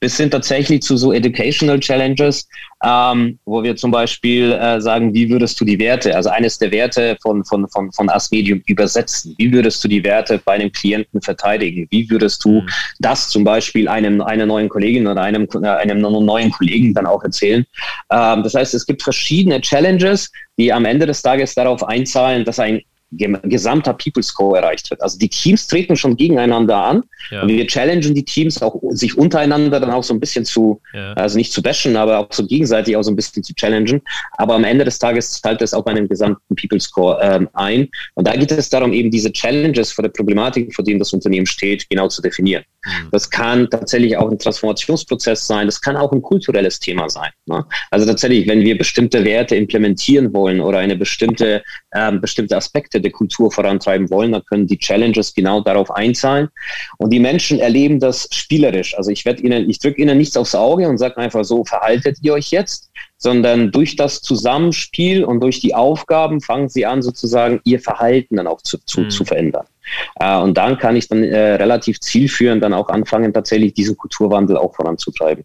Bis 0.00 0.16
hin 0.16 0.30
tatsächlich 0.30 0.82
zu 0.82 0.96
so 0.96 1.12
Educational 1.12 1.80
Challenges, 1.80 2.48
ähm, 2.84 3.38
wo 3.44 3.62
wir 3.62 3.76
zum 3.76 3.90
Beispiel 3.90 4.52
äh, 4.52 4.80
sagen, 4.80 5.12
wie 5.12 5.28
würdest 5.28 5.60
du 5.60 5.64
die 5.64 5.78
Werte, 5.78 6.14
also 6.14 6.30
eines 6.30 6.58
der 6.58 6.70
Werte 6.70 7.16
von, 7.20 7.44
von, 7.44 7.68
von, 7.68 7.90
von 7.92 8.08
As-Medium 8.08 8.62
übersetzen? 8.66 9.34
Wie 9.38 9.52
würdest 9.52 9.82
du 9.82 9.88
die 9.88 10.04
Werte 10.04 10.40
bei 10.44 10.52
einem 10.52 10.70
Klienten 10.70 11.20
verteidigen? 11.20 11.88
Wie 11.90 12.08
würdest 12.08 12.44
du 12.44 12.60
mhm. 12.60 12.68
das 13.00 13.28
zum 13.28 13.44
Beispiel 13.44 13.88
einem, 13.88 14.20
einer 14.20 14.46
neuen 14.46 14.68
Kollegin 14.68 15.06
oder 15.06 15.22
einem, 15.22 15.48
äh, 15.62 15.66
einem 15.66 16.00
neuen 16.00 16.50
Kollegen 16.52 16.94
dann 16.94 17.06
auch 17.06 17.24
erzählen? 17.24 17.66
Ähm, 18.12 18.42
das 18.42 18.54
heißt, 18.54 18.74
es 18.74 18.86
gibt 18.86 19.02
verschiedene 19.02 19.60
Challenges, 19.60 20.30
die 20.58 20.72
am 20.72 20.84
Ende 20.84 21.06
des 21.06 21.22
Tages 21.22 21.54
darauf 21.54 21.82
einzahlen, 21.82 22.44
dass 22.44 22.58
ein 22.58 22.82
gesamter 23.10 23.94
People 23.94 24.22
Score 24.22 24.58
erreicht 24.58 24.90
wird. 24.90 25.02
Also 25.02 25.18
die 25.18 25.28
Teams 25.28 25.66
treten 25.66 25.96
schon 25.96 26.16
gegeneinander 26.16 26.76
an 26.76 27.02
ja. 27.30 27.42
und 27.42 27.48
wir 27.48 27.66
challengen 27.66 28.14
die 28.14 28.24
Teams 28.24 28.60
auch 28.60 28.80
sich 28.90 29.16
untereinander 29.16 29.80
dann 29.80 29.90
auch 29.90 30.04
so 30.04 30.12
ein 30.12 30.20
bisschen 30.20 30.44
zu, 30.44 30.80
ja. 30.92 31.14
also 31.14 31.38
nicht 31.38 31.52
zu 31.52 31.62
bashen, 31.62 31.96
aber 31.96 32.18
auch 32.18 32.28
so 32.30 32.46
gegenseitig 32.46 32.96
auch 32.96 33.02
so 33.02 33.10
ein 33.10 33.16
bisschen 33.16 33.42
zu 33.42 33.54
challengen. 33.54 34.02
Aber 34.36 34.54
am 34.54 34.64
Ende 34.64 34.84
des 34.84 34.98
Tages 34.98 35.40
zahlt 35.40 35.62
es 35.62 35.72
auch 35.72 35.84
bei 35.84 35.92
einem 35.92 36.08
gesamten 36.08 36.54
People 36.54 36.80
Score 36.80 37.18
ähm, 37.22 37.48
ein. 37.54 37.88
Und 38.14 38.26
da 38.26 38.36
geht 38.36 38.52
es 38.52 38.68
darum, 38.68 38.92
eben 38.92 39.10
diese 39.10 39.32
Challenges 39.32 39.92
vor 39.92 40.02
der 40.02 40.10
Problematik, 40.10 40.74
vor 40.74 40.84
denen 40.84 40.98
das 40.98 41.12
Unternehmen 41.12 41.46
steht, 41.46 41.88
genau 41.88 42.08
zu 42.08 42.20
definieren. 42.20 42.64
Mhm. 42.84 43.08
Das 43.10 43.30
kann 43.30 43.68
tatsächlich 43.70 44.16
auch 44.16 44.30
ein 44.30 44.38
Transformationsprozess 44.38 45.46
sein, 45.46 45.66
das 45.66 45.80
kann 45.80 45.96
auch 45.96 46.12
ein 46.12 46.22
kulturelles 46.22 46.78
Thema 46.78 47.08
sein. 47.08 47.30
Ne? 47.46 47.64
Also 47.90 48.06
tatsächlich, 48.06 48.46
wenn 48.48 48.60
wir 48.60 48.76
bestimmte 48.76 49.24
Werte 49.24 49.56
implementieren 49.56 50.32
wollen 50.32 50.60
oder 50.60 50.78
eine 50.78 50.96
bestimmte, 50.96 51.62
ähm, 51.94 52.20
bestimmte 52.20 52.56
Aspekte 52.56 53.00
der 53.00 53.10
Kultur 53.10 53.50
vorantreiben 53.50 54.10
wollen, 54.10 54.32
dann 54.32 54.44
können 54.44 54.66
die 54.66 54.78
Challenges 54.78 55.34
genau 55.34 55.60
darauf 55.60 55.90
einzahlen. 55.90 56.48
Und 56.98 57.10
die 57.10 57.20
Menschen 57.20 57.58
erleben 57.58 58.00
das 58.00 58.28
spielerisch. 58.32 58.96
Also 58.96 59.10
ich 59.10 59.24
werde 59.24 59.42
ihnen, 59.42 59.68
ich 59.70 59.78
drücke 59.78 60.02
ihnen 60.02 60.18
nichts 60.18 60.36
aufs 60.36 60.54
Auge 60.54 60.88
und 60.88 60.98
sage 60.98 61.16
einfach 61.16 61.44
so, 61.44 61.64
verhaltet 61.64 62.18
ihr 62.22 62.34
euch 62.34 62.50
jetzt, 62.50 62.90
sondern 63.16 63.72
durch 63.72 63.96
das 63.96 64.20
Zusammenspiel 64.20 65.24
und 65.24 65.40
durch 65.40 65.60
die 65.60 65.74
Aufgaben 65.74 66.40
fangen 66.40 66.68
sie 66.68 66.86
an, 66.86 67.02
sozusagen 67.02 67.60
ihr 67.64 67.80
Verhalten 67.80 68.36
dann 68.36 68.46
auch 68.46 68.62
zu, 68.62 68.78
zu, 68.84 69.02
mhm. 69.02 69.10
zu 69.10 69.24
verändern. 69.24 69.66
Äh, 70.16 70.38
und 70.38 70.56
dann 70.58 70.78
kann 70.78 70.96
ich 70.96 71.08
dann 71.08 71.24
äh, 71.24 71.54
relativ 71.54 72.00
zielführend 72.00 72.62
dann 72.62 72.74
auch 72.74 72.88
anfangen, 72.88 73.32
tatsächlich 73.32 73.74
diesen 73.74 73.96
Kulturwandel 73.96 74.56
auch 74.56 74.74
voranzutreiben. 74.74 75.44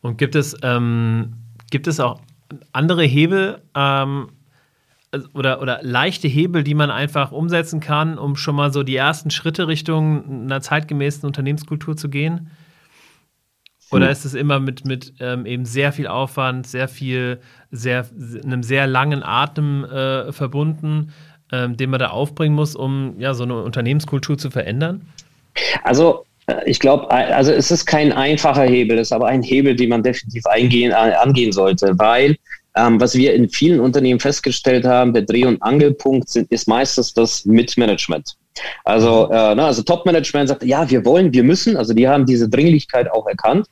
Und 0.00 0.16
gibt 0.16 0.34
es, 0.36 0.56
ähm, 0.62 1.34
gibt 1.70 1.86
es 1.88 1.98
auch 1.98 2.20
andere 2.72 3.02
Hebel 3.02 3.60
ähm, 3.74 4.28
oder, 5.34 5.62
oder 5.62 5.80
leichte 5.82 6.28
Hebel, 6.28 6.62
die 6.62 6.74
man 6.74 6.90
einfach 6.90 7.32
umsetzen 7.32 7.80
kann, 7.80 8.18
um 8.18 8.36
schon 8.36 8.54
mal 8.54 8.72
so 8.72 8.82
die 8.82 8.96
ersten 8.96 9.30
Schritte 9.30 9.68
Richtung 9.68 10.44
einer 10.44 10.60
zeitgemäßen 10.60 11.24
Unternehmenskultur 11.24 11.96
zu 11.96 12.08
gehen? 12.08 12.50
Oder 13.90 14.06
hm. 14.06 14.12
ist 14.12 14.24
es 14.24 14.34
immer 14.34 14.60
mit, 14.60 14.84
mit 14.84 15.14
ähm, 15.20 15.46
eben 15.46 15.64
sehr 15.64 15.92
viel 15.92 16.06
Aufwand, 16.06 16.66
sehr 16.66 16.88
viel, 16.88 17.40
sehr, 17.70 18.06
einem 18.44 18.62
sehr 18.62 18.86
langen 18.86 19.22
Atem 19.22 19.84
äh, 19.84 20.30
verbunden, 20.32 21.12
ähm, 21.52 21.76
den 21.76 21.90
man 21.90 22.00
da 22.00 22.08
aufbringen 22.08 22.54
muss, 22.54 22.76
um 22.76 23.18
ja 23.18 23.32
so 23.32 23.44
eine 23.44 23.62
Unternehmenskultur 23.62 24.36
zu 24.36 24.50
verändern? 24.50 25.06
Also 25.84 26.26
äh, 26.48 26.68
ich 26.68 26.80
glaube, 26.80 27.10
also 27.10 27.50
es 27.50 27.70
ist 27.70 27.86
kein 27.86 28.12
einfacher 28.12 28.64
Hebel, 28.64 28.98
es 28.98 29.08
ist 29.08 29.12
aber 29.12 29.28
ein 29.28 29.42
Hebel, 29.42 29.74
den 29.74 29.88
man 29.88 30.02
definitiv 30.02 30.44
eingehen, 30.46 30.92
angehen 30.92 31.52
sollte, 31.52 31.98
weil 31.98 32.36
ähm, 32.78 33.00
was 33.00 33.14
wir 33.14 33.34
in 33.34 33.48
vielen 33.48 33.80
Unternehmen 33.80 34.20
festgestellt 34.20 34.84
haben, 34.84 35.12
der 35.12 35.22
Dreh- 35.22 35.46
und 35.46 35.62
Angelpunkt 35.62 36.28
sind, 36.28 36.50
ist 36.52 36.68
meistens 36.68 37.12
das 37.12 37.44
Mitmanagement. 37.44 38.36
Also, 38.84 39.28
äh, 39.30 39.54
ne, 39.54 39.64
also 39.64 39.82
Top-Management 39.82 40.48
sagt, 40.48 40.64
ja, 40.64 40.88
wir 40.88 41.04
wollen, 41.04 41.32
wir 41.32 41.42
müssen, 41.44 41.76
also 41.76 41.94
die 41.94 42.08
haben 42.08 42.26
diese 42.26 42.48
Dringlichkeit 42.48 43.10
auch 43.10 43.26
erkannt 43.26 43.66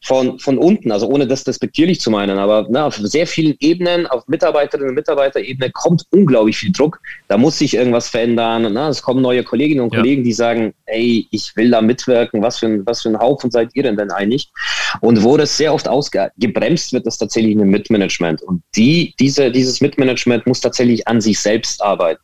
von, 0.00 0.38
von 0.38 0.58
unten, 0.58 0.92
also 0.92 1.08
ohne 1.08 1.26
das 1.26 1.44
despektierlich 1.44 2.00
zu 2.00 2.10
meinen, 2.10 2.38
aber 2.38 2.66
na, 2.70 2.86
auf 2.86 2.96
sehr 2.96 3.26
vielen 3.26 3.56
Ebenen, 3.60 4.06
auf 4.06 4.26
Mitarbeiterinnen 4.28 4.90
und 4.90 4.94
Mitarbeiterebene 4.94 5.70
kommt 5.72 6.04
unglaublich 6.10 6.56
viel 6.56 6.72
Druck. 6.72 7.00
Da 7.26 7.36
muss 7.36 7.58
sich 7.58 7.74
irgendwas 7.74 8.08
verändern. 8.08 8.72
Na, 8.72 8.88
es 8.88 9.02
kommen 9.02 9.22
neue 9.22 9.42
Kolleginnen 9.42 9.80
und 9.80 9.92
ja. 9.92 10.00
Kollegen, 10.00 10.22
die 10.22 10.32
sagen, 10.32 10.72
ey, 10.86 11.26
ich 11.30 11.54
will 11.56 11.70
da 11.70 11.80
mitwirken, 11.80 12.42
was 12.42 12.60
für, 12.60 12.66
ein, 12.66 12.86
was 12.86 13.02
für 13.02 13.08
ein 13.08 13.18
Haufen 13.18 13.50
seid 13.50 13.70
ihr 13.74 13.82
denn 13.82 13.96
denn 13.96 14.10
eigentlich? 14.12 14.50
Und 15.00 15.22
wo 15.22 15.36
das 15.36 15.56
sehr 15.56 15.74
oft 15.74 15.88
ausgebremst 15.88 16.92
wird, 16.92 17.06
ist 17.06 17.18
tatsächlich 17.18 17.56
ein 17.56 17.68
Mitmanagement. 17.68 18.42
Und 18.42 18.62
die, 18.76 19.14
diese, 19.18 19.50
dieses 19.50 19.80
Mitmanagement 19.80 20.46
muss 20.46 20.60
tatsächlich 20.60 21.06
an 21.08 21.20
sich 21.20 21.38
selbst 21.40 21.82
arbeiten. 21.82 22.22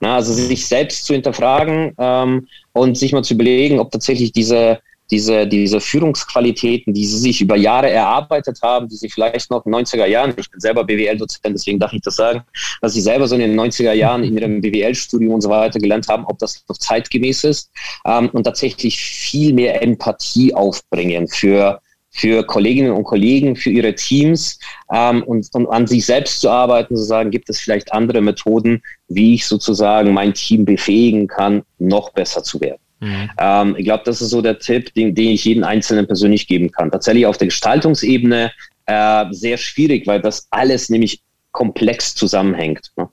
Na, 0.00 0.16
also 0.16 0.32
sich 0.32 0.66
selbst 0.66 1.04
zu 1.04 1.14
hinterfragen 1.14 1.94
ähm, 1.98 2.48
und 2.72 2.98
sich 2.98 3.12
mal 3.12 3.22
zu 3.22 3.34
überlegen, 3.34 3.78
ob 3.78 3.90
tatsächlich 3.92 4.32
diese 4.32 4.80
diese, 5.10 5.46
diese 5.46 5.80
Führungsqualitäten, 5.80 6.94
die 6.94 7.04
sie 7.04 7.18
sich 7.18 7.40
über 7.40 7.56
Jahre 7.56 7.90
erarbeitet 7.90 8.58
haben, 8.62 8.88
die 8.88 8.96
sie 8.96 9.10
vielleicht 9.10 9.50
noch 9.50 9.64
in 9.66 9.72
den 9.72 9.84
90er 9.84 10.06
Jahren, 10.06 10.34
ich 10.36 10.50
bin 10.50 10.60
selber 10.60 10.84
BWL-Dozent, 10.84 11.54
deswegen 11.54 11.78
darf 11.78 11.92
ich 11.92 12.00
das 12.02 12.16
sagen, 12.16 12.42
dass 12.80 12.94
sie 12.94 13.00
selber 13.00 13.28
so 13.28 13.34
in 13.34 13.40
den 13.42 13.58
90er 13.58 13.92
Jahren 13.92 14.24
in 14.24 14.36
ihrem 14.36 14.60
BWL-Studium 14.60 15.34
und 15.34 15.40
so 15.42 15.50
weiter 15.50 15.78
gelernt 15.78 16.08
haben, 16.08 16.24
ob 16.26 16.38
das 16.38 16.64
noch 16.68 16.78
zeitgemäß 16.78 17.44
ist 17.44 17.70
ähm, 18.06 18.30
und 18.32 18.44
tatsächlich 18.44 18.98
viel 18.98 19.52
mehr 19.52 19.82
Empathie 19.82 20.54
aufbringen 20.54 21.28
für 21.28 21.80
für 22.16 22.44
Kolleginnen 22.46 22.92
und 22.92 23.02
Kollegen, 23.02 23.56
für 23.56 23.70
ihre 23.70 23.92
Teams 23.92 24.60
ähm, 24.92 25.24
und, 25.24 25.48
und 25.52 25.66
an 25.66 25.88
sich 25.88 26.06
selbst 26.06 26.40
zu 26.40 26.48
arbeiten, 26.48 26.96
zu 26.96 27.02
sagen, 27.02 27.32
gibt 27.32 27.50
es 27.50 27.58
vielleicht 27.58 27.92
andere 27.92 28.20
Methoden, 28.20 28.80
wie 29.08 29.34
ich 29.34 29.46
sozusagen 29.46 30.14
mein 30.14 30.32
Team 30.32 30.64
befähigen 30.64 31.26
kann, 31.26 31.62
noch 31.80 32.12
besser 32.12 32.44
zu 32.44 32.60
werden. 32.60 32.83
Mhm. 33.04 33.30
Ähm, 33.38 33.76
ich 33.78 33.84
glaube, 33.84 34.02
das 34.06 34.22
ist 34.22 34.30
so 34.30 34.40
der 34.40 34.58
Tipp, 34.58 34.94
den, 34.94 35.14
den 35.14 35.30
ich 35.30 35.44
jedem 35.44 35.64
Einzelnen 35.64 36.06
persönlich 36.06 36.46
geben 36.46 36.70
kann. 36.70 36.90
Tatsächlich 36.90 37.26
auf 37.26 37.36
der 37.36 37.48
Gestaltungsebene 37.48 38.50
äh, 38.86 39.24
sehr 39.30 39.58
schwierig, 39.58 40.06
weil 40.06 40.20
das 40.20 40.48
alles 40.50 40.88
nämlich 40.88 41.22
komplex 41.52 42.14
zusammenhängt. 42.14 42.90
Ne? 42.96 43.08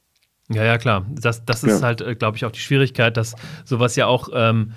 Ja, 0.54 0.64
ja, 0.64 0.78
klar. 0.78 1.06
Das, 1.10 1.44
das 1.46 1.64
ist 1.64 1.82
ja. 1.82 1.88
halt, 1.88 2.02
äh, 2.02 2.16
glaube 2.16 2.38
ich, 2.38 2.46
auch 2.46 2.52
die 2.52 2.60
Schwierigkeit, 2.60 3.18
dass 3.18 3.36
sowas 3.66 3.96
ja 3.96 4.08
auch 4.08 4.30
ähm, 4.34 4.74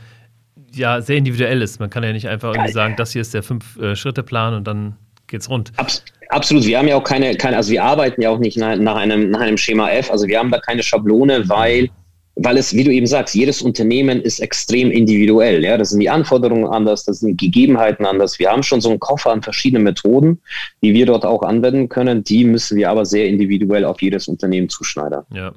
ja, 0.73 1.01
sehr 1.01 1.17
individuell 1.17 1.63
ist. 1.63 1.79
Man 1.79 1.91
kann 1.91 2.03
ja 2.03 2.13
nicht 2.13 2.29
einfach 2.29 2.55
irgendwie 2.55 2.73
sagen, 2.73 2.95
das 2.97 3.13
hier 3.13 3.23
ist 3.23 3.35
der 3.35 3.45
Fünf-Schritte-Plan 3.45 4.55
und 4.55 4.67
dann 4.67 4.97
geht's 5.29 5.49
rund. 5.49 5.73
Abs 5.77 6.05
absolut. 6.29 6.65
Wir 6.65 6.79
haben 6.79 6.89
ja 6.89 6.97
auch 6.97 7.05
keine, 7.05 7.37
keine, 7.37 7.57
also 7.57 7.71
wir 7.71 7.85
arbeiten 7.85 8.21
ja 8.21 8.31
auch 8.31 8.39
nicht 8.39 8.57
nach, 8.57 8.77
nach, 8.77 8.97
einem, 8.97 9.31
nach 9.31 9.41
einem 9.41 9.57
Schema 9.57 9.91
F. 9.91 10.11
Also 10.11 10.27
wir 10.27 10.39
haben 10.39 10.51
da 10.51 10.59
keine 10.59 10.83
Schablone, 10.83 11.49
weil 11.49 11.91
weil 12.37 12.57
es, 12.57 12.75
wie 12.75 12.85
du 12.85 12.91
eben 12.91 13.07
sagst, 13.07 13.35
jedes 13.35 13.63
Unternehmen 13.63 14.21
ist 14.21 14.41
extrem 14.41 14.91
individuell. 14.91 15.63
Ja, 15.63 15.79
das 15.79 15.91
sind 15.91 16.01
die 16.01 16.11
Anforderungen 16.11 16.67
anders, 16.67 17.05
das 17.05 17.21
sind 17.21 17.41
die 17.41 17.47
Gegebenheiten 17.47 18.05
anders. 18.07 18.39
Wir 18.39 18.51
haben 18.51 18.63
schon 18.63 18.81
so 18.81 18.91
einen 18.91 19.01
Koffer 19.01 19.31
an 19.31 19.43
verschiedenen 19.43 19.85
Methoden, 19.85 20.41
die 20.83 20.95
wir 20.95 21.07
dort 21.07 21.25
auch 21.25 21.43
anwenden 21.43 21.89
können. 21.89 22.25
Die 22.25 22.45
müssen 22.45 22.77
wir 22.77 22.91
aber 22.91 23.07
sehr 23.07 23.29
individuell 23.29 23.85
auf 23.85 24.03
jedes 24.03 24.27
Unternehmen 24.29 24.69
zuschneidern. 24.69 25.25
Ja. 25.33 25.53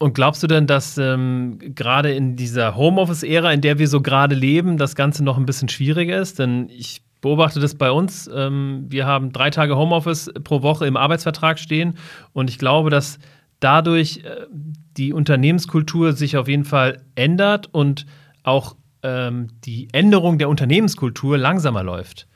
Und 0.00 0.14
glaubst 0.14 0.42
du 0.42 0.46
denn, 0.46 0.66
dass 0.66 0.96
ähm, 0.96 1.58
gerade 1.74 2.12
in 2.12 2.36
dieser 2.36 2.76
Homeoffice-Ära, 2.76 3.52
in 3.52 3.62
der 3.62 3.78
wir 3.78 3.88
so 3.88 4.00
gerade 4.00 4.36
leben, 4.36 4.78
das 4.78 4.94
Ganze 4.94 5.24
noch 5.24 5.38
ein 5.38 5.46
bisschen 5.46 5.68
schwieriger 5.68 6.20
ist? 6.20 6.38
Denn 6.38 6.68
ich 6.70 7.02
beobachte 7.20 7.58
das 7.58 7.74
bei 7.74 7.90
uns. 7.90 8.30
Ähm, 8.32 8.86
wir 8.88 9.06
haben 9.06 9.32
drei 9.32 9.50
Tage 9.50 9.76
Homeoffice 9.76 10.30
pro 10.44 10.62
Woche 10.62 10.86
im 10.86 10.96
Arbeitsvertrag 10.96 11.58
stehen 11.58 11.94
und 12.32 12.48
ich 12.48 12.58
glaube, 12.58 12.90
dass 12.90 13.18
dadurch 13.60 14.24
äh, 14.24 14.46
die 14.96 15.12
Unternehmenskultur 15.12 16.12
sich 16.12 16.36
auf 16.36 16.48
jeden 16.48 16.64
Fall 16.64 17.02
ändert 17.14 17.68
und 17.72 18.06
auch 18.42 18.76
ähm, 19.02 19.48
die 19.64 19.88
Änderung 19.92 20.38
der 20.38 20.48
Unternehmenskultur 20.48 21.38
langsamer 21.38 21.82
läuft. 21.82 22.26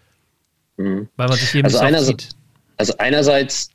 Mhm. 0.76 1.08
Weil 1.16 1.28
man 1.28 1.36
sich 1.36 1.54
eben 1.54 1.64
also, 1.64 1.78
einerseits, 1.78 2.30
also 2.76 2.94
einerseits 2.98 3.70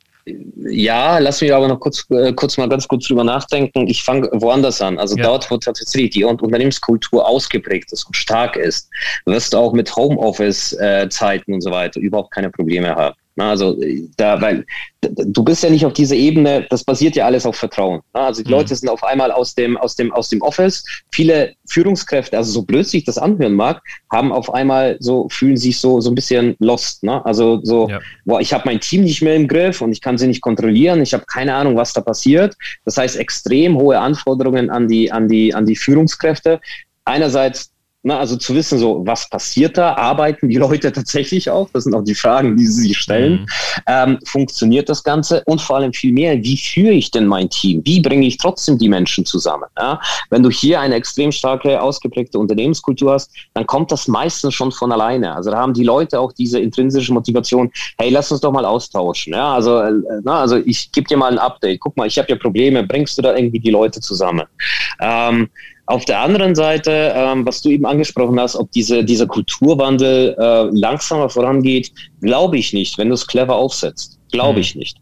ja, 0.56 1.18
lass 1.18 1.40
mich 1.40 1.54
aber 1.54 1.68
noch 1.68 1.80
kurz, 1.80 2.04
äh, 2.10 2.32
kurz 2.32 2.58
mal 2.58 2.68
ganz 2.68 2.86
kurz 2.86 3.06
drüber 3.06 3.24
nachdenken. 3.24 3.86
Ich 3.86 4.02
fange 4.02 4.28
woanders 4.32 4.82
an. 4.82 4.98
Also 4.98 5.16
ja. 5.16 5.24
dort, 5.24 5.50
wo 5.50 5.56
tatsächlich 5.56 6.10
die 6.10 6.24
Unternehmenskultur 6.24 7.26
ausgeprägt 7.26 7.92
ist 7.92 8.04
und 8.04 8.16
stark 8.16 8.56
ist, 8.56 8.90
wirst 9.24 9.52
du 9.52 9.58
auch 9.58 9.72
mit 9.72 9.94
Homeoffice-Zeiten 9.94 11.50
äh, 11.50 11.54
und 11.54 11.60
so 11.60 11.70
weiter 11.70 12.00
überhaupt 12.00 12.32
keine 12.32 12.50
Probleme 12.50 12.94
haben. 12.94 13.16
Also 13.40 13.76
da, 14.16 14.40
weil 14.40 14.64
du 15.00 15.44
bist 15.44 15.62
ja 15.62 15.70
nicht 15.70 15.86
auf 15.86 15.92
dieser 15.92 16.16
Ebene, 16.16 16.66
das 16.70 16.84
basiert 16.84 17.14
ja 17.16 17.26
alles 17.26 17.46
auf 17.46 17.56
Vertrauen. 17.56 18.00
Also 18.12 18.42
die 18.42 18.48
mhm. 18.48 18.56
Leute 18.56 18.74
sind 18.74 18.88
auf 18.88 19.04
einmal 19.04 19.30
aus 19.30 19.54
dem, 19.54 19.76
aus 19.76 19.96
dem, 19.96 20.12
aus 20.12 20.28
dem 20.28 20.42
Office. 20.42 20.84
Viele 21.12 21.54
Führungskräfte, 21.68 22.36
also 22.36 22.50
so 22.50 22.62
blöd 22.62 22.86
sich 22.86 23.04
das 23.04 23.18
anhören 23.18 23.54
mag, 23.54 23.80
haben 24.12 24.32
auf 24.32 24.52
einmal 24.52 24.96
so, 25.00 25.28
fühlen 25.28 25.56
sich 25.56 25.80
so, 25.80 26.00
so 26.00 26.10
ein 26.10 26.14
bisschen 26.14 26.56
lost. 26.58 27.04
Ne? 27.04 27.24
Also 27.24 27.60
so, 27.62 27.88
ja. 27.88 28.00
boah, 28.24 28.40
ich 28.40 28.52
habe 28.52 28.64
mein 28.66 28.80
Team 28.80 29.02
nicht 29.02 29.22
mehr 29.22 29.36
im 29.36 29.46
Griff 29.46 29.80
und 29.80 29.92
ich 29.92 30.00
kann 30.00 30.18
sie 30.18 30.26
nicht 30.26 30.40
kontrollieren. 30.40 31.00
Ich 31.02 31.14
habe 31.14 31.24
keine 31.26 31.54
Ahnung, 31.54 31.76
was 31.76 31.92
da 31.92 32.00
passiert. 32.00 32.56
Das 32.84 32.96
heißt, 32.96 33.16
extrem 33.16 33.76
hohe 33.76 33.98
Anforderungen 33.98 34.70
an 34.70 34.88
die, 34.88 35.12
an 35.12 35.28
die, 35.28 35.54
an 35.54 35.66
die 35.66 35.76
Führungskräfte. 35.76 36.60
Einerseits 37.04 37.70
na, 38.04 38.18
also 38.18 38.36
zu 38.36 38.54
wissen, 38.54 38.78
so 38.78 39.04
was 39.04 39.28
passiert 39.28 39.76
da, 39.76 39.94
arbeiten 39.94 40.48
die 40.48 40.56
Leute 40.68 40.92
tatsächlich 40.92 41.50
auch? 41.50 41.68
Das 41.72 41.84
sind 41.84 41.94
auch 41.94 42.04
die 42.04 42.14
Fragen, 42.14 42.56
die 42.56 42.66
sie 42.66 42.88
sich 42.88 42.98
stellen. 42.98 43.40
Mhm. 43.40 43.46
Ähm, 43.86 44.18
funktioniert 44.24 44.88
das 44.88 45.02
Ganze? 45.02 45.42
Und 45.46 45.60
vor 45.60 45.76
allem 45.76 45.92
viel 45.92 46.12
mehr, 46.12 46.42
wie 46.42 46.56
führe 46.56 46.92
ich 46.92 47.10
denn 47.10 47.26
mein 47.26 47.50
Team? 47.50 47.82
Wie 47.84 48.00
bringe 48.00 48.26
ich 48.26 48.38
trotzdem 48.38 48.78
die 48.78 48.88
Menschen 48.88 49.24
zusammen? 49.24 49.66
Ja? 49.76 50.00
Wenn 50.30 50.42
du 50.44 50.50
hier 50.50 50.80
eine 50.80 50.94
extrem 50.94 51.32
starke, 51.32 51.80
ausgeprägte 51.80 52.38
Unternehmenskultur 52.38 53.12
hast, 53.12 53.32
dann 53.54 53.66
kommt 53.66 53.90
das 53.90 54.06
meistens 54.06 54.54
schon 54.54 54.70
von 54.70 54.92
alleine. 54.92 55.34
Also 55.34 55.50
da 55.50 55.58
haben 55.58 55.74
die 55.74 55.84
Leute 55.84 56.20
auch 56.20 56.32
diese 56.32 56.60
intrinsische 56.60 57.12
Motivation, 57.12 57.70
hey, 57.98 58.10
lass 58.10 58.30
uns 58.30 58.40
doch 58.40 58.52
mal 58.52 58.64
austauschen. 58.64 59.32
Ja? 59.32 59.54
Also, 59.54 59.80
äh, 59.80 59.92
na, 60.22 60.40
also 60.40 60.56
ich 60.56 60.92
gebe 60.92 61.08
dir 61.08 61.16
mal 61.16 61.32
ein 61.32 61.38
Update. 61.38 61.80
Guck 61.80 61.96
mal, 61.96 62.06
ich 62.06 62.16
habe 62.16 62.28
ja 62.28 62.36
Probleme, 62.36 62.84
bringst 62.84 63.18
du 63.18 63.22
da 63.22 63.34
irgendwie 63.34 63.58
die 63.58 63.70
Leute 63.70 64.00
zusammen? 64.00 64.46
Ähm, 65.00 65.48
auf 65.88 66.04
der 66.04 66.20
anderen 66.20 66.54
Seite, 66.54 67.12
ähm, 67.16 67.46
was 67.46 67.62
du 67.62 67.70
eben 67.70 67.86
angesprochen 67.86 68.38
hast, 68.38 68.56
ob 68.56 68.70
diese, 68.72 69.02
dieser 69.02 69.26
Kulturwandel 69.26 70.36
äh, 70.38 70.64
langsamer 70.78 71.30
vorangeht, 71.30 71.90
glaube 72.20 72.58
ich 72.58 72.74
nicht, 72.74 72.98
wenn 72.98 73.08
du 73.08 73.14
es 73.14 73.26
clever 73.26 73.56
aufsetzt. 73.56 74.18
Glaube 74.30 74.54
mhm. 74.54 74.60
ich 74.60 74.74
nicht. 74.74 74.98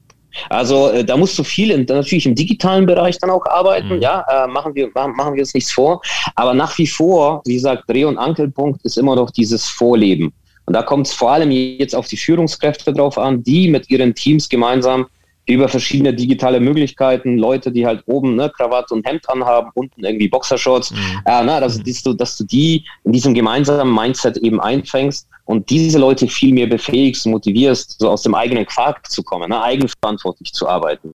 Also 0.48 0.90
äh, 0.90 1.04
da 1.04 1.16
musst 1.16 1.36
du 1.38 1.42
viel 1.42 1.72
in, 1.72 1.86
natürlich 1.86 2.26
im 2.26 2.36
digitalen 2.36 2.86
Bereich 2.86 3.18
dann 3.18 3.30
auch 3.30 3.44
arbeiten, 3.46 3.96
mhm. 3.96 4.00
ja, 4.00 4.24
äh, 4.30 4.46
machen 4.46 4.76
wir 4.76 4.88
machen 4.94 5.34
wir 5.34 5.40
uns 5.40 5.54
nichts 5.54 5.72
vor, 5.72 6.00
aber 6.36 6.54
nach 6.54 6.78
wie 6.78 6.86
vor, 6.86 7.42
wie 7.46 7.54
gesagt, 7.54 7.90
Dreh- 7.90 8.04
und 8.04 8.16
Ankelpunkt 8.16 8.84
ist 8.84 8.96
immer 8.96 9.16
noch 9.16 9.32
dieses 9.32 9.66
Vorleben. 9.66 10.32
Und 10.66 10.74
da 10.74 10.82
kommt 10.82 11.08
es 11.08 11.14
vor 11.14 11.32
allem 11.32 11.50
jetzt 11.50 11.96
auf 11.96 12.06
die 12.06 12.16
Führungskräfte 12.16 12.92
drauf 12.92 13.18
an, 13.18 13.42
die 13.42 13.68
mit 13.68 13.90
ihren 13.90 14.14
Teams 14.14 14.48
gemeinsam 14.48 15.06
über 15.46 15.68
verschiedene 15.68 16.12
digitale 16.12 16.60
Möglichkeiten, 16.60 17.38
Leute, 17.38 17.70
die 17.70 17.86
halt 17.86 18.02
oben 18.06 18.34
ne, 18.34 18.50
Krawatte 18.50 18.94
und 18.94 19.06
Hemd 19.06 19.28
anhaben, 19.28 19.70
unten 19.74 20.04
irgendwie 20.04 20.28
Boxershorts, 20.28 20.90
mhm. 20.90 20.96
äh, 21.24 21.44
na, 21.44 21.60
dass, 21.60 21.78
mhm. 21.78 21.84
dass, 21.84 22.02
du, 22.02 22.12
dass 22.14 22.36
du 22.36 22.44
die 22.44 22.84
in 23.04 23.12
diesem 23.12 23.34
gemeinsamen 23.34 23.94
Mindset 23.94 24.36
eben 24.38 24.60
einfängst 24.60 25.28
und 25.44 25.70
diese 25.70 25.98
Leute 25.98 26.26
viel 26.26 26.52
mehr 26.52 26.66
befähigst, 26.66 27.26
motivierst, 27.26 27.98
so 27.98 28.10
aus 28.10 28.22
dem 28.22 28.34
eigenen 28.34 28.66
Quark 28.66 29.08
zu 29.08 29.22
kommen, 29.22 29.50
ne, 29.50 29.62
eigenverantwortlich 29.62 30.52
zu 30.52 30.68
arbeiten. 30.68 31.12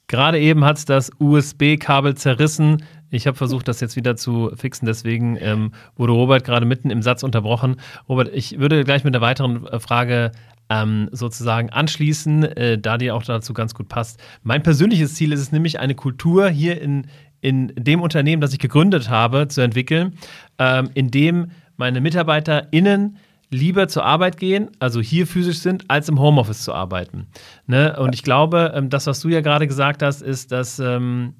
Gerade 0.09 0.39
eben 0.39 0.65
hat 0.65 0.79
es 0.79 0.85
das 0.85 1.11
USB-Kabel 1.19 2.15
zerrissen. 2.15 2.85
Ich 3.11 3.27
habe 3.27 3.37
versucht, 3.37 3.67
das 3.69 3.81
jetzt 3.81 3.97
wieder 3.97 4.17
zu 4.17 4.53
fixen, 4.55 4.87
deswegen 4.87 5.37
ähm, 5.41 5.73
wurde 5.97 6.13
Robert 6.13 6.45
gerade 6.45 6.67
mitten 6.67 6.91
im 6.91 7.03
Satz 7.03 7.23
unterbrochen. 7.23 7.77
Robert, 8.09 8.31
ich 8.33 8.59
würde 8.59 8.85
gleich 8.85 9.05
mit 9.05 9.15
einer 9.15 9.25
weiteren 9.25 9.67
äh, 9.67 9.81
Frage 9.81 10.33
ähm, 10.69 11.09
sozusagen 11.13 11.71
anschließen, 11.71 12.45
äh, 12.45 12.79
da 12.79 12.99
die 12.99 13.11
auch 13.11 13.23
dazu 13.23 13.55
ganz 13.55 13.75
gut 13.75 13.89
passt. 13.89 14.21
Mein 14.43 14.63
persönliches 14.63 15.15
Ziel 15.15 15.33
ist 15.33 15.41
es 15.41 15.53
nämlich, 15.53 15.79
eine 15.79 15.95
Kultur 15.95 16.49
hier 16.49 16.81
in, 16.81 17.07
in 17.41 17.73
dem 17.77 18.01
Unternehmen, 18.01 18.41
das 18.41 18.53
ich 18.53 18.59
gegründet 18.59 19.09
habe, 19.09 19.49
zu 19.49 19.61
entwickeln, 19.61 20.15
ähm, 20.59 20.91
in 20.95 21.11
dem 21.11 21.51
meine 21.77 22.01
MitarbeiterInnen 22.01 23.19
lieber 23.51 23.89
zur 23.89 24.05
Arbeit 24.05 24.39
gehen, 24.39 24.71
also 24.79 25.01
hier 25.01 25.27
physisch 25.27 25.59
sind, 25.59 25.85
als 25.89 26.09
im 26.09 26.19
Homeoffice 26.21 26.63
zu 26.63 26.73
arbeiten. 26.73 27.27
Ne? 27.67 27.97
Und 27.99 28.15
ich 28.15 28.23
glaube, 28.23 28.73
ähm, 28.75 28.91
das, 28.91 29.07
was 29.07 29.21
du 29.21 29.29
ja 29.29 29.41
gerade 29.41 29.67
gesagt 29.67 30.03
hast, 30.03 30.23
ist, 30.23 30.53
dass 30.53 30.79
ähm, 30.79 31.35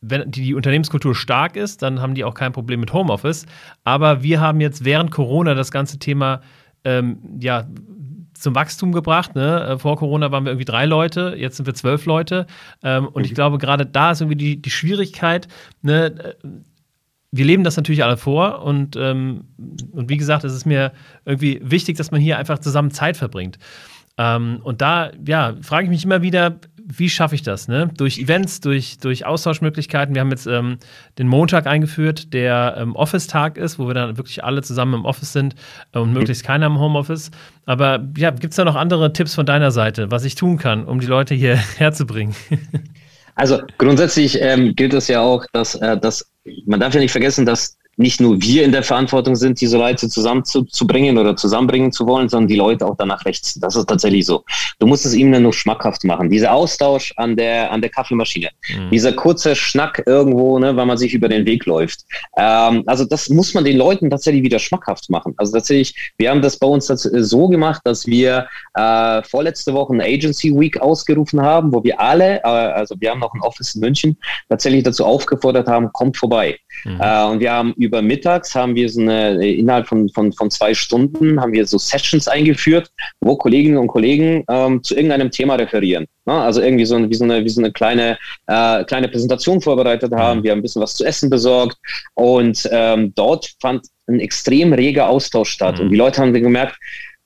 wenn 0.00 0.30
die 0.30 0.54
Unternehmenskultur 0.54 1.14
stark 1.14 1.56
ist, 1.56 1.82
dann 1.82 2.00
haben 2.00 2.14
die 2.14 2.24
auch 2.24 2.34
kein 2.34 2.52
Problem 2.52 2.80
mit 2.80 2.92
Homeoffice. 2.92 3.46
Aber 3.84 4.22
wir 4.22 4.40
haben 4.40 4.60
jetzt 4.60 4.84
während 4.84 5.10
Corona 5.10 5.54
das 5.54 5.70
ganze 5.72 5.98
Thema 5.98 6.40
ähm, 6.84 7.18
ja, 7.40 7.66
zum 8.34 8.54
Wachstum 8.54 8.92
gebracht. 8.92 9.34
Ne? 9.34 9.64
Äh, 9.64 9.78
vor 9.78 9.96
Corona 9.96 10.30
waren 10.30 10.44
wir 10.44 10.52
irgendwie 10.52 10.64
drei 10.64 10.86
Leute, 10.86 11.34
jetzt 11.36 11.56
sind 11.56 11.66
wir 11.66 11.74
zwölf 11.74 12.06
Leute. 12.06 12.46
Ähm, 12.82 13.08
und 13.08 13.24
ich 13.24 13.32
mhm. 13.32 13.36
glaube, 13.36 13.58
gerade 13.58 13.86
da 13.86 14.12
ist 14.12 14.20
irgendwie 14.20 14.36
die, 14.36 14.62
die 14.62 14.70
Schwierigkeit, 14.70 15.48
ne? 15.82 16.36
Wir 17.30 17.44
leben 17.44 17.64
das 17.64 17.76
natürlich 17.76 18.04
alle 18.04 18.16
vor 18.16 18.62
und, 18.62 18.96
ähm, 18.96 19.44
und 19.92 20.08
wie 20.08 20.16
gesagt, 20.16 20.44
es 20.44 20.54
ist 20.54 20.64
mir 20.64 20.92
irgendwie 21.24 21.60
wichtig, 21.62 21.96
dass 21.96 22.10
man 22.10 22.20
hier 22.20 22.38
einfach 22.38 22.58
zusammen 22.58 22.90
Zeit 22.90 23.16
verbringt. 23.16 23.58
Ähm, 24.16 24.60
und 24.64 24.80
da, 24.80 25.12
ja, 25.26 25.54
frage 25.62 25.84
ich 25.84 25.90
mich 25.90 26.04
immer 26.04 26.22
wieder, 26.22 26.58
wie 26.90 27.08
schaffe 27.10 27.34
ich 27.34 27.42
das? 27.42 27.68
Ne? 27.68 27.90
Durch 27.96 28.18
Events, 28.18 28.60
durch, 28.60 28.98
durch 28.98 29.26
Austauschmöglichkeiten. 29.26 30.14
Wir 30.14 30.20
haben 30.20 30.30
jetzt 30.30 30.46
ähm, 30.46 30.78
den 31.18 31.28
Montag 31.28 31.66
eingeführt, 31.66 32.32
der 32.32 32.76
ähm, 32.78 32.96
Office-Tag 32.96 33.58
ist, 33.58 33.78
wo 33.78 33.86
wir 33.86 33.94
dann 33.94 34.16
wirklich 34.16 34.42
alle 34.42 34.62
zusammen 34.62 34.94
im 34.94 35.04
Office 35.04 35.32
sind 35.32 35.54
äh, 35.92 35.98
und 35.98 36.14
möglichst 36.14 36.44
keiner 36.44 36.66
im 36.66 36.78
Homeoffice. 36.78 37.30
Aber 37.66 38.02
ja, 38.16 38.30
gibt 38.30 38.52
es 38.52 38.56
da 38.56 38.64
noch 38.64 38.74
andere 38.74 39.12
Tipps 39.12 39.34
von 39.34 39.44
deiner 39.44 39.70
Seite, 39.70 40.10
was 40.10 40.24
ich 40.24 40.34
tun 40.34 40.56
kann, 40.56 40.84
um 40.84 40.98
die 40.98 41.06
Leute 41.06 41.34
hier 41.34 41.56
herzubringen? 41.76 42.34
Also 43.34 43.60
grundsätzlich 43.76 44.40
ähm, 44.40 44.74
gilt 44.74 44.94
es 44.94 45.08
ja 45.08 45.20
auch, 45.20 45.44
dass, 45.52 45.74
äh, 45.76 45.96
dass 45.96 46.24
man 46.66 46.80
darf 46.80 46.94
ja 46.94 47.00
nicht 47.00 47.12
vergessen, 47.12 47.46
dass 47.46 47.77
nicht 47.98 48.20
nur 48.20 48.40
wir 48.40 48.64
in 48.64 48.72
der 48.72 48.84
Verantwortung 48.84 49.34
sind, 49.34 49.60
diese 49.60 49.76
Leute 49.76 50.08
zusammenzubringen 50.08 51.18
oder 51.18 51.36
zusammenbringen 51.36 51.90
zu 51.90 52.06
wollen, 52.06 52.28
sondern 52.28 52.46
die 52.48 52.56
Leute 52.56 52.86
auch 52.86 52.96
danach 52.96 53.24
rechts. 53.24 53.58
Das 53.60 53.74
ist 53.74 53.86
tatsächlich 53.86 54.24
so. 54.24 54.44
Du 54.78 54.86
musst 54.86 55.04
es 55.04 55.14
ihnen 55.14 55.42
nur 55.42 55.52
schmackhaft 55.52 56.04
machen. 56.04 56.30
Dieser 56.30 56.52
Austausch 56.52 57.12
an 57.16 57.36
der, 57.36 57.72
an 57.72 57.80
der 57.80 57.90
Kaffeemaschine, 57.90 58.50
mhm. 58.70 58.90
dieser 58.90 59.12
kurze 59.12 59.56
Schnack 59.56 60.02
irgendwo, 60.06 60.58
ne, 60.60 60.76
weil 60.76 60.86
man 60.86 60.96
sich 60.96 61.12
über 61.12 61.28
den 61.28 61.44
Weg 61.44 61.66
läuft. 61.66 62.04
Ähm, 62.36 62.84
also 62.86 63.04
das 63.04 63.28
muss 63.28 63.52
man 63.52 63.64
den 63.64 63.76
Leuten 63.76 64.08
tatsächlich 64.10 64.44
wieder 64.44 64.60
schmackhaft 64.60 65.10
machen. 65.10 65.34
Also 65.36 65.52
tatsächlich, 65.52 66.12
wir 66.18 66.30
haben 66.30 66.40
das 66.40 66.56
bei 66.56 66.68
uns 66.68 66.86
so 66.86 67.48
gemacht, 67.48 67.82
dass 67.84 68.06
wir 68.06 68.46
äh, 68.74 69.22
vorletzte 69.24 69.74
Woche 69.74 69.92
eine 69.92 70.04
Agency 70.04 70.54
Week 70.54 70.80
ausgerufen 70.80 71.40
haben, 71.40 71.72
wo 71.72 71.82
wir 71.82 72.00
alle, 72.00 72.38
äh, 72.38 72.46
also 72.46 72.94
wir 73.00 73.10
haben 73.10 73.20
noch 73.20 73.34
ein 73.34 73.40
Office 73.40 73.74
in 73.74 73.80
München, 73.80 74.16
tatsächlich 74.48 74.84
dazu 74.84 75.04
aufgefordert 75.04 75.66
haben, 75.66 75.92
kommt 75.92 76.16
vorbei. 76.16 76.58
Mhm. 76.84 77.00
Äh, 77.00 77.24
und 77.24 77.40
wir 77.40 77.52
haben 77.52 77.74
über 77.76 78.02
mittags 78.02 78.54
haben 78.54 78.74
wir 78.74 78.88
so 78.88 79.00
eine, 79.00 79.46
innerhalb 79.46 79.86
von, 79.86 80.08
von, 80.10 80.32
von 80.32 80.50
zwei 80.50 80.74
Stunden 80.74 81.40
haben 81.40 81.52
wir 81.52 81.66
so 81.66 81.78
Sessions 81.78 82.28
eingeführt, 82.28 82.90
wo 83.20 83.36
Kolleginnen 83.36 83.78
und 83.78 83.88
Kollegen 83.88 84.44
ähm, 84.48 84.82
zu 84.82 84.94
irgendeinem 84.94 85.30
Thema 85.30 85.54
referieren. 85.56 86.06
Ne? 86.26 86.32
Also 86.32 86.60
irgendwie 86.60 86.84
so, 86.84 87.08
wie 87.08 87.14
so 87.14 87.24
eine, 87.24 87.44
wie 87.44 87.48
so 87.48 87.60
eine 87.60 87.72
kleine, 87.72 88.18
äh, 88.46 88.84
kleine 88.84 89.08
Präsentation 89.08 89.60
vorbereitet 89.60 90.12
haben. 90.12 90.40
Mhm. 90.40 90.44
Wir 90.44 90.50
haben 90.52 90.58
ein 90.58 90.62
bisschen 90.62 90.82
was 90.82 90.94
zu 90.94 91.04
essen 91.04 91.30
besorgt 91.30 91.76
und 92.14 92.68
ähm, 92.70 93.12
dort 93.14 93.54
fand 93.60 93.86
ein 94.06 94.20
extrem 94.20 94.72
reger 94.72 95.08
Austausch 95.08 95.50
statt. 95.50 95.78
Mhm. 95.78 95.84
Und 95.84 95.90
die 95.90 95.96
Leute 95.96 96.20
haben 96.20 96.32
gemerkt, 96.32 96.76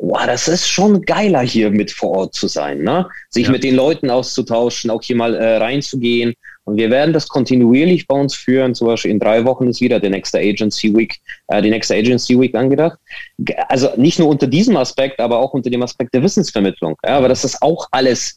wow, 0.03 0.27
das 0.27 0.49
ist 0.49 0.69
schon 0.69 1.03
geiler 1.03 1.41
hier 1.41 1.71
mit 1.71 1.91
vor 1.93 2.11
Ort 2.11 2.35
zu 2.35 2.49
sein, 2.49 2.83
ne? 2.83 3.09
sich 3.31 3.47
ja. 3.47 3.53
mit 3.53 3.63
den 3.63 3.77
Leuten 3.77 4.11
auszutauschen, 4.11 4.91
auch 4.91 5.03
hier 5.03 5.17
mal 5.17 5.35
äh, 5.35 5.57
reinzugehen. 5.59 6.35
Und 6.65 6.77
wir 6.77 6.91
werden 6.91 7.13
das 7.13 7.29
kontinuierlich 7.29 8.07
bei 8.07 8.15
uns 8.15 8.35
führen. 8.35 8.75
Zum 8.75 8.87
Beispiel 8.87 9.11
in 9.11 9.19
drei 9.19 9.45
Wochen 9.45 9.67
ist 9.67 9.81
wieder 9.81 9.99
der 9.99 10.11
nächste 10.11 10.39
Agency 10.39 10.95
Week, 10.95 11.19
äh, 11.49 11.61
die 11.61 11.71
nächste 11.71 11.95
Agency 11.95 12.39
Week 12.39 12.55
angedacht. 12.55 12.99
Also 13.69 13.91
nicht 13.97 14.19
nur 14.19 14.29
unter 14.29 14.47
diesem 14.47 14.77
Aspekt, 14.77 15.19
aber 15.19 15.39
auch 15.39 15.53
unter 15.55 15.71
dem 15.71 15.83
Aspekt 15.83 16.15
der 16.15 16.23
Wissensvermittlung. 16.23 16.97
Ja, 17.05 17.17
aber 17.17 17.29
das 17.29 17.45
ist 17.45 17.61
auch 17.63 17.89
alles 17.91 18.37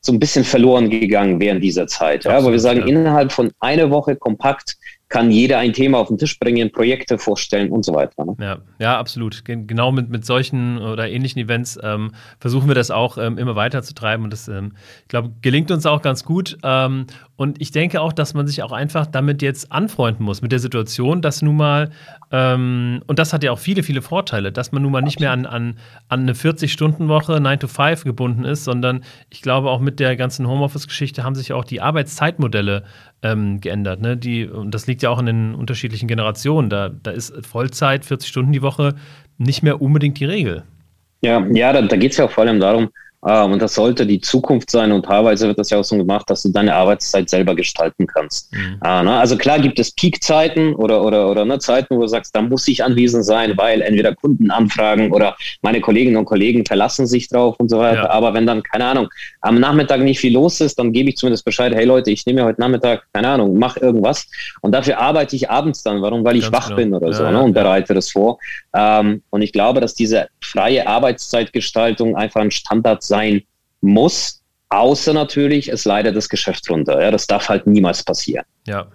so 0.00 0.12
ein 0.12 0.18
bisschen 0.18 0.44
verloren 0.44 0.90
gegangen 0.90 1.40
während 1.40 1.62
dieser 1.62 1.86
Zeit. 1.86 2.24
Ja, 2.24 2.32
aber 2.32 2.50
wir 2.50 2.60
sagen, 2.60 2.86
innerhalb 2.88 3.32
von 3.32 3.52
einer 3.60 3.90
Woche 3.90 4.16
kompakt 4.16 4.76
kann 5.12 5.30
jeder 5.30 5.58
ein 5.58 5.74
Thema 5.74 5.98
auf 5.98 6.08
den 6.08 6.16
Tisch 6.16 6.38
bringen, 6.38 6.72
Projekte 6.72 7.18
vorstellen 7.18 7.70
und 7.70 7.84
so 7.84 7.92
weiter. 7.92 8.24
Ne? 8.24 8.34
Ja, 8.40 8.58
ja, 8.78 8.98
absolut. 8.98 9.44
Genau 9.44 9.92
mit, 9.92 10.08
mit 10.08 10.24
solchen 10.24 10.78
oder 10.78 11.06
ähnlichen 11.06 11.38
Events 11.42 11.78
ähm, 11.82 12.12
versuchen 12.40 12.66
wir 12.66 12.74
das 12.74 12.90
auch 12.90 13.18
ähm, 13.18 13.36
immer 13.36 13.54
weiter 13.54 13.82
zu 13.82 13.92
treiben 13.92 14.24
und 14.24 14.32
das, 14.32 14.48
ähm, 14.48 14.72
ich 15.02 15.08
glaube, 15.08 15.30
gelingt 15.42 15.70
uns 15.70 15.84
auch 15.84 16.00
ganz 16.00 16.24
gut. 16.24 16.56
Ähm, 16.62 17.04
und 17.36 17.60
ich 17.60 17.72
denke 17.72 18.00
auch, 18.00 18.14
dass 18.14 18.32
man 18.32 18.46
sich 18.46 18.62
auch 18.62 18.72
einfach 18.72 19.04
damit 19.04 19.42
jetzt 19.42 19.70
anfreunden 19.70 20.24
muss, 20.24 20.40
mit 20.40 20.50
der 20.50 20.60
Situation, 20.60 21.20
dass 21.20 21.42
nun 21.42 21.56
mal, 21.56 21.90
ähm, 22.30 23.02
und 23.06 23.18
das 23.18 23.34
hat 23.34 23.44
ja 23.44 23.52
auch 23.52 23.58
viele, 23.58 23.82
viele 23.82 24.00
Vorteile, 24.00 24.50
dass 24.50 24.72
man 24.72 24.80
nun 24.80 24.92
mal 24.92 25.02
nicht 25.02 25.20
mehr 25.20 25.32
an, 25.32 25.44
an, 25.44 25.78
an 26.08 26.20
eine 26.20 26.32
40-Stunden-Woche, 26.32 27.38
9 27.38 27.60
to 27.60 27.68
5 27.68 28.04
gebunden 28.04 28.44
ist, 28.44 28.64
sondern 28.64 29.04
ich 29.28 29.42
glaube 29.42 29.68
auch 29.68 29.80
mit 29.80 30.00
der 30.00 30.16
ganzen 30.16 30.48
Homeoffice-Geschichte 30.48 31.22
haben 31.22 31.34
sich 31.34 31.52
auch 31.52 31.64
die 31.64 31.82
Arbeitszeitmodelle 31.82 32.84
ähm, 33.22 33.60
geändert. 33.60 34.00
Ne? 34.00 34.16
Die, 34.16 34.46
und 34.46 34.72
das 34.74 34.86
liegt 34.86 35.02
ja 35.02 35.10
auch 35.10 35.18
in 35.18 35.26
den 35.26 35.54
unterschiedlichen 35.54 36.08
Generationen. 36.08 36.70
Da, 36.70 36.88
da 36.88 37.10
ist 37.10 37.34
Vollzeit, 37.46 38.04
40 38.04 38.28
Stunden 38.28 38.52
die 38.52 38.62
Woche 38.62 38.94
nicht 39.38 39.62
mehr 39.62 39.80
unbedingt 39.80 40.18
die 40.20 40.24
Regel. 40.24 40.64
Ja, 41.22 41.46
ja, 41.52 41.72
da, 41.72 41.82
da 41.82 41.96
geht 41.96 42.12
es 42.12 42.18
ja 42.18 42.24
auch 42.24 42.30
vor 42.30 42.44
allem 42.44 42.58
darum, 42.58 42.90
und 43.22 43.62
das 43.62 43.74
sollte 43.74 44.04
die 44.04 44.20
Zukunft 44.20 44.70
sein. 44.70 44.90
Und 44.90 45.04
teilweise 45.04 45.46
wird 45.46 45.58
das 45.58 45.70
ja 45.70 45.78
auch 45.78 45.84
so 45.84 45.96
gemacht, 45.96 46.28
dass 46.28 46.42
du 46.42 46.48
deine 46.48 46.74
Arbeitszeit 46.74 47.30
selber 47.30 47.54
gestalten 47.54 48.06
kannst. 48.06 48.52
Mhm. 48.52 48.80
Äh, 48.84 49.02
ne? 49.04 49.12
Also 49.16 49.36
klar 49.36 49.60
gibt 49.60 49.78
es 49.78 49.92
Peakzeiten 49.92 50.74
oder, 50.74 51.04
oder, 51.04 51.30
oder 51.30 51.44
ne, 51.44 51.58
Zeiten, 51.60 51.96
wo 51.96 52.00
du 52.00 52.08
sagst, 52.08 52.34
da 52.34 52.42
muss 52.42 52.66
ich 52.66 52.82
anwesend 52.82 53.24
sein, 53.24 53.56
weil 53.56 53.80
entweder 53.80 54.14
Kunden 54.14 54.50
anfragen 54.50 55.12
oder 55.12 55.36
meine 55.62 55.80
Kolleginnen 55.80 56.16
und 56.16 56.24
Kollegen 56.24 56.66
verlassen 56.66 57.06
sich 57.06 57.28
drauf 57.28 57.54
und 57.58 57.68
so 57.68 57.78
weiter. 57.78 58.04
Ja. 58.04 58.10
Aber 58.10 58.34
wenn 58.34 58.44
dann, 58.44 58.62
keine 58.64 58.86
Ahnung, 58.86 59.08
am 59.40 59.60
Nachmittag 59.60 60.00
nicht 60.00 60.18
viel 60.18 60.32
los 60.32 60.60
ist, 60.60 60.78
dann 60.80 60.92
gebe 60.92 61.10
ich 61.10 61.16
zumindest 61.16 61.44
Bescheid, 61.44 61.72
hey 61.72 61.84
Leute, 61.84 62.10
ich 62.10 62.26
nehme 62.26 62.40
mir 62.40 62.46
heute 62.46 62.60
Nachmittag, 62.60 63.04
keine 63.12 63.28
Ahnung, 63.28 63.56
mach 63.56 63.76
irgendwas. 63.76 64.26
Und 64.62 64.72
dafür 64.72 64.98
arbeite 64.98 65.36
ich 65.36 65.48
abends 65.48 65.84
dann. 65.84 66.02
Warum? 66.02 66.24
Weil 66.24 66.36
ich 66.36 66.50
Ganz 66.50 66.56
wach 66.56 66.64
genau. 66.70 66.76
bin 66.76 66.94
oder 66.94 67.06
ja, 67.08 67.12
so 67.12 67.30
ne? 67.30 67.40
und 67.40 67.52
bereite 67.52 67.94
das 67.94 68.10
vor. 68.10 68.38
Ähm, 68.74 69.22
und 69.30 69.42
ich 69.42 69.52
glaube, 69.52 69.80
dass 69.80 69.94
diese 69.94 70.26
freie 70.52 70.86
Arbeitszeitgestaltung 70.86 72.16
einfach 72.16 72.40
ein 72.40 72.50
Standard 72.50 73.02
sein 73.02 73.42
muss, 73.80 74.42
außer 74.68 75.12
natürlich, 75.12 75.68
es 75.68 75.84
leidet 75.84 76.16
das 76.16 76.28
Geschäft 76.28 76.68
runter. 76.70 77.02
Ja, 77.02 77.10
das 77.10 77.26
darf 77.26 77.48
halt 77.48 77.66
niemals 77.66 78.02
passieren. 78.02 78.44
Ja. 78.66 78.86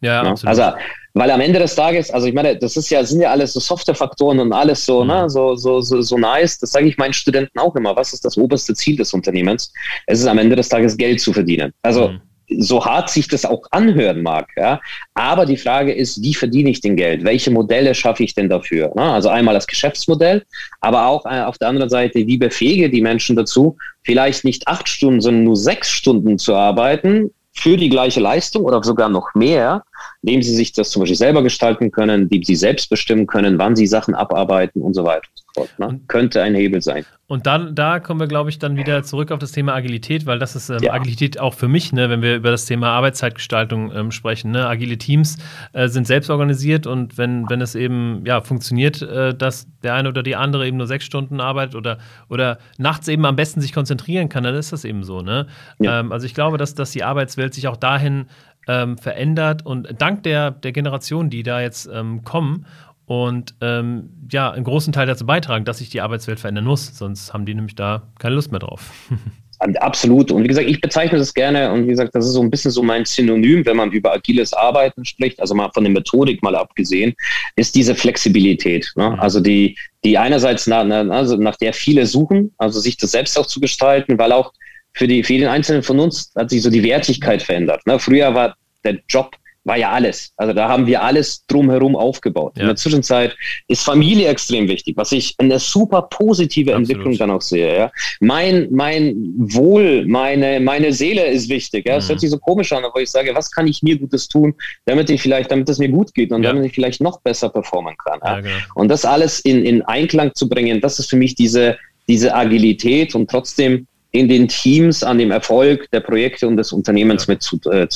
Ja, 0.00 0.24
ja 0.24 0.34
Also, 0.44 0.72
weil 1.14 1.30
am 1.30 1.40
Ende 1.40 1.58
des 1.58 1.74
Tages, 1.76 2.10
also 2.10 2.26
ich 2.26 2.34
meine, 2.34 2.56
das 2.56 2.76
ist 2.76 2.90
ja, 2.90 3.04
sind 3.04 3.20
ja 3.20 3.30
alles 3.30 3.52
so 3.52 3.60
Softwarefaktoren 3.60 4.40
und 4.40 4.52
alles 4.52 4.84
so, 4.84 5.04
ne, 5.04 5.14
mhm. 5.14 5.20
ne, 5.20 5.30
so, 5.30 5.54
so, 5.54 5.80
so, 5.80 6.00
so 6.00 6.18
nice. 6.18 6.58
Das 6.58 6.72
sage 6.72 6.86
ich 6.86 6.96
meinen 6.96 7.12
Studenten 7.12 7.58
auch 7.58 7.76
immer. 7.76 7.94
Was 7.94 8.12
ist 8.12 8.24
das 8.24 8.36
oberste 8.36 8.74
Ziel 8.74 8.96
des 8.96 9.12
Unternehmens? 9.12 9.72
Es 10.06 10.18
ist 10.20 10.26
am 10.26 10.38
Ende 10.38 10.56
des 10.56 10.68
Tages 10.68 10.96
Geld 10.96 11.20
zu 11.20 11.32
verdienen. 11.32 11.72
Also 11.82 12.08
mhm 12.08 12.20
so 12.58 12.84
hart 12.84 13.10
sich 13.10 13.28
das 13.28 13.44
auch 13.44 13.62
anhören 13.70 14.22
mag. 14.22 14.48
Ja? 14.56 14.80
Aber 15.14 15.46
die 15.46 15.56
Frage 15.56 15.92
ist, 15.92 16.22
wie 16.22 16.34
verdiene 16.34 16.70
ich 16.70 16.80
denn 16.80 16.96
Geld? 16.96 17.24
Welche 17.24 17.50
Modelle 17.50 17.94
schaffe 17.94 18.24
ich 18.24 18.34
denn 18.34 18.48
dafür? 18.48 18.92
Ne? 18.94 19.02
Also 19.02 19.28
einmal 19.28 19.54
das 19.54 19.66
Geschäftsmodell, 19.66 20.44
aber 20.80 21.06
auch 21.06 21.24
äh, 21.26 21.42
auf 21.42 21.58
der 21.58 21.68
anderen 21.68 21.90
Seite, 21.90 22.26
wie 22.26 22.36
befähige 22.36 22.90
die 22.90 23.00
Menschen 23.00 23.36
dazu, 23.36 23.76
vielleicht 24.02 24.44
nicht 24.44 24.66
acht 24.68 24.88
Stunden, 24.88 25.20
sondern 25.20 25.44
nur 25.44 25.56
sechs 25.56 25.90
Stunden 25.90 26.38
zu 26.38 26.54
arbeiten 26.54 27.30
für 27.54 27.76
die 27.76 27.90
gleiche 27.90 28.20
Leistung 28.20 28.64
oder 28.64 28.82
sogar 28.82 29.08
noch 29.08 29.34
mehr, 29.34 29.84
indem 30.22 30.42
sie 30.42 30.54
sich 30.54 30.72
das 30.72 30.90
zum 30.90 31.00
Beispiel 31.00 31.16
selber 31.16 31.42
gestalten 31.42 31.90
können, 31.90 32.22
indem 32.22 32.44
sie 32.44 32.54
selbst 32.54 32.88
bestimmen 32.88 33.26
können, 33.26 33.58
wann 33.58 33.74
sie 33.74 33.86
Sachen 33.86 34.14
abarbeiten 34.14 34.80
und 34.80 34.94
so 34.94 35.04
weiter 35.04 35.26
und 35.32 35.38
so 35.38 35.44
fort. 35.54 35.78
Ne? 35.78 36.00
Könnte 36.06 36.42
ein 36.42 36.54
Hebel 36.54 36.80
sein. 36.80 37.04
Und 37.26 37.46
dann, 37.46 37.74
da 37.74 37.98
kommen 37.98 38.20
wir, 38.20 38.26
glaube 38.26 38.50
ich, 38.50 38.58
dann 38.58 38.76
wieder 38.76 39.02
zurück 39.04 39.32
auf 39.32 39.38
das 39.38 39.52
Thema 39.52 39.74
Agilität, 39.74 40.26
weil 40.26 40.38
das 40.38 40.54
ist 40.54 40.68
ähm, 40.68 40.80
ja. 40.82 40.92
Agilität 40.92 41.40
auch 41.40 41.54
für 41.54 41.66
mich, 41.66 41.92
ne, 41.92 42.10
wenn 42.10 42.20
wir 42.20 42.36
über 42.36 42.50
das 42.50 42.66
Thema 42.66 42.90
Arbeitszeitgestaltung 42.90 43.90
ähm, 43.90 44.10
sprechen. 44.10 44.50
Ne? 44.50 44.66
Agile 44.68 44.98
Teams 44.98 45.38
äh, 45.72 45.88
sind 45.88 46.06
selbst 46.06 46.28
organisiert 46.28 46.86
und 46.86 47.16
wenn, 47.16 47.48
wenn 47.48 47.62
es 47.62 47.74
eben 47.74 48.22
ja, 48.26 48.42
funktioniert, 48.42 49.00
äh, 49.00 49.34
dass 49.34 49.66
der 49.82 49.94
eine 49.94 50.10
oder 50.10 50.22
die 50.22 50.36
andere 50.36 50.66
eben 50.66 50.76
nur 50.76 50.86
sechs 50.86 51.06
Stunden 51.06 51.40
arbeitet 51.40 51.74
oder, 51.74 51.98
oder 52.28 52.58
nachts 52.76 53.08
eben 53.08 53.24
am 53.24 53.34
besten 53.34 53.62
sich 53.62 53.72
konzentrieren 53.72 54.28
kann, 54.28 54.44
dann 54.44 54.54
ist 54.54 54.72
das 54.72 54.84
eben 54.84 55.02
so. 55.02 55.22
Ne? 55.22 55.46
Ja. 55.80 56.00
Ähm, 56.00 56.12
also 56.12 56.26
ich 56.26 56.34
glaube, 56.34 56.58
dass, 56.58 56.74
dass 56.74 56.90
die 56.90 57.02
Arbeitswelt 57.02 57.54
sich 57.54 57.66
auch 57.66 57.78
dahin 57.78 58.26
ähm, 58.68 58.98
verändert 58.98 59.64
und 59.66 59.88
dank 59.98 60.22
der, 60.22 60.50
der 60.50 60.72
Generationen, 60.72 61.30
die 61.30 61.42
da 61.42 61.60
jetzt 61.60 61.88
ähm, 61.92 62.24
kommen 62.24 62.66
und 63.06 63.54
ähm, 63.60 64.10
ja, 64.30 64.50
einen 64.50 64.64
großen 64.64 64.92
Teil 64.92 65.06
dazu 65.06 65.26
beitragen, 65.26 65.64
dass 65.64 65.78
sich 65.78 65.90
die 65.90 66.00
Arbeitswelt 66.00 66.40
verändern 66.40 66.64
muss. 66.64 66.96
Sonst 66.96 67.32
haben 67.32 67.44
die 67.44 67.54
nämlich 67.54 67.74
da 67.74 68.02
keine 68.18 68.36
Lust 68.36 68.52
mehr 68.52 68.60
drauf. 68.60 68.90
Absolut. 69.78 70.32
Und 70.32 70.42
wie 70.42 70.48
gesagt, 70.48 70.68
ich 70.68 70.80
bezeichne 70.80 71.18
das 71.18 71.32
gerne 71.32 71.70
und 71.70 71.84
wie 71.84 71.90
gesagt, 71.90 72.14
das 72.14 72.26
ist 72.26 72.32
so 72.32 72.40
ein 72.40 72.50
bisschen 72.50 72.72
so 72.72 72.82
mein 72.82 73.04
Synonym, 73.04 73.64
wenn 73.64 73.76
man 73.76 73.92
über 73.92 74.12
agiles 74.12 74.52
Arbeiten 74.52 75.04
spricht, 75.04 75.38
also 75.38 75.54
mal 75.54 75.70
von 75.72 75.84
der 75.84 75.92
Methodik 75.92 76.42
mal 76.42 76.56
abgesehen, 76.56 77.14
ist 77.54 77.76
diese 77.76 77.94
Flexibilität. 77.94 78.90
Ne? 78.96 79.10
Mhm. 79.10 79.20
Also 79.20 79.38
die, 79.38 79.76
die 80.04 80.18
einerseits 80.18 80.66
nach, 80.66 80.84
also 81.10 81.36
nach 81.36 81.56
der 81.56 81.72
viele 81.74 82.06
suchen, 82.06 82.52
also 82.58 82.80
sich 82.80 82.96
das 82.96 83.12
selbst 83.12 83.38
auch 83.38 83.46
zu 83.46 83.60
gestalten, 83.60 84.18
weil 84.18 84.32
auch 84.32 84.52
für, 84.94 85.06
die, 85.06 85.22
für 85.22 85.34
jeden 85.34 85.48
Einzelnen 85.48 85.82
von 85.82 85.98
uns 85.98 86.32
hat 86.36 86.50
sich 86.50 86.62
so 86.62 86.70
die 86.70 86.82
Wertigkeit 86.82 87.42
verändert. 87.42 87.86
Ne? 87.86 87.98
Früher 87.98 88.34
war 88.34 88.56
der 88.84 88.98
Job 89.08 89.36
war 89.64 89.76
ja 89.76 89.92
alles. 89.92 90.32
Also 90.36 90.52
da 90.52 90.68
haben 90.68 90.86
wir 90.86 91.02
alles 91.02 91.46
drumherum 91.46 91.94
aufgebaut. 91.94 92.54
Ja. 92.56 92.62
In 92.62 92.66
der 92.68 92.76
Zwischenzeit 92.76 93.36
ist 93.68 93.84
Familie 93.84 94.28
extrem 94.28 94.68
wichtig, 94.68 94.96
was 94.96 95.12
ich 95.12 95.34
eine 95.38 95.58
super 95.58 96.02
positive 96.02 96.72
Absolut. 96.72 96.90
Entwicklung 96.90 97.16
dann 97.16 97.30
auch 97.30 97.40
sehe. 97.40 97.76
Ja. 97.76 97.92
Mein, 98.20 98.68
mein 98.72 99.14
Wohl, 99.36 100.04
meine, 100.06 100.58
meine 100.60 100.92
Seele 100.92 101.26
ist 101.26 101.48
wichtig. 101.48 101.86
Ja. 101.86 101.96
Es 101.96 102.06
mhm. 102.06 102.10
hört 102.10 102.20
sich 102.20 102.30
so 102.30 102.38
komisch 102.38 102.72
an, 102.72 102.82
wo 102.92 102.98
ich 102.98 103.10
sage, 103.10 103.34
was 103.34 103.50
kann 103.50 103.68
ich 103.68 103.82
mir 103.82 103.98
Gutes 103.98 104.28
tun, 104.28 104.54
damit 104.84 105.10
ich 105.10 105.22
vielleicht, 105.22 105.50
damit 105.50 105.68
es 105.68 105.78
mir 105.78 105.88
gut 105.88 106.12
geht 106.14 106.32
und 106.32 106.42
ja. 106.42 106.50
damit 106.50 106.66
ich 106.66 106.72
vielleicht 106.72 107.00
noch 107.00 107.20
besser 107.20 107.48
performen 107.48 107.94
kann. 108.04 108.18
Ja. 108.24 108.40
Genau. 108.40 108.56
Und 108.74 108.88
das 108.88 109.04
alles 109.04 109.40
in, 109.40 109.64
in 109.64 109.82
Einklang 109.82 110.34
zu 110.34 110.48
bringen, 110.48 110.80
das 110.80 110.98
ist 110.98 111.08
für 111.08 111.16
mich 111.16 111.36
diese, 111.36 111.78
diese 112.08 112.34
Agilität 112.34 113.14
und 113.14 113.30
trotzdem 113.30 113.86
in 114.12 114.28
den 114.28 114.46
Teams 114.46 115.02
an 115.02 115.18
dem 115.18 115.30
Erfolg 115.30 115.90
der 115.90 116.00
Projekte 116.00 116.46
und 116.46 116.56
des 116.56 116.72
Unternehmens 116.72 117.26
mit 117.28 117.42
zu, 117.42 117.58
äh. 117.70 117.88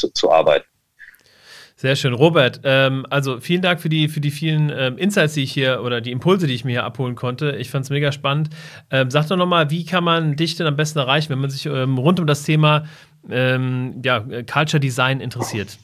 Sehr 1.79 1.95
schön. 1.95 2.15
Robert, 2.15 2.61
ähm, 2.65 3.05
also 3.11 3.39
vielen 3.39 3.61
Dank 3.61 3.81
für 3.81 3.91
die, 3.91 4.09
für 4.09 4.21
die 4.21 4.31
vielen 4.31 4.73
ähm, 4.75 4.97
Insights, 4.97 5.35
die 5.35 5.43
ich 5.43 5.53
hier 5.53 5.83
oder 5.85 6.01
die 6.01 6.11
Impulse, 6.11 6.47
die 6.47 6.55
ich 6.55 6.65
mir 6.65 6.73
hier 6.73 6.85
abholen 6.85 7.17
konnte. 7.17 7.55
Ich 7.57 7.69
fand 7.69 7.85
es 7.85 7.91
mega 7.91 8.13
spannend. 8.13 8.49
Ähm, 8.91 9.11
sag 9.11 9.29
doch 9.29 9.37
nochmal, 9.37 9.71
wie 9.71 9.85
kann 9.85 10.03
man 10.03 10.37
dich 10.37 10.57
denn 10.57 10.67
am 10.67 10.77
besten 10.77 10.99
erreichen, 10.99 11.29
wenn 11.29 11.39
man 11.39 11.51
sich 11.51 11.67
ähm, 11.67 11.99
rund 11.99 12.19
um 12.19 12.27
das 12.27 12.45
Thema 12.45 12.87
ähm, 13.31 14.01
ja, 14.03 14.21
Culture 14.21 14.81
Design 14.81 15.21
interessiert? 15.21 15.77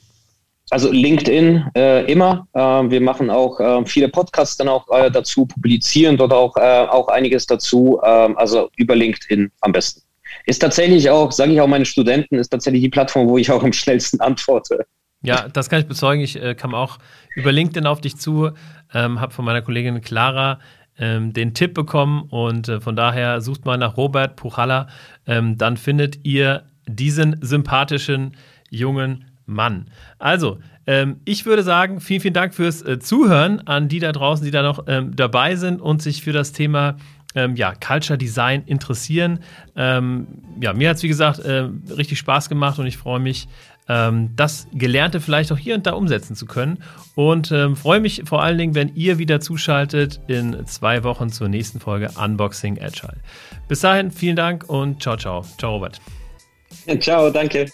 Also 0.71 0.91
LinkedIn 0.91 1.65
äh, 1.75 2.11
immer. 2.11 2.47
Äh, 2.53 2.59
wir 2.59 3.01
machen 3.01 3.29
auch 3.29 3.59
äh, 3.59 3.85
viele 3.85 4.09
Podcasts 4.09 4.57
dann 4.57 4.69
auch 4.69 4.89
äh, 4.89 5.11
dazu, 5.11 5.45
publizieren 5.45 6.17
dort 6.17 6.33
auch, 6.33 6.55
äh, 6.57 6.87
auch 6.89 7.07
einiges 7.09 7.45
dazu. 7.45 7.99
Ähm, 8.03 8.35
also 8.37 8.71
über 8.77 8.95
LinkedIn 8.95 9.51
am 9.61 9.71
besten. 9.71 10.01
Ist 10.45 10.59
tatsächlich 10.59 11.09
auch, 11.09 11.31
sage 11.31 11.53
ich 11.53 11.61
auch 11.61 11.67
meinen 11.67 11.85
Studenten, 11.85 12.35
ist 12.35 12.49
tatsächlich 12.49 12.81
die 12.81 12.89
Plattform, 12.89 13.27
wo 13.27 13.37
ich 13.37 13.51
auch 13.51 13.63
am 13.63 13.73
schnellsten 13.73 14.19
antworte. 14.19 14.85
Ja, 15.21 15.47
das 15.47 15.69
kann 15.69 15.79
ich 15.79 15.87
bezeugen. 15.87 16.21
Ich 16.21 16.41
äh, 16.41 16.53
kam 16.53 16.75
auch 16.75 16.97
über 17.35 17.51
LinkedIn 17.51 17.87
auf 17.87 18.01
dich 18.01 18.17
zu, 18.17 18.51
ähm, 18.93 19.21
habe 19.21 19.33
von 19.33 19.45
meiner 19.45 19.61
Kollegin 19.61 20.01
Clara 20.01 20.59
ähm, 20.97 21.33
den 21.33 21.53
Tipp 21.53 21.73
bekommen 21.73 22.23
und 22.29 22.67
äh, 22.67 22.81
von 22.81 22.95
daher 22.95 23.41
sucht 23.41 23.65
mal 23.65 23.77
nach 23.77 23.97
Robert 23.97 24.35
Puchalla, 24.35 24.87
ähm, 25.25 25.57
dann 25.57 25.77
findet 25.77 26.25
ihr 26.25 26.63
diesen 26.87 27.37
sympathischen 27.41 28.35
jungen 28.69 29.25
Mann. 29.45 29.89
Also, 30.19 30.59
ähm, 30.85 31.21
ich 31.25 31.45
würde 31.45 31.63
sagen, 31.63 32.01
vielen, 32.01 32.21
vielen 32.21 32.33
Dank 32.33 32.53
fürs 32.53 32.81
äh, 32.81 32.99
Zuhören 32.99 33.65
an 33.67 33.87
die 33.87 33.99
da 33.99 34.11
draußen, 34.11 34.45
die 34.45 34.51
da 34.51 34.61
noch 34.61 34.85
ähm, 34.87 35.15
dabei 35.15 35.55
sind 35.55 35.81
und 35.81 36.01
sich 36.01 36.21
für 36.21 36.33
das 36.33 36.51
Thema 36.51 36.97
ähm, 37.35 37.55
ja, 37.55 37.73
Culture 37.75 38.17
Design 38.17 38.63
interessieren. 38.65 39.39
Ähm, 39.75 40.27
ja, 40.61 40.73
mir 40.73 40.89
hat 40.89 40.97
es, 40.97 41.03
wie 41.03 41.07
gesagt, 41.07 41.39
äh, 41.39 41.67
richtig 41.95 42.19
Spaß 42.19 42.49
gemacht 42.49 42.79
und 42.79 42.87
ich 42.87 42.97
freue 42.97 43.19
mich, 43.19 43.47
ähm, 43.89 44.29
das 44.35 44.67
Gelernte 44.73 45.19
vielleicht 45.19 45.51
auch 45.51 45.57
hier 45.57 45.75
und 45.75 45.85
da 45.85 45.91
umsetzen 45.93 46.35
zu 46.35 46.45
können. 46.45 46.83
Und 47.15 47.51
ähm, 47.51 47.75
freue 47.75 47.99
mich 47.99 48.23
vor 48.25 48.41
allen 48.41 48.57
Dingen, 48.57 48.75
wenn 48.75 48.95
ihr 48.95 49.17
wieder 49.17 49.39
zuschaltet 49.39 50.21
in 50.27 50.65
zwei 50.67 51.03
Wochen 51.03 51.29
zur 51.29 51.49
nächsten 51.49 51.79
Folge 51.79 52.09
Unboxing 52.17 52.81
Agile. 52.81 53.17
Bis 53.67 53.81
dahin, 53.81 54.11
vielen 54.11 54.35
Dank 54.35 54.69
und 54.69 55.01
ciao, 55.01 55.17
ciao. 55.17 55.45
Ciao, 55.57 55.73
Robert. 55.73 55.99
Ciao, 56.99 57.29
danke. 57.29 57.67